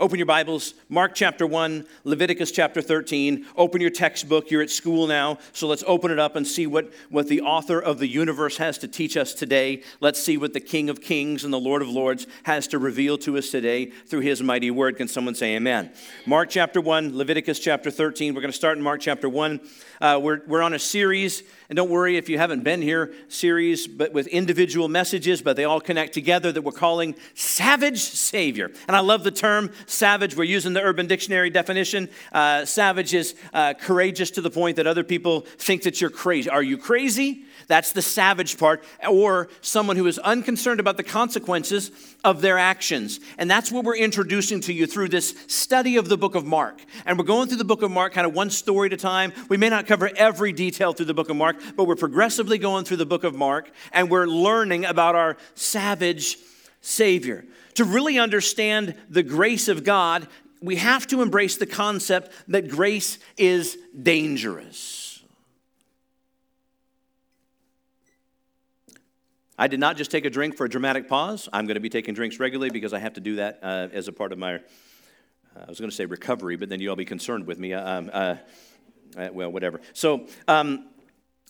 Open 0.00 0.16
your 0.16 0.26
Bibles, 0.26 0.74
Mark 0.88 1.12
chapter 1.12 1.44
1, 1.44 1.84
Leviticus 2.04 2.52
chapter 2.52 2.80
13. 2.80 3.44
Open 3.56 3.80
your 3.80 3.90
textbook. 3.90 4.48
You're 4.48 4.62
at 4.62 4.70
school 4.70 5.08
now, 5.08 5.38
so 5.52 5.66
let's 5.66 5.82
open 5.88 6.12
it 6.12 6.20
up 6.20 6.36
and 6.36 6.46
see 6.46 6.68
what, 6.68 6.92
what 7.10 7.26
the 7.26 7.40
author 7.40 7.80
of 7.80 7.98
the 7.98 8.06
universe 8.06 8.58
has 8.58 8.78
to 8.78 8.86
teach 8.86 9.16
us 9.16 9.34
today. 9.34 9.82
Let's 9.98 10.22
see 10.22 10.36
what 10.36 10.52
the 10.52 10.60
King 10.60 10.88
of 10.88 11.00
Kings 11.00 11.42
and 11.42 11.52
the 11.52 11.58
Lord 11.58 11.82
of 11.82 11.88
Lords 11.88 12.28
has 12.44 12.68
to 12.68 12.78
reveal 12.78 13.18
to 13.18 13.38
us 13.38 13.50
today 13.50 13.86
through 13.86 14.20
his 14.20 14.40
mighty 14.40 14.70
word. 14.70 14.96
Can 14.96 15.08
someone 15.08 15.34
say 15.34 15.56
amen? 15.56 15.90
Mark 16.26 16.48
chapter 16.48 16.80
1, 16.80 17.16
Leviticus 17.16 17.58
chapter 17.58 17.90
13. 17.90 18.36
We're 18.36 18.40
going 18.40 18.52
to 18.52 18.56
start 18.56 18.78
in 18.78 18.84
Mark 18.84 19.00
chapter 19.00 19.28
1. 19.28 19.60
Uh, 20.00 20.20
we're, 20.22 20.42
we're 20.46 20.62
on 20.62 20.74
a 20.74 20.78
series, 20.78 21.42
and 21.68 21.76
don't 21.76 21.90
worry 21.90 22.16
if 22.16 22.28
you 22.28 22.38
haven't 22.38 22.62
been 22.62 22.82
here, 22.82 23.12
series, 23.26 23.88
but 23.88 24.12
with 24.12 24.28
individual 24.28 24.86
messages, 24.86 25.42
but 25.42 25.56
they 25.56 25.64
all 25.64 25.80
connect 25.80 26.14
together 26.14 26.52
that 26.52 26.62
we're 26.62 26.70
calling 26.70 27.16
Savage 27.34 27.98
Savior. 27.98 28.70
And 28.86 28.96
I 28.96 29.00
love 29.00 29.24
the 29.24 29.32
term 29.32 29.72
savage. 29.90 30.36
We're 30.36 30.44
using 30.44 30.72
the 30.72 30.82
Urban 30.82 31.06
Dictionary 31.06 31.50
definition. 31.50 32.08
Uh, 32.32 32.64
savage 32.64 33.14
is 33.14 33.34
uh, 33.52 33.74
courageous 33.74 34.30
to 34.32 34.40
the 34.40 34.50
point 34.50 34.76
that 34.76 34.86
other 34.86 35.04
people 35.04 35.40
think 35.40 35.82
that 35.82 36.00
you're 36.00 36.10
crazy. 36.10 36.48
Are 36.50 36.62
you 36.62 36.78
crazy? 36.78 37.44
That's 37.66 37.92
the 37.92 38.02
savage 38.02 38.58
part, 38.58 38.82
or 39.08 39.48
someone 39.60 39.96
who 39.96 40.06
is 40.06 40.18
unconcerned 40.18 40.80
about 40.80 40.96
the 40.96 41.02
consequences 41.02 41.90
of 42.24 42.40
their 42.40 42.58
actions. 42.58 43.20
And 43.36 43.50
that's 43.50 43.70
what 43.70 43.84
we're 43.84 43.96
introducing 43.96 44.60
to 44.62 44.72
you 44.72 44.86
through 44.86 45.08
this 45.08 45.34
study 45.48 45.96
of 45.96 46.08
the 46.08 46.16
book 46.16 46.34
of 46.34 46.46
Mark. 46.46 46.80
And 47.04 47.18
we're 47.18 47.24
going 47.24 47.48
through 47.48 47.58
the 47.58 47.64
book 47.64 47.82
of 47.82 47.90
Mark 47.90 48.14
kind 48.14 48.26
of 48.26 48.34
one 48.34 48.50
story 48.50 48.86
at 48.86 48.92
a 48.94 48.96
time. 48.96 49.32
We 49.48 49.56
may 49.56 49.68
not 49.68 49.86
cover 49.86 50.10
every 50.16 50.52
detail 50.52 50.92
through 50.92 51.06
the 51.06 51.14
book 51.14 51.28
of 51.28 51.36
Mark, 51.36 51.56
but 51.76 51.84
we're 51.84 51.96
progressively 51.96 52.58
going 52.58 52.84
through 52.84 52.98
the 52.98 53.06
book 53.06 53.24
of 53.24 53.34
Mark 53.34 53.70
and 53.92 54.10
we're 54.10 54.26
learning 54.26 54.84
about 54.84 55.14
our 55.14 55.36
savage 55.54 56.38
Savior. 56.80 57.44
To 57.78 57.84
really 57.84 58.18
understand 58.18 58.96
the 59.08 59.22
grace 59.22 59.68
of 59.68 59.84
God, 59.84 60.26
we 60.60 60.74
have 60.74 61.06
to 61.06 61.22
embrace 61.22 61.58
the 61.58 61.64
concept 61.64 62.32
that 62.48 62.66
grace 62.68 63.20
is 63.36 63.78
dangerous. 64.02 65.22
I 69.56 69.68
did 69.68 69.78
not 69.78 69.96
just 69.96 70.10
take 70.10 70.24
a 70.24 70.30
drink 70.30 70.56
for 70.56 70.64
a 70.64 70.68
dramatic 70.68 71.08
pause. 71.08 71.48
I'm 71.52 71.66
going 71.66 71.76
to 71.76 71.80
be 71.80 71.88
taking 71.88 72.14
drinks 72.14 72.40
regularly 72.40 72.70
because 72.70 72.92
I 72.92 72.98
have 72.98 73.12
to 73.12 73.20
do 73.20 73.36
that 73.36 73.60
uh, 73.62 73.86
as 73.92 74.08
a 74.08 74.12
part 74.12 74.32
of 74.32 74.38
my, 74.38 74.56
uh, 74.56 74.58
I 75.54 75.68
was 75.68 75.78
going 75.78 75.90
to 75.90 75.94
say 75.94 76.04
recovery, 76.04 76.56
but 76.56 76.68
then 76.68 76.80
you 76.80 76.90
all 76.90 76.96
be 76.96 77.04
concerned 77.04 77.46
with 77.46 77.60
me. 77.60 77.74
Uh, 77.74 77.88
um, 77.88 78.10
uh, 78.12 78.36
uh, 79.16 79.28
well, 79.32 79.52
whatever. 79.52 79.80
So, 79.92 80.26
um, 80.48 80.88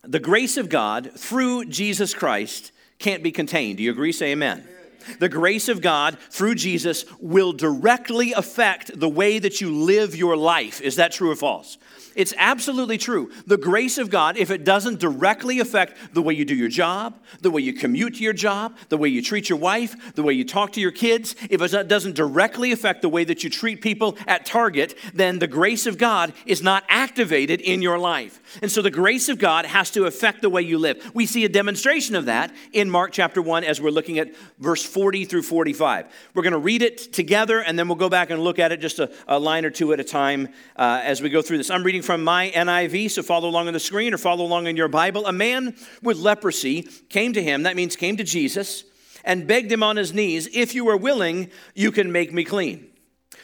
the 0.02 0.20
grace 0.20 0.58
of 0.58 0.68
God 0.68 1.10
through 1.16 1.64
Jesus 1.64 2.12
Christ 2.12 2.72
can't 2.98 3.22
be 3.22 3.32
contained. 3.32 3.78
Do 3.78 3.82
you 3.82 3.90
agree? 3.90 4.12
Say 4.12 4.32
amen. 4.32 4.68
The 5.18 5.28
grace 5.28 5.68
of 5.68 5.80
God 5.80 6.18
through 6.30 6.56
Jesus 6.56 7.04
will 7.20 7.52
directly 7.52 8.32
affect 8.32 8.98
the 8.98 9.08
way 9.08 9.38
that 9.38 9.60
you 9.60 9.74
live 9.74 10.14
your 10.14 10.36
life. 10.36 10.80
Is 10.80 10.96
that 10.96 11.12
true 11.12 11.30
or 11.30 11.36
false? 11.36 11.78
It's 12.18 12.34
absolutely 12.36 12.98
true. 12.98 13.30
The 13.46 13.56
grace 13.56 13.96
of 13.96 14.10
God, 14.10 14.36
if 14.36 14.50
it 14.50 14.64
doesn't 14.64 14.98
directly 14.98 15.60
affect 15.60 16.12
the 16.14 16.20
way 16.20 16.34
you 16.34 16.44
do 16.44 16.54
your 16.56 16.68
job, 16.68 17.16
the 17.42 17.50
way 17.52 17.60
you 17.60 17.72
commute 17.72 18.16
to 18.16 18.24
your 18.24 18.32
job, 18.32 18.76
the 18.88 18.96
way 18.96 19.08
you 19.08 19.22
treat 19.22 19.48
your 19.48 19.56
wife, 19.56 20.16
the 20.16 20.24
way 20.24 20.32
you 20.32 20.44
talk 20.44 20.72
to 20.72 20.80
your 20.80 20.90
kids, 20.90 21.36
if 21.48 21.62
it 21.62 21.86
doesn't 21.86 22.16
directly 22.16 22.72
affect 22.72 23.02
the 23.02 23.08
way 23.08 23.22
that 23.22 23.44
you 23.44 23.50
treat 23.50 23.80
people 23.80 24.18
at 24.26 24.44
Target, 24.44 24.98
then 25.14 25.38
the 25.38 25.46
grace 25.46 25.86
of 25.86 25.96
God 25.96 26.32
is 26.44 26.60
not 26.60 26.82
activated 26.88 27.60
in 27.60 27.82
your 27.82 28.00
life. 28.00 28.58
And 28.62 28.72
so 28.72 28.82
the 28.82 28.90
grace 28.90 29.28
of 29.28 29.38
God 29.38 29.64
has 29.64 29.88
to 29.92 30.06
affect 30.06 30.42
the 30.42 30.50
way 30.50 30.62
you 30.62 30.76
live. 30.76 31.12
We 31.14 31.24
see 31.24 31.44
a 31.44 31.48
demonstration 31.48 32.16
of 32.16 32.24
that 32.24 32.52
in 32.72 32.90
Mark 32.90 33.12
chapter 33.12 33.40
1 33.40 33.62
as 33.62 33.80
we're 33.80 33.90
looking 33.90 34.18
at 34.18 34.34
verse 34.58 34.84
40 34.84 35.24
through 35.24 35.42
45. 35.42 36.06
We're 36.34 36.42
going 36.42 36.52
to 36.52 36.58
read 36.58 36.82
it 36.82 37.12
together 37.12 37.60
and 37.60 37.78
then 37.78 37.86
we'll 37.86 37.94
go 37.94 38.08
back 38.08 38.30
and 38.30 38.42
look 38.42 38.58
at 38.58 38.72
it 38.72 38.80
just 38.80 38.98
a, 38.98 39.08
a 39.28 39.38
line 39.38 39.64
or 39.64 39.70
two 39.70 39.92
at 39.92 40.00
a 40.00 40.04
time 40.04 40.48
uh, 40.74 41.00
as 41.04 41.22
we 41.22 41.28
go 41.28 41.42
through 41.42 41.58
this. 41.58 41.70
I'm 41.70 41.84
reading 41.84 42.02
from 42.08 42.24
my 42.24 42.50
NIV, 42.52 43.10
so 43.10 43.22
follow 43.22 43.50
along 43.50 43.66
on 43.66 43.74
the 43.74 43.78
screen 43.78 44.14
or 44.14 44.16
follow 44.16 44.42
along 44.42 44.66
in 44.66 44.78
your 44.78 44.88
Bible. 44.88 45.26
A 45.26 45.32
man 45.32 45.76
with 46.02 46.16
leprosy 46.16 46.88
came 47.10 47.34
to 47.34 47.42
him, 47.42 47.64
that 47.64 47.76
means 47.76 47.96
came 47.96 48.16
to 48.16 48.24
Jesus, 48.24 48.82
and 49.26 49.46
begged 49.46 49.70
him 49.70 49.82
on 49.82 49.96
his 49.98 50.14
knees, 50.14 50.48
If 50.54 50.74
you 50.74 50.88
are 50.88 50.96
willing, 50.96 51.50
you 51.74 51.92
can 51.92 52.10
make 52.10 52.32
me 52.32 52.44
clean. 52.44 52.88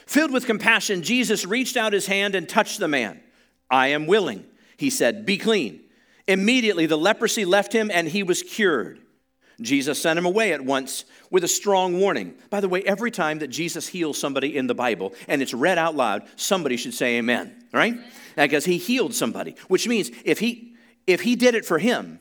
Filled 0.07 0.33
with 0.33 0.47
compassion, 0.47 1.03
Jesus 1.03 1.45
reached 1.45 1.77
out 1.77 1.93
his 1.93 2.07
hand 2.07 2.35
and 2.35 2.49
touched 2.49 2.79
the 2.79 2.89
man. 2.89 3.21
I 3.71 3.89
am 3.89 4.07
willing, 4.07 4.47
he 4.79 4.89
said, 4.89 5.27
Be 5.27 5.37
clean. 5.37 5.83
Immediately 6.27 6.87
the 6.87 6.97
leprosy 6.97 7.45
left 7.45 7.71
him 7.71 7.91
and 7.93 8.09
he 8.09 8.23
was 8.23 8.43
cured. 8.43 8.99
Jesus 9.61 10.01
sent 10.01 10.19
him 10.19 10.25
away 10.25 10.55
at 10.55 10.65
once 10.65 11.05
with 11.31 11.45
a 11.45 11.49
strong 11.49 12.01
warning. 12.01 12.35
By 12.49 12.61
the 12.61 12.69
way, 12.71 12.83
every 12.83 13.11
time 13.11 13.41
that 13.41 13.49
Jesus 13.49 13.87
heals 13.87 14.19
somebody 14.19 14.57
in 14.57 14.69
the 14.69 14.75
Bible 14.75 15.13
and 15.29 15.43
it's 15.43 15.53
read 15.53 15.77
out 15.77 15.95
loud, 15.95 16.23
somebody 16.37 16.79
should 16.79 16.95
say 16.95 17.19
amen, 17.19 17.67
right? 17.75 17.95
Because 18.37 18.65
he 18.65 18.79
healed 18.79 19.15
somebody, 19.15 19.55
which 19.69 19.87
means 19.87 20.11
if 20.25 20.39
he 20.41 20.75
if 21.07 21.21
he 21.21 21.37
did 21.37 21.55
it 21.55 21.67
for 21.67 21.79
him, 21.79 22.19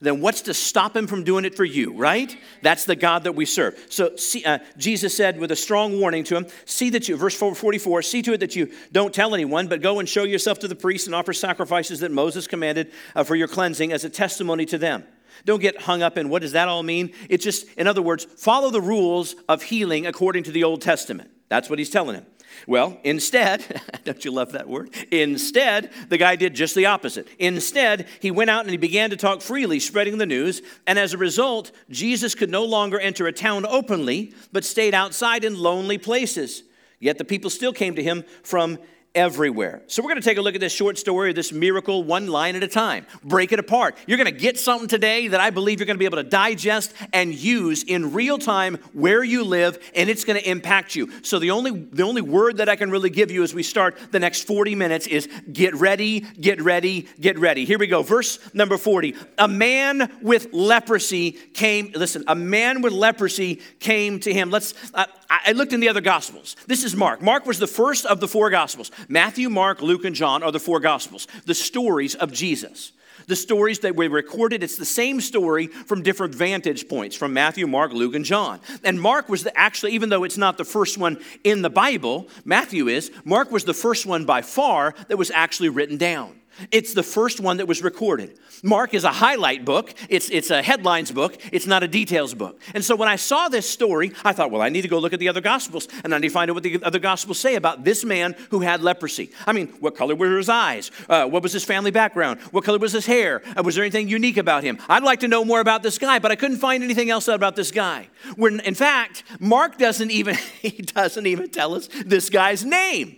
then 0.00 0.20
what's 0.20 0.42
to 0.42 0.54
stop 0.54 0.96
him 0.96 1.06
from 1.06 1.24
doing 1.24 1.44
it 1.44 1.54
for 1.54 1.64
you, 1.64 1.92
right? 1.92 2.36
That's 2.62 2.84
the 2.84 2.94
God 2.94 3.24
that 3.24 3.32
we 3.32 3.44
serve. 3.44 3.86
So 3.88 4.14
see, 4.16 4.44
uh, 4.44 4.58
Jesus 4.76 5.16
said 5.16 5.38
with 5.38 5.50
a 5.50 5.56
strong 5.56 5.98
warning 5.98 6.24
to 6.24 6.36
him, 6.36 6.46
see 6.64 6.90
that 6.90 7.08
you, 7.08 7.16
verse 7.16 7.34
44, 7.34 8.02
see 8.02 8.22
to 8.22 8.32
it 8.32 8.38
that 8.38 8.54
you 8.54 8.70
don't 8.92 9.12
tell 9.12 9.34
anyone, 9.34 9.66
but 9.66 9.82
go 9.82 9.98
and 9.98 10.08
show 10.08 10.22
yourself 10.22 10.60
to 10.60 10.68
the 10.68 10.76
priest 10.76 11.06
and 11.06 11.14
offer 11.14 11.32
sacrifices 11.32 12.00
that 12.00 12.12
Moses 12.12 12.46
commanded 12.46 12.92
uh, 13.16 13.24
for 13.24 13.34
your 13.34 13.48
cleansing 13.48 13.92
as 13.92 14.04
a 14.04 14.10
testimony 14.10 14.66
to 14.66 14.78
them. 14.78 15.04
Don't 15.44 15.60
get 15.60 15.82
hung 15.82 16.02
up 16.02 16.16
in 16.16 16.28
what 16.28 16.42
does 16.42 16.52
that 16.52 16.68
all 16.68 16.82
mean? 16.82 17.12
It's 17.28 17.44
just, 17.44 17.66
in 17.76 17.86
other 17.86 18.02
words, 18.02 18.24
follow 18.24 18.70
the 18.70 18.80
rules 18.80 19.34
of 19.48 19.62
healing 19.62 20.06
according 20.06 20.44
to 20.44 20.52
the 20.52 20.64
Old 20.64 20.82
Testament. 20.82 21.30
That's 21.48 21.70
what 21.70 21.78
he's 21.78 21.90
telling 21.90 22.16
him. 22.16 22.26
Well, 22.66 22.98
instead, 23.04 23.82
don't 24.04 24.24
you 24.24 24.30
love 24.30 24.52
that 24.52 24.68
word? 24.68 24.94
Instead, 25.10 25.90
the 26.08 26.18
guy 26.18 26.36
did 26.36 26.54
just 26.54 26.74
the 26.74 26.86
opposite. 26.86 27.28
Instead, 27.38 28.06
he 28.20 28.30
went 28.30 28.50
out 28.50 28.62
and 28.62 28.70
he 28.70 28.76
began 28.76 29.10
to 29.10 29.16
talk 29.16 29.40
freely, 29.40 29.80
spreading 29.80 30.18
the 30.18 30.26
news. 30.26 30.62
And 30.86 30.98
as 30.98 31.14
a 31.14 31.18
result, 31.18 31.72
Jesus 31.90 32.34
could 32.34 32.50
no 32.50 32.64
longer 32.64 32.98
enter 32.98 33.26
a 33.26 33.32
town 33.32 33.66
openly, 33.66 34.34
but 34.52 34.64
stayed 34.64 34.94
outside 34.94 35.44
in 35.44 35.58
lonely 35.58 35.98
places. 35.98 36.62
Yet 37.00 37.18
the 37.18 37.24
people 37.24 37.50
still 37.50 37.72
came 37.72 37.94
to 37.94 38.02
him 38.02 38.24
from 38.42 38.78
everywhere. 39.18 39.82
So, 39.88 40.00
we're 40.00 40.10
going 40.10 40.22
to 40.22 40.24
take 40.24 40.38
a 40.38 40.42
look 40.42 40.54
at 40.54 40.60
this 40.60 40.72
short 40.72 40.96
story, 40.96 41.32
this 41.32 41.52
miracle, 41.52 42.04
one 42.04 42.28
line 42.28 42.54
at 42.54 42.62
a 42.62 42.68
time. 42.68 43.04
Break 43.24 43.50
it 43.50 43.58
apart. 43.58 43.98
You're 44.06 44.16
going 44.16 44.32
to 44.32 44.40
get 44.40 44.58
something 44.58 44.86
today 44.86 45.26
that 45.26 45.40
I 45.40 45.50
believe 45.50 45.80
you're 45.80 45.86
going 45.86 45.96
to 45.96 45.98
be 45.98 46.04
able 46.04 46.18
to 46.18 46.22
digest 46.22 46.94
and 47.12 47.34
use 47.34 47.82
in 47.82 48.12
real 48.12 48.38
time 48.38 48.76
where 48.92 49.24
you 49.24 49.42
live, 49.42 49.78
and 49.96 50.08
it's 50.08 50.24
going 50.24 50.38
to 50.40 50.48
impact 50.48 50.94
you. 50.94 51.10
So, 51.22 51.40
the 51.40 51.50
only, 51.50 51.72
the 51.72 52.04
only 52.04 52.22
word 52.22 52.58
that 52.58 52.68
I 52.68 52.76
can 52.76 52.92
really 52.92 53.10
give 53.10 53.32
you 53.32 53.42
as 53.42 53.52
we 53.52 53.64
start 53.64 53.98
the 54.12 54.20
next 54.20 54.46
40 54.46 54.76
minutes 54.76 55.08
is 55.08 55.28
get 55.52 55.74
ready, 55.74 56.20
get 56.20 56.62
ready, 56.62 57.08
get 57.20 57.40
ready. 57.40 57.64
Here 57.64 57.78
we 57.78 57.88
go. 57.88 58.02
Verse 58.02 58.38
number 58.54 58.78
40. 58.78 59.16
A 59.38 59.48
man 59.48 60.12
with 60.22 60.52
leprosy 60.52 61.32
came, 61.32 61.90
listen, 61.96 62.22
a 62.28 62.36
man 62.36 62.82
with 62.82 62.92
leprosy 62.92 63.56
came 63.80 64.20
to 64.20 64.32
him. 64.32 64.50
Let's, 64.50 64.74
uh, 64.94 65.06
I 65.30 65.52
looked 65.52 65.74
in 65.74 65.80
the 65.80 65.90
other 65.90 66.00
gospels. 66.00 66.56
This 66.66 66.84
is 66.84 66.96
Mark. 66.96 67.20
Mark 67.20 67.44
was 67.44 67.58
the 67.58 67.66
first 67.66 68.06
of 68.06 68.20
the 68.20 68.28
four 68.28 68.48
gospels. 68.48 68.90
Matthew, 69.08 69.50
Mark, 69.50 69.82
Luke, 69.82 70.06
and 70.06 70.14
John 70.14 70.42
are 70.42 70.52
the 70.52 70.60
four 70.60 70.80
Gospels, 70.80 71.26
the 71.44 71.54
stories 71.54 72.14
of 72.14 72.32
Jesus. 72.32 72.92
The 73.26 73.36
stories 73.36 73.80
that 73.80 73.94
we 73.94 74.08
recorded, 74.08 74.62
it's 74.62 74.76
the 74.76 74.86
same 74.86 75.20
story 75.20 75.66
from 75.66 76.02
different 76.02 76.34
vantage 76.34 76.88
points 76.88 77.14
from 77.14 77.34
Matthew, 77.34 77.66
Mark, 77.66 77.92
Luke, 77.92 78.14
and 78.14 78.24
John. 78.24 78.60
And 78.84 78.98
Mark 78.98 79.28
was 79.28 79.42
the, 79.42 79.58
actually, 79.58 79.92
even 79.92 80.08
though 80.08 80.24
it's 80.24 80.38
not 80.38 80.56
the 80.56 80.64
first 80.64 80.96
one 80.96 81.18
in 81.44 81.60
the 81.60 81.68
Bible, 81.68 82.28
Matthew 82.44 82.88
is, 82.88 83.10
Mark 83.24 83.50
was 83.50 83.64
the 83.64 83.74
first 83.74 84.06
one 84.06 84.24
by 84.24 84.40
far 84.40 84.94
that 85.08 85.18
was 85.18 85.30
actually 85.30 85.68
written 85.68 85.98
down. 85.98 86.40
It's 86.70 86.94
the 86.94 87.02
first 87.02 87.40
one 87.40 87.58
that 87.58 87.66
was 87.66 87.82
recorded. 87.82 88.38
Mark 88.62 88.94
is 88.94 89.04
a 89.04 89.12
highlight 89.12 89.64
book, 89.64 89.94
it's, 90.08 90.30
it's 90.30 90.50
a 90.50 90.62
headlines 90.62 91.12
book, 91.12 91.36
it's 91.52 91.66
not 91.66 91.82
a 91.82 91.88
details 91.88 92.34
book. 92.34 92.60
And 92.74 92.84
so 92.84 92.96
when 92.96 93.08
I 93.08 93.16
saw 93.16 93.48
this 93.48 93.68
story, 93.68 94.12
I 94.24 94.32
thought, 94.32 94.50
well, 94.50 94.62
I 94.62 94.68
need 94.68 94.82
to 94.82 94.88
go 94.88 94.98
look 94.98 95.12
at 95.12 95.20
the 95.20 95.28
other 95.28 95.40
gospels 95.40 95.88
and 96.04 96.14
I 96.14 96.18
need 96.18 96.28
to 96.28 96.34
find 96.34 96.50
out 96.50 96.54
what 96.54 96.62
the 96.62 96.82
other 96.82 96.98
gospels 96.98 97.38
say 97.38 97.54
about 97.54 97.84
this 97.84 98.04
man 98.04 98.34
who 98.50 98.60
had 98.60 98.82
leprosy. 98.82 99.30
I 99.46 99.52
mean, 99.52 99.68
what 99.80 99.96
color 99.96 100.14
were 100.14 100.36
his 100.36 100.48
eyes? 100.48 100.90
Uh, 101.08 101.26
what 101.26 101.42
was 101.42 101.52
his 101.52 101.64
family 101.64 101.90
background? 101.90 102.40
What 102.50 102.64
color 102.64 102.78
was 102.78 102.92
his 102.92 103.06
hair? 103.06 103.42
Uh, 103.56 103.62
was 103.62 103.74
there 103.74 103.84
anything 103.84 104.08
unique 104.08 104.36
about 104.36 104.64
him? 104.64 104.78
I'd 104.88 105.02
like 105.02 105.20
to 105.20 105.28
know 105.28 105.44
more 105.44 105.60
about 105.60 105.82
this 105.82 105.98
guy, 105.98 106.18
but 106.18 106.30
I 106.30 106.36
couldn't 106.36 106.58
find 106.58 106.82
anything 106.82 107.10
else 107.10 107.28
about 107.28 107.56
this 107.56 107.70
guy. 107.70 108.08
When, 108.36 108.60
in 108.60 108.74
fact, 108.74 109.22
Mark 109.38 109.78
doesn't 109.78 110.10
even, 110.10 110.36
he 110.62 110.70
doesn't 110.70 111.26
even 111.26 111.50
tell 111.50 111.74
us 111.74 111.88
this 112.04 112.30
guy's 112.30 112.64
name. 112.64 113.16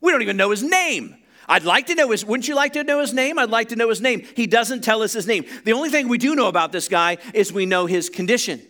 We 0.00 0.12
don't 0.12 0.22
even 0.22 0.36
know 0.36 0.50
his 0.50 0.62
name. 0.62 1.16
I'd 1.48 1.64
like 1.64 1.86
to 1.86 1.94
know 1.94 2.10
his, 2.10 2.24
wouldn't 2.24 2.46
you 2.46 2.54
like 2.54 2.74
to 2.74 2.84
know 2.84 3.00
his 3.00 3.14
name? 3.14 3.38
I'd 3.38 3.50
like 3.50 3.70
to 3.70 3.76
know 3.76 3.88
his 3.88 4.00
name. 4.00 4.26
He 4.36 4.46
doesn't 4.46 4.82
tell 4.82 5.02
us 5.02 5.14
his 5.14 5.26
name. 5.26 5.46
The 5.64 5.72
only 5.72 5.88
thing 5.88 6.08
we 6.08 6.18
do 6.18 6.34
know 6.34 6.48
about 6.48 6.72
this 6.72 6.88
guy 6.88 7.16
is 7.32 7.52
we 7.52 7.66
know 7.66 7.86
his 7.86 8.10
condition. 8.10 8.60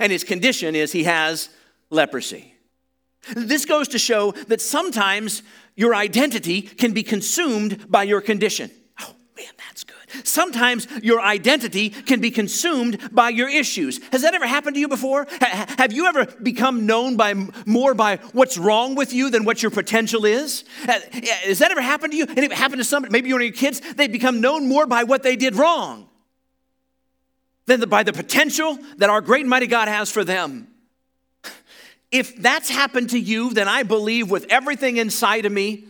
And 0.00 0.10
his 0.10 0.24
condition 0.24 0.74
is 0.74 0.92
he 0.92 1.04
has 1.04 1.48
leprosy. 1.90 2.54
This 3.34 3.64
goes 3.64 3.88
to 3.88 3.98
show 3.98 4.32
that 4.48 4.60
sometimes 4.60 5.42
your 5.76 5.94
identity 5.94 6.62
can 6.62 6.92
be 6.92 7.02
consumed 7.02 7.90
by 7.90 8.04
your 8.04 8.20
condition. 8.20 8.70
Oh, 9.00 9.14
man, 9.36 9.52
that's 9.58 9.84
good. 9.84 9.96
Sometimes 10.24 10.86
your 11.02 11.20
identity 11.20 11.90
can 11.90 12.20
be 12.20 12.30
consumed 12.30 13.10
by 13.12 13.30
your 13.30 13.48
issues. 13.48 14.00
Has 14.12 14.22
that 14.22 14.34
ever 14.34 14.46
happened 14.46 14.74
to 14.74 14.80
you 14.80 14.88
before? 14.88 15.26
have 15.40 15.92
you 15.92 16.06
ever 16.06 16.26
become 16.42 16.86
known 16.86 17.16
by 17.16 17.34
more 17.66 17.94
by 17.94 18.16
what's 18.32 18.58
wrong 18.58 18.94
with 18.94 19.12
you 19.12 19.30
than 19.30 19.44
what 19.44 19.62
your 19.62 19.70
potential 19.70 20.24
is? 20.24 20.64
Has 20.84 21.58
that 21.58 21.70
ever 21.70 21.80
happened 21.80 22.12
to 22.12 22.16
you? 22.16 22.26
And 22.26 22.38
it 22.38 22.52
happened 22.52 22.80
to 22.80 22.84
somebody, 22.84 23.12
maybe 23.12 23.32
one 23.32 23.42
of 23.42 23.46
your 23.46 23.54
kids, 23.54 23.80
they 23.94 24.08
become 24.08 24.40
known 24.40 24.68
more 24.68 24.86
by 24.86 25.04
what 25.04 25.22
they 25.22 25.36
did 25.36 25.56
wrong 25.56 26.08
than 27.66 27.80
the, 27.80 27.86
by 27.86 28.02
the 28.02 28.12
potential 28.12 28.78
that 28.96 29.10
our 29.10 29.20
great 29.20 29.42
and 29.42 29.50
mighty 29.50 29.66
God 29.66 29.88
has 29.88 30.10
for 30.10 30.24
them. 30.24 30.68
If 32.10 32.36
that's 32.40 32.70
happened 32.70 33.10
to 33.10 33.18
you, 33.18 33.52
then 33.52 33.68
I 33.68 33.82
believe 33.82 34.30
with 34.30 34.46
everything 34.48 34.96
inside 34.96 35.44
of 35.44 35.52
me 35.52 35.84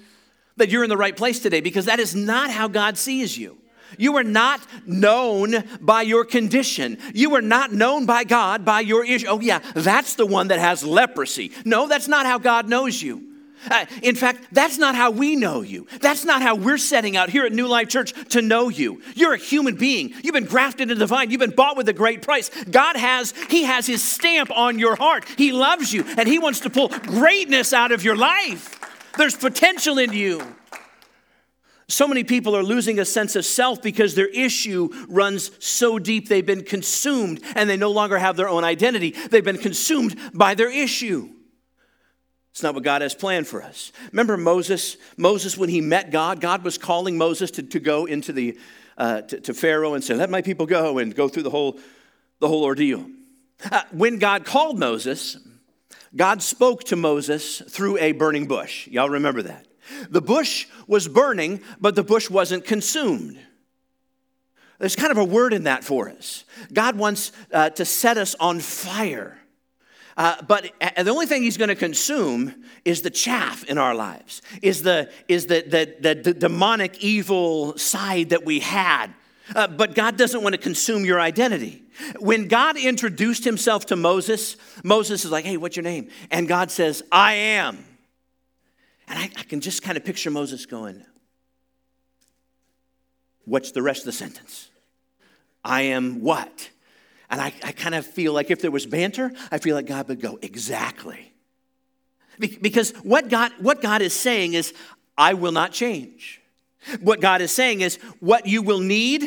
that 0.57 0.69
you're 0.69 0.83
in 0.83 0.91
the 0.91 0.97
right 0.97 1.17
place 1.17 1.39
today 1.39 1.61
because 1.61 1.87
that 1.87 2.01
is 2.01 2.15
not 2.15 2.51
how 2.51 2.69
God 2.69 2.99
sees 2.99 3.39
you. 3.39 3.57
You 3.99 4.17
are 4.17 4.25
not 4.25 4.61
known 4.87 5.65
by 5.81 6.03
your 6.03 6.25
condition. 6.25 6.97
You 7.13 7.35
are 7.35 7.43
not 7.43 7.73
known 7.73 8.07
by 8.07 8.25
God 8.25 8.65
by 8.65 8.81
your 8.81 9.05
issue. 9.05 9.27
Oh, 9.29 9.41
yeah, 9.41 9.59
that's 9.75 10.15
the 10.15 10.25
one 10.25 10.49
that 10.49 10.59
has 10.59 10.83
leprosy. 10.83 11.53
No, 11.65 11.87
that's 11.89 12.09
not 12.09 12.25
how 12.25 12.39
God 12.39 12.69
knows 12.69 13.03
you. 13.03 13.29
Uh, 13.71 13.87
in 14.03 14.15
fact, 14.15 14.45
that's 14.53 14.79
not 14.79 14.95
how 14.95 15.11
we 15.11 15.37
know 15.37 15.63
you. 15.63 15.87
That's 16.01 16.25
not 16.25 16.43
how 16.43 16.55
we're 16.55 16.79
setting 16.79 17.17
out 17.17 17.29
here 17.29 17.45
at 17.45 17.53
New 17.53 17.67
Life 17.67 17.89
Church 17.89 18.13
to 18.31 18.41
know 18.41 18.69
you. 18.69 19.03
You're 19.15 19.35
a 19.35 19.39
human 19.39 19.75
being. 19.75 20.15
You've 20.23 20.35
been 20.35 20.45
grafted 20.45 20.83
into 20.83 20.95
the 20.95 21.07
vine. 21.07 21.31
You've 21.31 21.41
been 21.41 21.51
bought 21.51 21.77
with 21.77 21.89
a 21.89 21.93
great 21.93 22.23
price. 22.23 22.51
God 22.71 22.97
has, 22.97 23.35
He 23.51 23.65
has 23.65 23.87
His 23.87 24.03
stamp 24.03 24.51
on 24.57 24.79
your 24.79 24.97
heart. 24.97 25.25
He 25.37 25.53
loves 25.53 25.93
you 25.93 26.05
and 26.17 26.29
He 26.29 26.39
wants 26.39 26.61
to 26.61 26.71
pull 26.71 26.89
greatness 26.89 27.73
out 27.73 27.93
of 27.93 28.05
your 28.05 28.17
life. 28.17 28.79
There's 29.17 29.37
potential 29.37 29.99
in 29.99 30.13
you. 30.13 30.41
So 31.91 32.07
many 32.07 32.23
people 32.23 32.55
are 32.55 32.63
losing 32.63 32.99
a 32.99 33.05
sense 33.07 33.35
of 33.35 33.47
self 33.47 33.81
because 33.81 34.15
their 34.15 34.29
issue 34.29 34.91
runs 35.09 35.51
so 35.65 35.99
deep 35.99 36.29
they've 36.29 36.45
been 36.45 36.65
consumed 36.65 37.41
and 37.55 37.69
they 37.69 37.79
no 37.79 37.91
longer 37.91 38.19
have 38.19 38.37
their 38.37 38.49
own 38.49 38.63
identity. 38.63 39.13
They've 39.31 39.45
been 39.45 39.57
consumed 39.57 40.19
by 40.35 40.55
their 40.55 40.71
issue. 40.71 41.31
It's 42.51 42.63
not 42.63 42.75
what 42.75 42.85
God 42.85 43.01
has 43.01 43.15
planned 43.15 43.47
for 43.47 43.63
us. 43.63 43.93
Remember 44.13 44.37
Moses? 44.37 44.97
Moses, 45.17 45.57
when 45.57 45.71
he 45.71 45.81
met 45.81 46.11
God, 46.11 46.41
God 46.41 46.63
was 46.63 46.77
calling 46.77 47.17
Moses 47.17 47.51
to, 47.53 47.63
to 47.63 47.81
go 47.81 48.05
into 48.05 48.33
the 48.33 48.59
uh, 48.99 49.21
to, 49.23 49.41
to, 49.41 49.55
Pharaoh 49.55 49.95
and 49.95 50.03
say, 50.03 50.15
"Let 50.15 50.29
my 50.29 50.43
people 50.43 50.67
go," 50.67 50.99
and 50.99 51.15
go 51.15 51.29
through 51.29 51.45
the 51.45 51.51
whole 51.51 51.79
the 52.41 52.49
whole 52.49 52.65
ordeal. 52.65 53.07
Uh, 53.71 53.83
when 53.93 54.19
God 54.19 54.45
called 54.45 54.77
Moses, 54.77 55.37
God 56.17 56.43
spoke 56.43 56.83
to 56.85 56.97
Moses 56.97 57.63
through 57.69 57.99
a 57.99 58.11
burning 58.11 58.49
bush. 58.49 58.89
Y'all 58.89 59.09
remember 59.09 59.43
that? 59.43 59.68
The 60.11 60.23
bush 60.23 60.67
was 60.87 61.09
burning, 61.09 61.63
but 61.81 61.95
the 61.95 62.03
bush 62.03 62.31
wasn't 62.31 62.65
consumed. 62.65 63.39
There's 64.79 64.97
kind 64.97 65.11
of 65.11 65.19
a 65.19 65.25
word 65.25 65.53
in 65.53 65.65
that 65.65 65.83
for 65.83 66.09
us. 66.09 66.45
God 66.73 66.97
wants 66.97 67.33
uh, 67.53 67.71
to 67.71 67.85
set 67.85 68.17
us 68.17 68.37
on 68.39 68.61
fire. 68.61 69.37
Uh, 70.17 70.41
but 70.47 70.71
uh, 70.81 71.03
the 71.03 71.11
only 71.11 71.27
thing 71.27 71.43
he's 71.43 71.57
going 71.57 71.69
to 71.69 71.77
consume 71.77 72.65
is 72.85 73.03
the 73.03 73.11
chaff 73.11 73.65
in 73.65 73.79
our 73.79 73.95
lives, 73.95 74.43
is 74.63 74.83
the, 74.83 75.11
is 75.29 75.47
the, 75.47 75.65
the, 75.67 76.15
the, 76.15 76.21
the 76.21 76.35
demonic 76.35 76.99
evil 77.03 77.77
side 77.77 78.31
that 78.31 78.45
we 78.45 78.61
had. 78.61 79.09
Uh, 79.55 79.67
but 79.67 79.95
God 79.95 80.17
doesn't 80.17 80.43
want 80.43 80.55
to 80.55 80.61
consume 80.61 81.05
your 81.05 81.21
identity. 81.21 81.83
When 82.19 82.49
God 82.49 82.77
introduced 82.77 83.45
himself 83.45 83.87
to 83.87 83.97
Moses, 83.97 84.57
Moses 84.85 85.25
is 85.25 85.31
like, 85.31 85.45
hey, 85.45 85.57
what's 85.57 85.77
your 85.77 85.85
name? 85.85 86.09
And 86.31 86.47
God 86.47 86.71
says, 86.71 87.03
I 87.11 87.35
am. 87.35 87.85
And 89.09 89.19
I, 89.19 89.25
I 89.25 89.43
can 89.45 89.61
just 89.61 89.83
kind 89.83 89.97
of 89.97 90.05
picture 90.05 90.31
Moses 90.31 90.67
going, 90.67 91.05
What's 93.45 93.73
the 93.73 93.83
rest 93.83 94.01
of 94.01 94.07
the 94.07 94.13
sentence? 94.13 94.69
I 95.65 95.83
am 95.83 96.21
what? 96.21 96.71
And 97.31 97.41
I, 97.41 97.53
I 97.65 97.73
kind 97.73 97.95
of 97.95 98.07
feel 98.07 98.33
like 98.33 98.51
if 98.51 98.61
there 98.61 98.71
was 98.71 98.85
banter, 98.85 99.33
I 99.51 99.59
feel 99.59 99.75
like 99.75 99.87
God 99.87 100.09
would 100.09 100.21
go, 100.21 100.39
Exactly. 100.43 101.33
Because 102.39 102.93
what 103.03 103.29
God, 103.29 103.53
what 103.59 103.83
God 103.83 104.01
is 104.03 104.13
saying 104.13 104.55
is, 104.55 104.73
I 105.17 105.35
will 105.35 105.51
not 105.51 105.73
change. 105.73 106.41
What 107.01 107.21
God 107.21 107.41
is 107.41 107.51
saying 107.51 107.81
is, 107.81 107.97
what 108.21 108.47
you 108.47 108.63
will 108.63 108.79
need, 108.79 109.25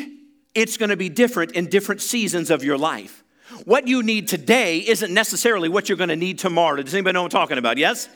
it's 0.54 0.78
going 0.78 0.88
to 0.88 0.96
be 0.96 1.10
different 1.10 1.52
in 1.52 1.66
different 1.66 2.00
seasons 2.00 2.50
of 2.50 2.64
your 2.64 2.78
life. 2.78 3.22
What 3.66 3.86
you 3.86 4.02
need 4.02 4.28
today 4.28 4.78
isn't 4.78 5.12
necessarily 5.12 5.68
what 5.68 5.88
you're 5.88 5.98
going 5.98 6.08
to 6.08 6.16
need 6.16 6.38
tomorrow. 6.38 6.82
Does 6.82 6.94
anybody 6.94 7.12
know 7.12 7.22
what 7.22 7.34
I'm 7.34 7.40
talking 7.40 7.58
about? 7.58 7.76
Yes? 7.76 8.08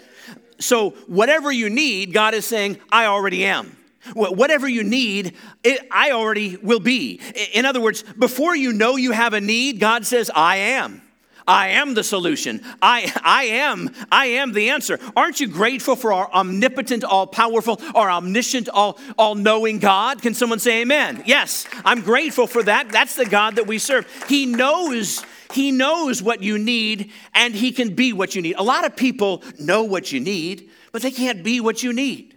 So 0.58 0.90
whatever 1.06 1.52
you 1.52 1.68
need, 1.70 2.12
God 2.12 2.34
is 2.34 2.46
saying, 2.46 2.78
I 2.90 3.06
already 3.06 3.44
am. 3.44 3.76
Whatever 4.14 4.68
you 4.68 4.84
need, 4.84 5.34
it, 5.64 5.80
I 5.90 6.12
already 6.12 6.56
will 6.56 6.80
be. 6.80 7.20
In 7.52 7.64
other 7.64 7.80
words, 7.80 8.04
before 8.18 8.54
you 8.54 8.72
know 8.72 8.96
you 8.96 9.10
have 9.10 9.32
a 9.32 9.40
need, 9.40 9.80
God 9.80 10.06
says, 10.06 10.30
I 10.32 10.56
am. 10.56 11.02
I 11.48 11.68
am 11.68 11.94
the 11.94 12.02
solution. 12.02 12.60
I, 12.82 13.12
I 13.22 13.44
am, 13.44 13.90
I 14.10 14.26
am 14.26 14.52
the 14.52 14.70
answer. 14.70 14.98
Aren't 15.16 15.40
you 15.40 15.46
grateful 15.46 15.94
for 15.94 16.12
our 16.12 16.30
omnipotent, 16.32 17.04
all 17.04 17.26
powerful, 17.26 17.80
our 17.94 18.10
omniscient, 18.10 18.68
all, 18.68 18.98
all 19.16 19.36
knowing 19.36 19.78
God? 19.78 20.22
Can 20.22 20.34
someone 20.34 20.58
say 20.58 20.82
amen? 20.82 21.22
Yes, 21.24 21.66
I'm 21.84 22.00
grateful 22.00 22.46
for 22.46 22.62
that. 22.64 22.90
That's 22.90 23.14
the 23.14 23.26
God 23.26 23.56
that 23.56 23.66
we 23.66 23.78
serve. 23.78 24.06
He 24.28 24.46
knows 24.46 25.24
he 25.52 25.70
knows 25.70 26.22
what 26.22 26.42
you 26.42 26.58
need 26.58 27.12
and 27.34 27.54
He 27.54 27.72
can 27.72 27.94
be 27.94 28.12
what 28.12 28.34
you 28.34 28.42
need. 28.42 28.56
A 28.56 28.62
lot 28.62 28.84
of 28.84 28.96
people 28.96 29.42
know 29.58 29.84
what 29.84 30.12
you 30.12 30.20
need, 30.20 30.70
but 30.92 31.02
they 31.02 31.10
can't 31.10 31.44
be 31.44 31.60
what 31.60 31.82
you 31.82 31.92
need. 31.92 32.34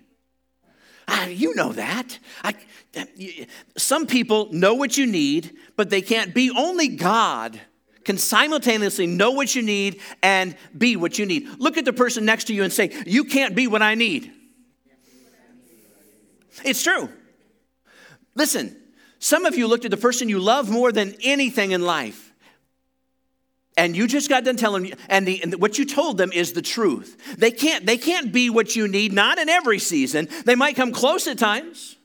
Ah, 1.08 1.26
you 1.26 1.56
know 1.56 1.74
that. 1.74 2.20
I, 2.44 2.54
some 3.78 4.06
people 4.06 4.50
know 4.52 4.76
what 4.76 4.98
you 4.98 5.08
need, 5.08 5.58
but 5.76 5.90
they 5.90 6.02
can't 6.02 6.34
be. 6.34 6.52
Only 6.52 6.90
God 6.90 7.60
can 8.04 8.18
simultaneously 8.18 9.08
know 9.08 9.32
what 9.32 9.56
you 9.56 9.62
need 9.62 10.02
and 10.22 10.56
be 10.78 10.96
what 10.96 11.18
you 11.18 11.26
need. 11.26 11.48
Look 11.58 11.78
at 11.78 11.86
the 11.86 11.94
person 11.94 12.26
next 12.26 12.46
to 12.46 12.54
you 12.54 12.64
and 12.64 12.72
say, 12.72 12.92
You 13.06 13.24
can't 13.24 13.56
be 13.56 13.68
what 13.68 13.82
I 13.82 13.96
need. 13.96 14.32
It's 16.64 16.84
true. 16.84 17.10
Listen, 18.36 18.76
some 19.20 19.46
of 19.46 19.58
you 19.58 19.68
looked 19.68 19.86
at 19.86 19.92
the 19.92 19.98
person 19.98 20.30
you 20.30 20.40
love 20.40 20.70
more 20.70 20.92
than 20.92 21.16
anything 21.24 21.72
in 21.72 21.82
life 21.82 22.29
and 23.80 23.96
you 23.96 24.08
just 24.08 24.28
got 24.28 24.44
done 24.44 24.58
telling 24.58 24.94
and, 25.08 25.26
the, 25.26 25.42
and 25.42 25.56
what 25.56 25.78
you 25.80 25.86
told 25.86 26.18
them 26.18 26.34
is 26.34 26.52
the 26.52 26.62
truth. 26.62 27.38
They 27.38 27.50
can't, 27.52 27.86
they 27.86 27.98
can't 27.98 28.34
be 28.34 28.50
what 28.50 28.76
you 28.76 28.90
need, 28.90 29.14
not 29.14 29.38
in 29.38 29.48
every 29.48 29.80
season. 29.80 30.28
They 30.44 30.56
might 30.56 30.76
come 30.76 30.92
close 30.92 31.28
at 31.28 31.38
times, 31.38 31.96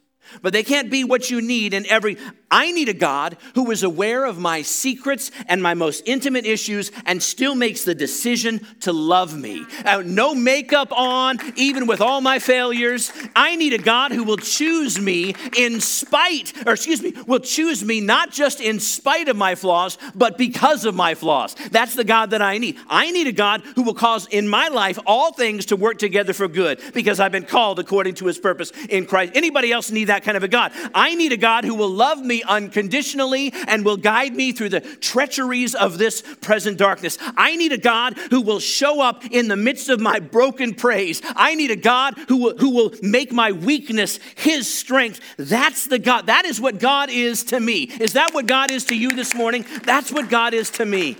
but 0.42 0.52
they 0.52 0.62
can't 0.62 0.90
be 0.90 1.04
what 1.04 1.30
you 1.30 1.40
need 1.40 1.74
in 1.74 1.86
every. 1.86 2.16
I 2.50 2.70
need 2.72 2.88
a 2.88 2.94
God 2.94 3.36
who 3.54 3.70
is 3.70 3.82
aware 3.82 4.24
of 4.24 4.38
my 4.38 4.62
secrets 4.62 5.30
and 5.48 5.62
my 5.62 5.74
most 5.74 6.02
intimate 6.06 6.46
issues 6.46 6.92
and 7.04 7.22
still 7.22 7.54
makes 7.54 7.84
the 7.84 7.94
decision 7.94 8.66
to 8.80 8.92
love 8.92 9.36
me. 9.36 9.64
Uh, 9.84 10.02
no 10.04 10.34
makeup 10.34 10.92
on, 10.92 11.38
even 11.56 11.86
with 11.86 12.00
all 12.00 12.20
my 12.20 12.38
failures. 12.38 13.12
I 13.34 13.56
need 13.56 13.72
a 13.72 13.78
God 13.78 14.12
who 14.12 14.24
will 14.24 14.36
choose 14.36 15.00
me 15.00 15.34
in 15.56 15.80
spite, 15.80 16.52
or 16.66 16.74
excuse 16.74 17.02
me, 17.02 17.12
will 17.26 17.40
choose 17.40 17.84
me 17.84 18.00
not 18.00 18.30
just 18.30 18.60
in 18.60 18.80
spite 18.80 19.28
of 19.28 19.36
my 19.36 19.54
flaws, 19.54 19.98
but 20.14 20.38
because 20.38 20.84
of 20.84 20.94
my 20.94 21.14
flaws. 21.14 21.54
That's 21.70 21.94
the 21.94 22.04
God 22.04 22.30
that 22.30 22.42
I 22.42 22.58
need. 22.58 22.78
I 22.88 23.10
need 23.10 23.26
a 23.26 23.32
God 23.32 23.62
who 23.74 23.82
will 23.82 23.94
cause 23.94 24.26
in 24.28 24.48
my 24.48 24.68
life 24.68 24.98
all 25.06 25.32
things 25.32 25.66
to 25.66 25.76
work 25.76 25.98
together 25.98 26.32
for 26.32 26.48
good 26.48 26.80
because 26.92 27.20
I've 27.20 27.32
been 27.32 27.44
called 27.44 27.78
according 27.78 28.14
to 28.16 28.26
his 28.26 28.38
purpose 28.38 28.72
in 28.88 29.06
Christ. 29.06 29.32
Anybody 29.34 29.72
else 29.72 29.90
need 29.90 30.04
that 30.04 30.23
kind 30.24 30.36
of 30.36 30.42
a 30.42 30.48
God? 30.48 30.72
I 30.94 31.14
need 31.14 31.32
a 31.32 31.36
God 31.36 31.64
who 31.64 31.74
will 31.74 31.90
love 31.90 32.20
me 32.20 32.42
unconditionally 32.42 33.52
and 33.68 33.84
will 33.84 33.96
guide 33.96 34.34
me 34.34 34.52
through 34.52 34.70
the 34.70 34.80
treacheries 34.80 35.74
of 35.74 35.98
this 35.98 36.22
present 36.40 36.78
darkness. 36.78 37.18
I 37.36 37.56
need 37.56 37.72
a 37.72 37.78
God 37.78 38.16
who 38.30 38.40
will 38.40 38.60
show 38.60 39.00
up 39.00 39.24
in 39.26 39.48
the 39.48 39.56
midst 39.56 39.88
of 39.88 40.00
my 40.00 40.18
broken 40.18 40.74
praise. 40.74 41.20
I 41.36 41.54
need 41.54 41.70
a 41.70 41.76
God 41.76 42.14
who 42.28 42.38
will, 42.38 42.58
who 42.58 42.70
will 42.70 42.94
make 43.02 43.32
my 43.32 43.52
weakness 43.52 44.18
his 44.36 44.72
strength. 44.72 45.20
That's 45.36 45.86
the 45.86 45.98
God. 45.98 46.26
That 46.26 46.44
is 46.44 46.60
what 46.60 46.78
God 46.78 47.10
is 47.10 47.44
to 47.44 47.60
me. 47.60 47.84
Is 47.84 48.14
that 48.14 48.34
what 48.34 48.46
God 48.46 48.70
is 48.70 48.84
to 48.86 48.96
you 48.96 49.14
this 49.14 49.34
morning? 49.34 49.64
That's 49.84 50.10
what 50.10 50.30
God 50.30 50.54
is 50.54 50.70
to 50.70 50.84
me. 50.84 51.16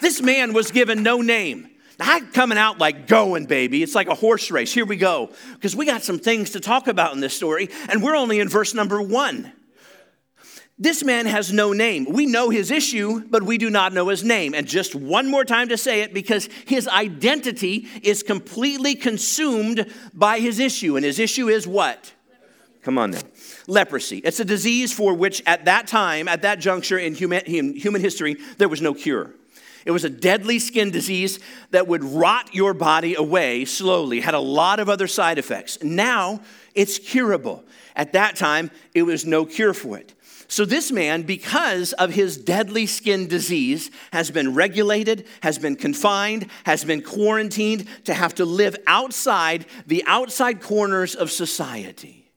This 0.00 0.20
man 0.20 0.52
was 0.52 0.70
given 0.70 1.02
no 1.02 1.20
name. 1.20 1.68
I'm 2.00 2.30
coming 2.32 2.58
out 2.58 2.78
like 2.78 3.06
going, 3.06 3.46
baby. 3.46 3.82
It's 3.82 3.94
like 3.94 4.08
a 4.08 4.14
horse 4.14 4.50
race. 4.50 4.72
Here 4.72 4.86
we 4.86 4.96
go. 4.96 5.30
Because 5.54 5.74
we 5.74 5.84
got 5.84 6.02
some 6.02 6.18
things 6.18 6.50
to 6.50 6.60
talk 6.60 6.86
about 6.86 7.12
in 7.12 7.20
this 7.20 7.34
story, 7.34 7.68
and 7.88 8.02
we're 8.02 8.16
only 8.16 8.40
in 8.40 8.48
verse 8.48 8.74
number 8.74 9.02
one. 9.02 9.52
This 10.80 11.02
man 11.02 11.26
has 11.26 11.52
no 11.52 11.72
name. 11.72 12.06
We 12.08 12.26
know 12.26 12.50
his 12.50 12.70
issue, 12.70 13.24
but 13.28 13.42
we 13.42 13.58
do 13.58 13.68
not 13.68 13.92
know 13.92 14.08
his 14.08 14.22
name. 14.22 14.54
And 14.54 14.64
just 14.64 14.94
one 14.94 15.28
more 15.28 15.44
time 15.44 15.70
to 15.70 15.76
say 15.76 16.02
it 16.02 16.14
because 16.14 16.48
his 16.66 16.86
identity 16.86 17.88
is 18.04 18.22
completely 18.22 18.94
consumed 18.94 19.92
by 20.14 20.38
his 20.38 20.60
issue. 20.60 20.94
And 20.94 21.04
his 21.04 21.18
issue 21.18 21.48
is 21.48 21.66
what? 21.66 22.12
Come 22.82 22.96
on 22.96 23.10
then. 23.10 23.24
Leprosy. 23.66 24.18
It's 24.18 24.38
a 24.38 24.44
disease 24.44 24.92
for 24.92 25.14
which 25.14 25.42
at 25.46 25.64
that 25.64 25.88
time, 25.88 26.28
at 26.28 26.42
that 26.42 26.60
juncture 26.60 26.96
in 26.96 27.16
human, 27.16 27.40
in 27.40 27.74
human 27.74 28.00
history, 28.00 28.36
there 28.58 28.68
was 28.68 28.80
no 28.80 28.94
cure. 28.94 29.34
It 29.84 29.90
was 29.90 30.04
a 30.04 30.10
deadly 30.10 30.58
skin 30.58 30.90
disease 30.90 31.38
that 31.70 31.86
would 31.86 32.04
rot 32.04 32.54
your 32.54 32.74
body 32.74 33.14
away 33.14 33.64
slowly, 33.64 34.20
had 34.20 34.34
a 34.34 34.40
lot 34.40 34.80
of 34.80 34.88
other 34.88 35.06
side 35.06 35.38
effects. 35.38 35.78
Now 35.82 36.40
it's 36.74 36.98
curable. 36.98 37.64
At 37.96 38.12
that 38.12 38.36
time, 38.36 38.70
it 38.94 39.02
was 39.02 39.26
no 39.26 39.44
cure 39.44 39.74
for 39.74 39.98
it. 39.98 40.14
So, 40.50 40.64
this 40.64 40.90
man, 40.90 41.22
because 41.22 41.92
of 41.94 42.14
his 42.14 42.38
deadly 42.38 42.86
skin 42.86 43.26
disease, 43.26 43.90
has 44.12 44.30
been 44.30 44.54
regulated, 44.54 45.26
has 45.42 45.58
been 45.58 45.76
confined, 45.76 46.46
has 46.64 46.84
been 46.84 47.02
quarantined 47.02 47.86
to 48.04 48.14
have 48.14 48.34
to 48.36 48.46
live 48.46 48.74
outside 48.86 49.66
the 49.86 50.02
outside 50.06 50.62
corners 50.62 51.14
of 51.14 51.30
society. 51.30 52.32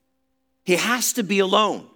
He 0.65 0.75
has 0.75 1.13
to 1.13 1.23
be 1.23 1.39
alone. 1.39 1.87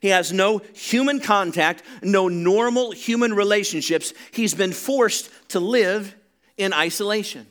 He 0.00 0.08
has 0.08 0.32
no 0.32 0.60
human 0.74 1.20
contact, 1.20 1.82
no 2.02 2.28
normal 2.28 2.92
human 2.92 3.34
relationships. 3.34 4.12
He's 4.30 4.54
been 4.54 4.72
forced 4.72 5.30
to 5.50 5.60
live 5.60 6.14
in 6.56 6.72
isolation. 6.72 7.46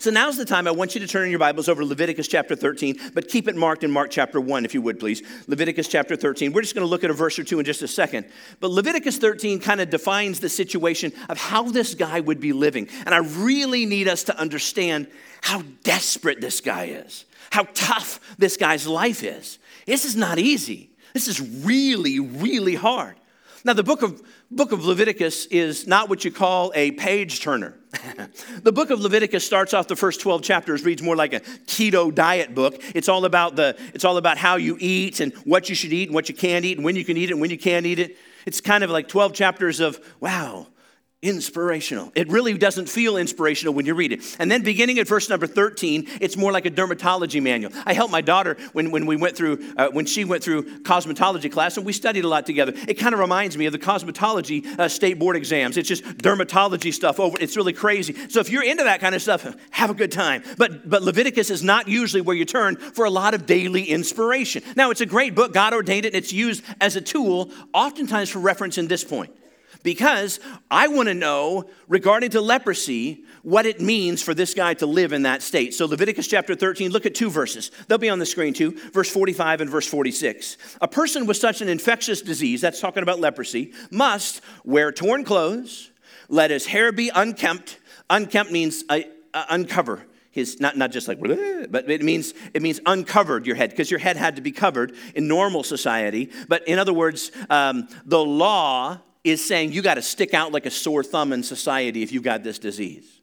So 0.00 0.10
now's 0.10 0.36
the 0.36 0.44
time 0.44 0.66
I 0.66 0.72
want 0.72 0.96
you 0.96 1.00
to 1.00 1.06
turn 1.06 1.24
in 1.24 1.30
your 1.30 1.38
Bibles 1.38 1.68
over 1.68 1.80
to 1.80 1.86
Leviticus 1.86 2.26
chapter 2.26 2.56
13, 2.56 3.12
but 3.14 3.28
keep 3.28 3.46
it 3.46 3.54
marked 3.54 3.84
in 3.84 3.90
Mark 3.90 4.10
chapter 4.10 4.40
1, 4.40 4.64
if 4.64 4.74
you 4.74 4.82
would, 4.82 4.98
please. 4.98 5.22
Leviticus 5.46 5.86
chapter 5.86 6.16
13. 6.16 6.52
We're 6.52 6.62
just 6.62 6.74
going 6.74 6.84
to 6.84 6.90
look 6.90 7.04
at 7.04 7.10
a 7.10 7.14
verse 7.14 7.38
or 7.38 7.44
two 7.44 7.60
in 7.60 7.64
just 7.64 7.82
a 7.82 7.88
second. 7.88 8.26
But 8.58 8.72
Leviticus 8.72 9.18
13 9.18 9.60
kind 9.60 9.80
of 9.80 9.88
defines 9.88 10.40
the 10.40 10.48
situation 10.48 11.12
of 11.28 11.38
how 11.38 11.70
this 11.70 11.94
guy 11.94 12.18
would 12.18 12.40
be 12.40 12.52
living. 12.52 12.88
And 13.04 13.14
I 13.14 13.18
really 13.18 13.86
need 13.86 14.08
us 14.08 14.24
to 14.24 14.36
understand 14.36 15.06
how 15.40 15.62
desperate 15.84 16.40
this 16.40 16.60
guy 16.60 16.86
is, 16.86 17.24
how 17.50 17.68
tough 17.72 18.18
this 18.38 18.56
guy's 18.56 18.88
life 18.88 19.22
is. 19.22 19.60
This 19.86 20.04
is 20.04 20.16
not 20.16 20.40
easy. 20.40 20.90
This 21.16 21.28
is 21.28 21.64
really, 21.64 22.20
really 22.20 22.74
hard. 22.74 23.16
Now, 23.64 23.72
the 23.72 23.82
book 23.82 24.02
of, 24.02 24.20
book 24.50 24.72
of 24.72 24.84
Leviticus 24.84 25.46
is 25.46 25.86
not 25.86 26.10
what 26.10 26.26
you 26.26 26.30
call 26.30 26.72
a 26.74 26.90
page 26.90 27.40
turner. 27.40 27.74
the 28.62 28.70
book 28.70 28.90
of 28.90 29.00
Leviticus 29.00 29.42
starts 29.42 29.72
off 29.72 29.88
the 29.88 29.96
first 29.96 30.20
12 30.20 30.42
chapters, 30.42 30.84
reads 30.84 31.00
more 31.00 31.16
like 31.16 31.32
a 31.32 31.40
keto 31.40 32.14
diet 32.14 32.54
book. 32.54 32.82
It's 32.94 33.08
all 33.08 33.24
about, 33.24 33.56
the, 33.56 33.78
it's 33.94 34.04
all 34.04 34.18
about 34.18 34.36
how 34.36 34.56
you 34.56 34.76
eat 34.78 35.20
and 35.20 35.32
what 35.46 35.70
you 35.70 35.74
should 35.74 35.94
eat 35.94 36.08
and 36.10 36.14
what 36.14 36.28
you 36.28 36.34
can't 36.34 36.66
eat 36.66 36.76
and 36.76 36.84
when 36.84 36.96
you 36.96 37.04
can 37.06 37.16
eat 37.16 37.30
it 37.30 37.32
and 37.32 37.40
when 37.40 37.48
you 37.48 37.56
can't 37.56 37.86
eat 37.86 37.98
it. 37.98 38.18
It's 38.44 38.60
kind 38.60 38.84
of 38.84 38.90
like 38.90 39.08
12 39.08 39.32
chapters 39.32 39.80
of, 39.80 39.98
wow, 40.20 40.66
inspirational. 41.26 42.12
It 42.14 42.28
really 42.28 42.56
doesn't 42.56 42.88
feel 42.88 43.16
inspirational 43.16 43.74
when 43.74 43.84
you 43.84 43.94
read 43.94 44.12
it. 44.12 44.36
And 44.38 44.50
then 44.50 44.62
beginning 44.62 44.98
at 45.00 45.08
verse 45.08 45.28
number 45.28 45.46
13, 45.46 46.06
it's 46.20 46.36
more 46.36 46.52
like 46.52 46.66
a 46.66 46.70
dermatology 46.70 47.42
manual. 47.42 47.72
I 47.84 47.94
helped 47.94 48.12
my 48.12 48.20
daughter 48.20 48.56
when, 48.72 48.92
when 48.92 49.06
we 49.06 49.16
went 49.16 49.36
through, 49.36 49.74
uh, 49.76 49.88
when 49.90 50.06
she 50.06 50.24
went 50.24 50.44
through 50.44 50.80
cosmetology 50.82 51.50
class 51.50 51.76
and 51.76 51.84
we 51.84 51.92
studied 51.92 52.24
a 52.24 52.28
lot 52.28 52.46
together. 52.46 52.72
It 52.86 52.94
kind 52.94 53.12
of 53.12 53.18
reminds 53.18 53.56
me 53.56 53.66
of 53.66 53.72
the 53.72 53.78
cosmetology 53.78 54.78
uh, 54.78 54.88
state 54.88 55.18
board 55.18 55.34
exams. 55.34 55.76
It's 55.76 55.88
just 55.88 56.04
dermatology 56.04 56.94
stuff 56.94 57.18
over. 57.18 57.36
It's 57.40 57.56
really 57.56 57.72
crazy. 57.72 58.14
So 58.28 58.40
if 58.40 58.48
you're 58.48 58.64
into 58.64 58.84
that 58.84 59.00
kind 59.00 59.14
of 59.14 59.20
stuff, 59.22 59.52
have 59.70 59.90
a 59.90 59.94
good 59.94 60.12
time. 60.12 60.44
But, 60.56 60.88
but 60.88 61.02
Leviticus 61.02 61.50
is 61.50 61.64
not 61.64 61.88
usually 61.88 62.20
where 62.20 62.36
you 62.36 62.44
turn 62.44 62.76
for 62.76 63.04
a 63.04 63.10
lot 63.10 63.34
of 63.34 63.46
daily 63.46 63.84
inspiration. 63.84 64.62
Now, 64.76 64.90
it's 64.90 65.00
a 65.00 65.06
great 65.06 65.34
book. 65.34 65.52
God 65.52 65.74
ordained 65.74 66.04
it 66.04 66.14
and 66.14 66.22
it's 66.22 66.32
used 66.32 66.62
as 66.80 66.94
a 66.94 67.00
tool, 67.00 67.50
oftentimes 67.74 68.30
for 68.30 68.38
reference 68.38 68.78
in 68.78 68.86
this 68.86 69.02
point 69.02 69.32
because 69.86 70.40
I 70.68 70.88
want 70.88 71.06
to 71.06 71.14
know 71.14 71.70
regarding 71.86 72.30
to 72.30 72.40
leprosy 72.40 73.24
what 73.42 73.66
it 73.66 73.80
means 73.80 74.20
for 74.20 74.34
this 74.34 74.52
guy 74.52 74.74
to 74.74 74.84
live 74.84 75.12
in 75.12 75.22
that 75.22 75.42
state. 75.42 75.74
So 75.74 75.86
Leviticus 75.86 76.26
chapter 76.26 76.56
13, 76.56 76.90
look 76.90 77.06
at 77.06 77.14
two 77.14 77.30
verses. 77.30 77.70
They'll 77.86 77.96
be 77.96 78.10
on 78.10 78.18
the 78.18 78.26
screen 78.26 78.52
too, 78.52 78.76
verse 78.92 79.08
45 79.08 79.60
and 79.60 79.70
verse 79.70 79.86
46. 79.86 80.56
A 80.80 80.88
person 80.88 81.24
with 81.24 81.36
such 81.36 81.60
an 81.60 81.68
infectious 81.68 82.20
disease, 82.20 82.60
that's 82.60 82.80
talking 82.80 83.04
about 83.04 83.20
leprosy, 83.20 83.74
must 83.92 84.40
wear 84.64 84.90
torn 84.90 85.22
clothes, 85.22 85.92
let 86.28 86.50
his 86.50 86.66
hair 86.66 86.90
be 86.90 87.12
unkempt. 87.14 87.78
Unkempt 88.10 88.50
means 88.50 88.82
uh, 88.88 89.02
uh, 89.32 89.44
uncover 89.50 90.04
his 90.32 90.60
not, 90.60 90.76
not 90.76 90.90
just 90.90 91.08
like 91.08 91.18
but 91.20 91.88
it 91.88 92.02
means 92.02 92.34
it 92.52 92.60
means 92.60 92.78
uncovered 92.86 93.46
your 93.46 93.56
head 93.56 93.70
because 93.70 93.90
your 93.90 94.00
head 94.00 94.16
had 94.16 94.36
to 94.36 94.42
be 94.42 94.52
covered 94.52 94.94
in 95.14 95.26
normal 95.26 95.62
society 95.62 96.30
but 96.46 96.66
in 96.68 96.78
other 96.78 96.92
words 96.92 97.32
um, 97.48 97.88
the 98.04 98.22
law 98.22 99.00
is 99.26 99.44
saying 99.44 99.72
you 99.72 99.82
got 99.82 99.94
to 99.94 100.02
stick 100.02 100.34
out 100.34 100.52
like 100.52 100.66
a 100.66 100.70
sore 100.70 101.02
thumb 101.02 101.32
in 101.32 101.42
society 101.42 102.02
if 102.02 102.12
you've 102.12 102.22
got 102.22 102.42
this 102.42 102.58
disease. 102.58 103.20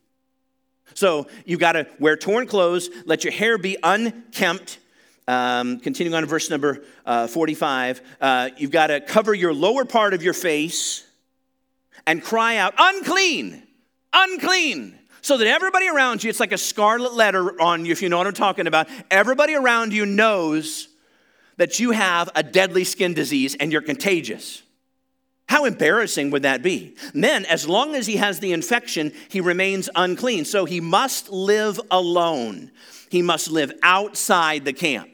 So 0.93 1.27
you 1.45 1.57
got 1.57 1.73
to 1.73 1.87
wear 1.99 2.17
torn 2.17 2.45
clothes, 2.45 2.89
let 3.05 3.23
your 3.23 3.33
hair 3.33 3.57
be 3.57 3.77
unkempt. 3.81 4.79
Um, 5.25 5.79
continuing 5.79 6.13
on 6.13 6.23
to 6.23 6.27
verse 6.27 6.49
number 6.49 6.83
uh, 7.05 7.27
45, 7.27 8.01
uh, 8.19 8.49
you've 8.57 8.71
got 8.71 8.87
to 8.87 8.99
cover 8.99 9.33
your 9.33 9.53
lower 9.53 9.85
part 9.85 10.13
of 10.13 10.21
your 10.21 10.33
face 10.33 11.07
and 12.05 12.21
cry 12.21 12.57
out, 12.57 12.73
unclean, 12.77 13.63
unclean. 14.11 14.99
So 15.21 15.37
that 15.37 15.47
everybody 15.47 15.87
around 15.87 16.21
you, 16.21 16.29
it's 16.29 16.41
like 16.41 16.51
a 16.51 16.57
scarlet 16.57 17.13
letter 17.13 17.61
on 17.61 17.85
you, 17.85 17.93
if 17.93 18.01
you 18.01 18.09
know 18.09 18.17
what 18.17 18.27
I'm 18.27 18.33
talking 18.33 18.67
about. 18.67 18.89
Everybody 19.09 19.55
around 19.55 19.93
you 19.93 20.05
knows 20.05 20.89
that 21.55 21.79
you 21.79 21.91
have 21.91 22.29
a 22.35 22.43
deadly 22.43 22.83
skin 22.83 23.13
disease 23.13 23.55
and 23.55 23.71
you're 23.71 23.81
contagious. 23.81 24.62
How 25.47 25.65
embarrassing 25.65 26.31
would 26.31 26.43
that 26.43 26.63
be? 26.63 26.95
then, 27.13 27.45
as 27.45 27.67
long 27.67 27.95
as 27.95 28.07
he 28.07 28.15
has 28.17 28.39
the 28.39 28.53
infection, 28.53 29.13
he 29.29 29.41
remains 29.41 29.89
unclean. 29.95 30.45
So 30.45 30.65
he 30.65 30.81
must 30.81 31.29
live 31.29 31.79
alone. 31.91 32.71
He 33.09 33.21
must 33.21 33.51
live 33.51 33.71
outside 33.83 34.65
the 34.65 34.73
camp. 34.73 35.09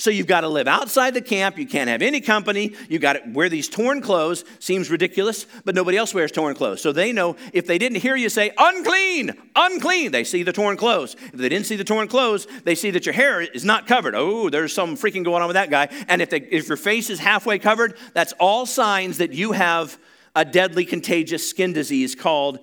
So 0.00 0.10
you've 0.10 0.28
got 0.28 0.42
to 0.42 0.48
live 0.48 0.68
outside 0.68 1.12
the 1.12 1.20
camp. 1.20 1.58
You 1.58 1.66
can't 1.66 1.90
have 1.90 2.02
any 2.02 2.20
company. 2.20 2.72
You've 2.88 3.02
got 3.02 3.14
to 3.14 3.22
wear 3.32 3.48
these 3.48 3.68
torn 3.68 4.00
clothes. 4.00 4.44
Seems 4.60 4.92
ridiculous, 4.92 5.44
but 5.64 5.74
nobody 5.74 5.96
else 5.96 6.14
wears 6.14 6.30
torn 6.30 6.54
clothes. 6.54 6.80
So 6.80 6.92
they 6.92 7.12
know 7.12 7.34
if 7.52 7.66
they 7.66 7.78
didn't 7.78 8.00
hear 8.00 8.14
you 8.14 8.28
say, 8.28 8.52
unclean, 8.56 9.32
unclean, 9.56 10.12
they 10.12 10.22
see 10.22 10.44
the 10.44 10.52
torn 10.52 10.76
clothes. 10.76 11.16
If 11.32 11.32
they 11.32 11.48
didn't 11.48 11.66
see 11.66 11.74
the 11.74 11.82
torn 11.82 12.06
clothes, 12.06 12.46
they 12.62 12.76
see 12.76 12.92
that 12.92 13.06
your 13.06 13.12
hair 13.12 13.40
is 13.40 13.64
not 13.64 13.88
covered. 13.88 14.14
Oh, 14.14 14.48
there's 14.50 14.72
some 14.72 14.96
freaking 14.96 15.24
going 15.24 15.42
on 15.42 15.48
with 15.48 15.54
that 15.54 15.68
guy. 15.68 15.88
And 16.06 16.22
if, 16.22 16.30
they, 16.30 16.42
if 16.42 16.68
your 16.68 16.76
face 16.76 17.10
is 17.10 17.18
halfway 17.18 17.58
covered, 17.58 17.98
that's 18.14 18.32
all 18.38 18.66
signs 18.66 19.18
that 19.18 19.32
you 19.32 19.50
have 19.50 19.98
a 20.36 20.44
deadly 20.44 20.84
contagious 20.84 21.50
skin 21.50 21.72
disease 21.72 22.14
called 22.14 22.60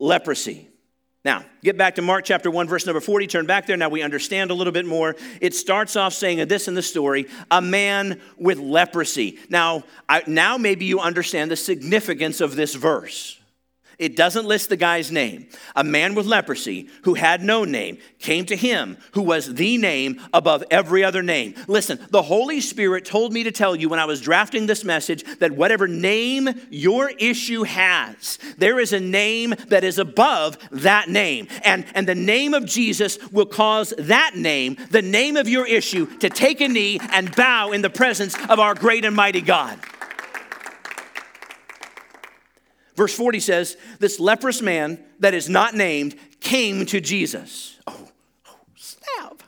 leprosy. 0.00 0.70
Now, 1.24 1.42
get 1.62 1.78
back 1.78 1.94
to 1.94 2.02
Mark 2.02 2.26
chapter 2.26 2.50
1, 2.50 2.68
verse 2.68 2.84
number 2.84 3.00
40. 3.00 3.26
Turn 3.26 3.46
back 3.46 3.66
there. 3.66 3.78
Now 3.78 3.88
we 3.88 4.02
understand 4.02 4.50
a 4.50 4.54
little 4.54 4.74
bit 4.74 4.84
more. 4.84 5.16
It 5.40 5.54
starts 5.54 5.96
off 5.96 6.12
saying 6.12 6.46
this 6.48 6.68
in 6.68 6.74
the 6.74 6.82
story 6.82 7.26
a 7.50 7.62
man 7.62 8.20
with 8.36 8.58
leprosy. 8.58 9.38
Now, 9.48 9.84
I, 10.06 10.22
now 10.26 10.58
maybe 10.58 10.84
you 10.84 11.00
understand 11.00 11.50
the 11.50 11.56
significance 11.56 12.42
of 12.42 12.56
this 12.56 12.74
verse. 12.74 13.40
It 13.98 14.16
doesn't 14.16 14.46
list 14.46 14.68
the 14.68 14.76
guy's 14.76 15.10
name. 15.12 15.46
A 15.76 15.84
man 15.84 16.14
with 16.14 16.26
leprosy 16.26 16.88
who 17.02 17.14
had 17.14 17.42
no 17.42 17.64
name 17.64 17.98
came 18.18 18.44
to 18.46 18.56
him 18.56 18.96
who 19.12 19.22
was 19.22 19.54
the 19.54 19.78
name 19.78 20.20
above 20.32 20.64
every 20.70 21.04
other 21.04 21.22
name. 21.22 21.54
Listen, 21.68 21.98
the 22.10 22.22
Holy 22.22 22.60
Spirit 22.60 23.04
told 23.04 23.32
me 23.32 23.44
to 23.44 23.52
tell 23.52 23.76
you 23.76 23.88
when 23.88 24.00
I 24.00 24.04
was 24.04 24.20
drafting 24.20 24.66
this 24.66 24.84
message 24.84 25.24
that 25.38 25.52
whatever 25.52 25.86
name 25.86 26.48
your 26.70 27.10
issue 27.10 27.62
has, 27.62 28.38
there 28.58 28.80
is 28.80 28.92
a 28.92 29.00
name 29.00 29.54
that 29.68 29.84
is 29.84 29.98
above 29.98 30.58
that 30.70 31.08
name. 31.08 31.48
And, 31.64 31.84
and 31.94 32.08
the 32.08 32.14
name 32.14 32.54
of 32.54 32.64
Jesus 32.64 33.18
will 33.30 33.46
cause 33.46 33.94
that 33.98 34.36
name, 34.36 34.76
the 34.90 35.02
name 35.02 35.36
of 35.36 35.48
your 35.48 35.66
issue, 35.66 36.06
to 36.18 36.28
take 36.28 36.60
a 36.60 36.68
knee 36.68 36.98
and 37.12 37.34
bow 37.34 37.72
in 37.72 37.82
the 37.82 37.90
presence 37.90 38.36
of 38.48 38.58
our 38.58 38.74
great 38.74 39.04
and 39.04 39.14
mighty 39.14 39.40
God. 39.40 39.78
Verse 42.94 43.14
40 43.14 43.40
says, 43.40 43.76
This 43.98 44.20
leprous 44.20 44.62
man 44.62 45.02
that 45.20 45.34
is 45.34 45.48
not 45.48 45.74
named 45.74 46.16
came 46.40 46.86
to 46.86 47.00
Jesus. 47.00 47.78
Oh, 47.86 48.08
oh, 48.48 48.56
snap. 48.76 49.42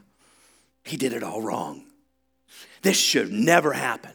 He 0.84 0.96
did 0.96 1.12
it 1.12 1.22
all 1.22 1.42
wrong. 1.42 1.84
This 2.82 2.98
should 2.98 3.32
never 3.32 3.72
happened. 3.72 4.14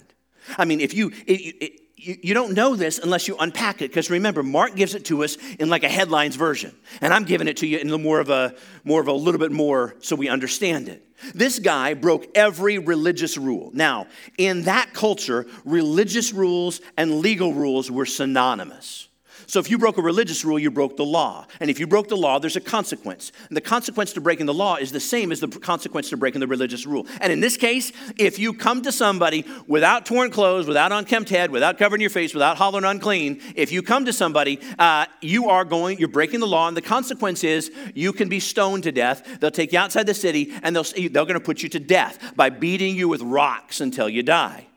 I 0.57 0.65
mean, 0.65 0.81
if 0.81 0.93
you, 0.93 1.11
it, 1.25 1.33
it, 1.33 1.81
you, 2.01 2.17
you 2.21 2.33
don't 2.33 2.53
know 2.53 2.75
this 2.75 2.99
unless 2.99 3.27
you 3.27 3.37
unpack 3.39 3.81
it 3.81 3.89
because 3.91 4.09
remember 4.09 4.41
mark 4.41 4.75
gives 4.75 4.95
it 4.95 5.05
to 5.05 5.23
us 5.23 5.37
in 5.59 5.69
like 5.69 5.83
a 5.83 5.89
headlines 5.89 6.35
version 6.35 6.75
and 6.99 7.13
i'm 7.13 7.23
giving 7.23 7.47
it 7.47 7.57
to 7.57 7.67
you 7.67 7.77
in 7.77 7.89
more 8.01 8.19
of 8.19 8.29
a 8.29 8.55
more 8.83 8.99
of 8.99 9.07
a 9.07 9.13
little 9.13 9.39
bit 9.39 9.51
more 9.51 9.95
so 9.99 10.15
we 10.15 10.27
understand 10.27 10.89
it 10.89 11.05
this 11.35 11.59
guy 11.59 11.93
broke 11.93 12.25
every 12.35 12.79
religious 12.79 13.37
rule 13.37 13.69
now 13.73 14.07
in 14.37 14.63
that 14.63 14.93
culture 14.93 15.45
religious 15.63 16.33
rules 16.33 16.81
and 16.97 17.19
legal 17.19 17.53
rules 17.53 17.91
were 17.91 18.05
synonymous 18.05 19.07
so 19.51 19.59
if 19.59 19.69
you 19.69 19.77
broke 19.77 19.97
a 19.97 20.01
religious 20.01 20.45
rule, 20.45 20.57
you 20.57 20.71
broke 20.71 20.95
the 20.95 21.03
law. 21.03 21.45
And 21.59 21.69
if 21.69 21.77
you 21.77 21.85
broke 21.85 22.07
the 22.07 22.15
law, 22.15 22.39
there's 22.39 22.55
a 22.55 22.61
consequence. 22.61 23.33
And 23.49 23.57
the 23.57 23.59
consequence 23.59 24.13
to 24.13 24.21
breaking 24.21 24.45
the 24.45 24.53
law 24.53 24.77
is 24.77 24.93
the 24.93 25.01
same 25.01 25.29
as 25.29 25.41
the 25.41 25.49
consequence 25.49 26.09
to 26.11 26.15
breaking 26.15 26.39
the 26.39 26.47
religious 26.47 26.85
rule. 26.85 27.05
And 27.19 27.33
in 27.33 27.41
this 27.41 27.57
case, 27.57 27.91
if 28.17 28.39
you 28.39 28.53
come 28.53 28.81
to 28.83 28.93
somebody 28.93 29.45
without 29.67 30.05
torn 30.05 30.31
clothes, 30.31 30.67
without 30.67 30.93
unkempt 30.93 31.29
head, 31.29 31.51
without 31.51 31.77
covering 31.77 31.99
your 31.99 32.09
face, 32.09 32.33
without 32.33 32.55
hollering 32.55 32.85
unclean, 32.85 33.41
if 33.57 33.73
you 33.73 33.81
come 33.81 34.05
to 34.05 34.13
somebody, 34.13 34.57
uh, 34.79 35.05
you 35.19 35.49
are 35.49 35.65
going, 35.65 35.99
you're 35.99 36.07
breaking 36.07 36.39
the 36.39 36.47
law. 36.47 36.69
And 36.69 36.77
the 36.77 36.81
consequence 36.81 37.43
is 37.43 37.73
you 37.93 38.13
can 38.13 38.29
be 38.29 38.39
stoned 38.39 38.83
to 38.83 38.93
death. 38.93 39.41
They'll 39.41 39.51
take 39.51 39.73
you 39.73 39.79
outside 39.79 40.07
the 40.07 40.13
city 40.13 40.53
and 40.63 40.73
they'll, 40.73 40.85
they're 40.85 41.25
going 41.25 41.33
to 41.33 41.41
put 41.41 41.61
you 41.61 41.67
to 41.67 41.79
death 41.81 42.37
by 42.37 42.51
beating 42.51 42.95
you 42.95 43.09
with 43.09 43.21
rocks 43.21 43.81
until 43.81 44.07
you 44.07 44.23
die. 44.23 44.67